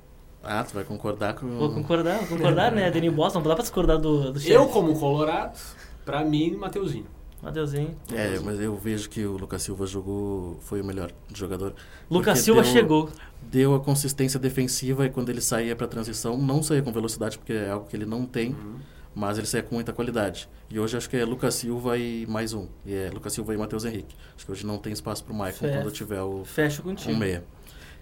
Ah, 0.44 0.64
tu 0.64 0.74
vai 0.74 0.84
concordar 0.84 1.34
com... 1.36 1.48
Vou 1.58 1.72
concordar, 1.74 2.20
vou 2.20 2.38
concordar, 2.38 2.72
né? 2.72 2.90
Danny 2.90 3.10
Boston, 3.10 3.40
não 3.40 3.48
dá 3.48 3.56
pra 3.56 3.64
discordar 3.64 3.98
do, 3.98 4.32
do 4.32 4.40
chefe. 4.40 4.54
Eu, 4.54 4.68
como 4.68 4.98
colorado, 5.00 5.58
pra 6.06 6.24
mim, 6.24 6.56
Mateuzinho. 6.56 7.06
Adeusinho. 7.44 7.96
É, 8.12 8.40
mas 8.40 8.60
eu 8.60 8.76
vejo 8.76 9.10
que 9.10 9.24
o 9.24 9.38
Lucas 9.38 9.62
Silva 9.62 9.86
jogou, 9.86 10.58
foi 10.62 10.82
o 10.82 10.84
melhor 10.86 11.12
jogador. 11.34 11.74
Lucas 12.10 12.40
Silva 12.40 12.64
deu- 12.64 12.72
chegou. 12.72 13.10
Deu 13.44 13.76
a 13.76 13.80
consistência 13.80 14.40
defensiva 14.40 15.06
e 15.06 15.10
quando 15.12 15.30
ele 15.30 15.40
saía 15.40 15.76
para 15.76 15.88
transição, 15.88 16.36
não 16.36 16.64
saía 16.64 16.82
com 16.82 16.92
velocidade, 16.92 17.38
porque 17.38 17.54
é 17.54 17.70
algo 17.70 17.86
que 17.88 17.96
ele 17.96 18.08
não 18.08 18.26
tem, 18.26 18.50
Uhum. 18.54 18.76
Mas 19.18 19.40
ele 19.40 19.48
saía 19.48 19.64
com 19.64 19.74
muita 19.74 19.92
qualidade. 19.92 20.48
E 20.70 20.80
hoje 20.80 20.96
acho 20.96 21.10
que 21.10 21.18
é 21.18 21.26
Lucas 21.26 21.56
Silva 21.56 21.98
e 21.98 22.28
mais 22.28 22.54
um. 22.54 22.68
E 22.86 22.94
é 22.94 23.10
Lucas 23.12 23.34
Silva 23.34 23.52
e 23.52 23.58
Matheus 23.58 23.84
Henrique. 23.84 24.16
Acho 24.36 24.46
que 24.46 24.52
hoje 24.52 24.64
não 24.64 24.78
tem 24.78 24.94
espaço 24.94 25.24
para 25.24 25.34
o 25.34 25.36
Maicon 25.36 25.58
Certo. 25.58 25.82
quando 25.82 25.92
tiver 25.92 26.22
o, 26.22 26.46
Fecho 26.46 26.82
o 26.82 26.84
contigo. 26.84 27.18
meia. 27.18 27.44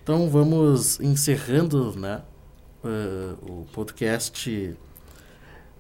Então 0.04 0.30
vamos 0.30 0.99
encerrando 0.99 1.97
né, 1.97 2.21
eh, 2.84 3.34
o 3.43 3.65
podcast 3.71 4.78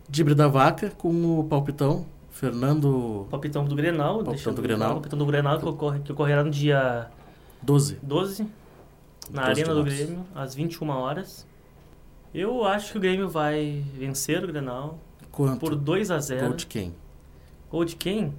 Dibre 0.07 0.33
da 0.33 0.47
Vaca 0.47 0.89
com 0.91 1.39
o 1.39 1.43
palpitão. 1.43 2.05
Fernando 2.31 3.27
Palpitão 3.29 3.65
do 3.65 3.75
Grenal. 3.75 4.23
Palpitão 4.23 4.53
do 4.53 4.61
Grenal. 4.61 4.91
Palpitão 4.93 5.19
do 5.19 5.25
Grenal 5.25 5.59
que, 5.59 5.65
ocorre, 5.65 5.99
que 5.99 6.11
ocorrerá 6.13 6.45
no 6.45 6.49
dia 6.49 7.07
12. 7.61 7.99
12, 8.01 8.47
na 9.29 9.47
12 9.47 9.61
Arena 9.61 9.75
do. 9.75 9.83
Grêmio, 9.83 10.25
às 10.33 10.55
21 10.55 10.89
horas. 10.91 11.45
Eu 12.33 12.63
acho 12.63 12.93
que 12.93 12.97
o 12.97 13.01
Grêmio 13.01 13.27
vai 13.27 13.83
vencer 13.97 14.41
o 14.41 14.47
Grenal 14.47 14.97
Quanto? 15.35 15.59
por 15.59 15.75
2 15.75 16.11
a 16.11 16.19
0 16.19 16.47
Gol 16.47 16.55
de 16.55 16.65
quem? 16.65 16.95
Gol 17.69 17.85
de 17.85 17.95
quem? 17.95 18.33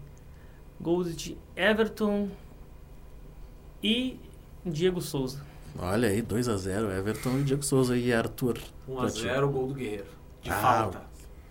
Gols 0.81 1.15
de 1.17 1.37
Everton 1.55 2.29
e 3.83 4.19
Diego 4.65 5.01
Souza. 5.01 5.41
Olha 5.79 6.09
aí, 6.09 6.23
2x0. 6.23 6.91
Everton 6.99 7.39
e 7.39 7.43
Diego 7.43 7.63
Souza 7.63 7.97
e 7.97 8.13
Arthur. 8.13 8.59
1x0 8.89 9.43
o 9.45 9.49
gol 9.51 9.67
do 9.69 9.75
Guerreiro. 9.75 10.07
De 10.43 10.51
Ah, 10.51 10.55
falta. 10.61 11.03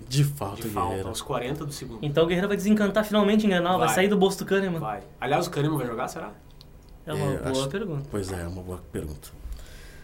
De 0.07 0.23
falta, 0.23 0.61
De 0.63 0.69
falta, 0.69 0.87
Guerreiro. 0.89 1.09
aos 1.09 1.21
40 1.21 1.65
do 1.65 1.71
segundo. 1.71 1.99
Então 2.03 2.23
o 2.23 2.27
Guerreiro 2.27 2.47
vai 2.47 2.57
desencantar 2.57 3.05
finalmente 3.05 3.45
em 3.45 3.49
Grenal, 3.49 3.77
vai, 3.77 3.87
Vai. 3.87 3.95
sair 3.95 4.07
do 4.07 4.17
bolso 4.17 4.39
do 4.39 4.45
Kahneman. 4.45 4.79
Vai. 4.79 5.03
Aliás, 5.21 5.47
o 5.47 5.51
Kahneman 5.51 5.77
vai 5.77 5.87
jogar, 5.87 6.07
será? 6.07 6.31
É 7.05 7.13
uma 7.13 7.33
É, 7.33 7.37
boa 7.37 7.51
acho- 7.51 7.69
pergunta. 7.69 8.07
Pois 8.09 8.31
é, 8.31 8.41
é 8.41 8.47
uma 8.47 8.63
boa 8.63 8.79
pergunta. 8.91 9.29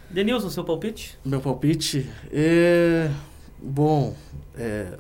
Denilson, 0.10 0.50
seu 0.50 0.64
palpite? 0.64 1.18
Meu 1.26 1.42
palpite 1.42 2.10
é. 2.32 3.10
Bom, 3.62 4.16
é. 4.56 4.98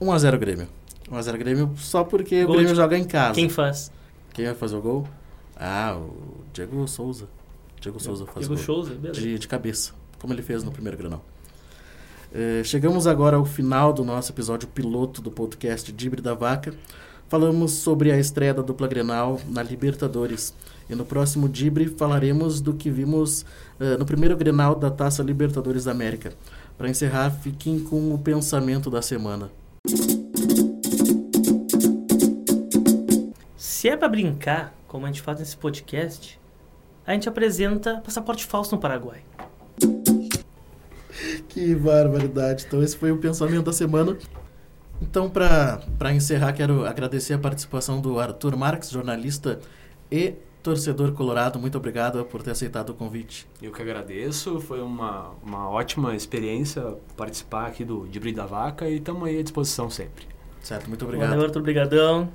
1x0 0.00 0.38
Grêmio. 0.38 0.68
1x0 1.10 1.36
Grêmio 1.38 1.70
só 1.76 2.04
porque 2.04 2.44
Gol 2.44 2.50
o 2.54 2.56
Grêmio 2.58 2.72
de- 2.74 2.80
joga 2.80 2.96
em 2.98 3.04
casa. 3.04 3.34
Quem 3.34 3.48
faz? 3.48 3.90
Quem 4.32 4.44
vai 4.46 4.54
fazer 4.54 4.76
o 4.76 4.80
gol? 4.80 5.06
Ah, 5.56 5.96
o 5.96 6.42
Diego 6.52 6.86
Souza. 6.88 7.26
Diego 7.80 7.98
Souza 8.00 8.24
faz 8.26 8.46
Diego 8.46 8.54
o 8.54 8.56
gol. 8.56 8.64
Souza, 8.64 8.94
beleza. 8.94 9.20
De, 9.20 9.38
de 9.38 9.48
cabeça, 9.48 9.92
como 10.18 10.32
ele 10.32 10.42
fez 10.42 10.62
no 10.62 10.70
primeiro 10.70 10.96
granal. 10.96 11.24
É, 12.32 12.62
chegamos 12.64 13.06
agora 13.06 13.36
ao 13.36 13.44
final 13.44 13.92
do 13.92 14.04
nosso 14.04 14.30
episódio 14.32 14.68
piloto 14.68 15.20
do 15.20 15.30
podcast 15.30 15.90
Dibre 15.92 16.22
da 16.22 16.32
Vaca. 16.34 16.72
Falamos 17.28 17.72
sobre 17.72 18.10
a 18.10 18.18
estreia 18.18 18.52
da 18.54 18.62
dupla 18.62 18.88
Grenal 18.88 19.40
na 19.48 19.62
Libertadores. 19.62 20.52
E 20.88 20.94
no 20.94 21.04
próximo 21.04 21.48
Dibre 21.48 21.86
falaremos 21.86 22.60
do 22.60 22.74
que 22.74 22.90
vimos 22.90 23.44
eh, 23.78 23.96
no 23.96 24.04
primeiro 24.04 24.36
Grenal 24.36 24.74
da 24.74 24.90
Taça 24.90 25.22
Libertadores 25.22 25.84
da 25.84 25.92
América. 25.92 26.32
Para 26.76 26.88
encerrar, 26.88 27.30
fiquem 27.30 27.78
com 27.78 28.12
o 28.14 28.18
pensamento 28.18 28.90
da 28.90 29.00
semana. 29.02 29.48
Se 33.56 33.88
é 33.88 33.96
pra 33.96 34.08
brincar, 34.08 34.74
como 34.86 35.06
a 35.06 35.08
gente 35.08 35.22
faz 35.22 35.38
nesse 35.38 35.56
podcast, 35.56 36.38
a 37.06 37.12
gente 37.12 37.28
apresenta 37.28 38.00
passaporte 38.04 38.44
falso 38.44 38.74
no 38.74 38.80
Paraguai. 38.80 39.22
Que 41.48 41.74
barbaridade. 41.74 42.66
Então, 42.66 42.82
esse 42.82 42.96
foi 42.96 43.10
o 43.10 43.18
pensamento 43.18 43.64
da 43.64 43.72
semana. 43.72 44.16
Então, 45.00 45.30
para 45.30 46.12
encerrar, 46.12 46.52
quero 46.52 46.84
agradecer 46.84 47.32
a 47.32 47.38
participação 47.38 48.00
do 48.00 48.20
Arthur 48.20 48.56
Marques, 48.56 48.90
jornalista 48.90 49.58
e 50.10 50.34
torcedor 50.62 51.12
colorado. 51.12 51.58
Muito 51.58 51.76
obrigado 51.76 52.24
por 52.24 52.42
ter 52.42 52.50
aceitado 52.50 52.90
o 52.90 52.94
convite. 52.94 53.46
Eu 53.62 53.72
que 53.72 53.82
agradeço, 53.82 54.60
foi 54.60 54.80
uma, 54.80 55.30
uma 55.42 55.68
ótima 55.68 56.14
experiência 56.14 56.96
participar 57.16 57.66
aqui 57.66 57.84
do 57.84 58.06
Dibre 58.08 58.32
da 58.32 58.46
Vaca 58.46 58.88
e 58.88 58.96
estamos 58.96 59.28
aí 59.28 59.38
à 59.38 59.42
disposição 59.42 59.90
sempre. 59.90 60.26
Certo, 60.60 60.88
muito 60.88 61.04
obrigado. 61.04 61.30
Valeu, 61.30 61.44
Arthur, 61.44 61.62
brigadão. 61.62 62.28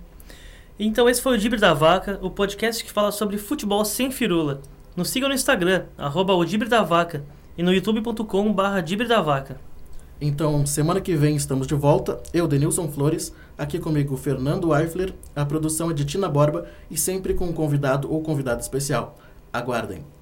Então 0.78 1.08
esse 1.10 1.22
foi 1.22 1.36
o 1.36 1.38
Dibre 1.38 1.60
da 1.60 1.74
Vaca, 1.74 2.20
o 2.22 2.30
podcast 2.30 2.84
que 2.84 2.92
fala 2.92 3.12
sobre 3.12 3.38
futebol 3.38 3.86
sem 3.86 4.12
firula. 4.12 4.62
Nos 4.96 5.10
siga 5.10 5.28
no 5.28 5.34
Instagram, 5.34 5.86
arroba 5.98 6.34
o 6.34 6.44
Dibre 6.44 6.68
da 6.68 6.82
Vaca, 6.82 7.24
e 7.58 7.64
no 7.64 7.74
youtube.com 7.74 8.52
barra 8.54 8.82
Dibre 8.82 9.08
da 9.08 9.22
Vaca. 9.22 9.60
Então, 10.20 10.66
semana 10.66 11.02
que 11.02 11.16
vem 11.16 11.36
estamos 11.36 11.68
de 11.68 11.76
volta. 11.76 12.22
Eu, 12.34 12.48
Denilson 12.48 12.90
Flores, 12.90 13.34
aqui 13.58 13.80
comigo 13.80 14.16
Fernando 14.16 14.74
Eifler, 14.74 15.14
a 15.36 15.46
produção 15.46 15.92
é 15.92 15.94
de 15.94 16.06
Tina 16.06 16.30
Borba 16.30 16.66
e 16.90 16.98
sempre 16.98 17.34
com 17.34 17.46
um 17.46 17.54
convidado 17.54 18.12
ou 18.12 18.22
convidada 18.22 18.62
especial. 18.62 19.18
Aguardem. 19.52 20.15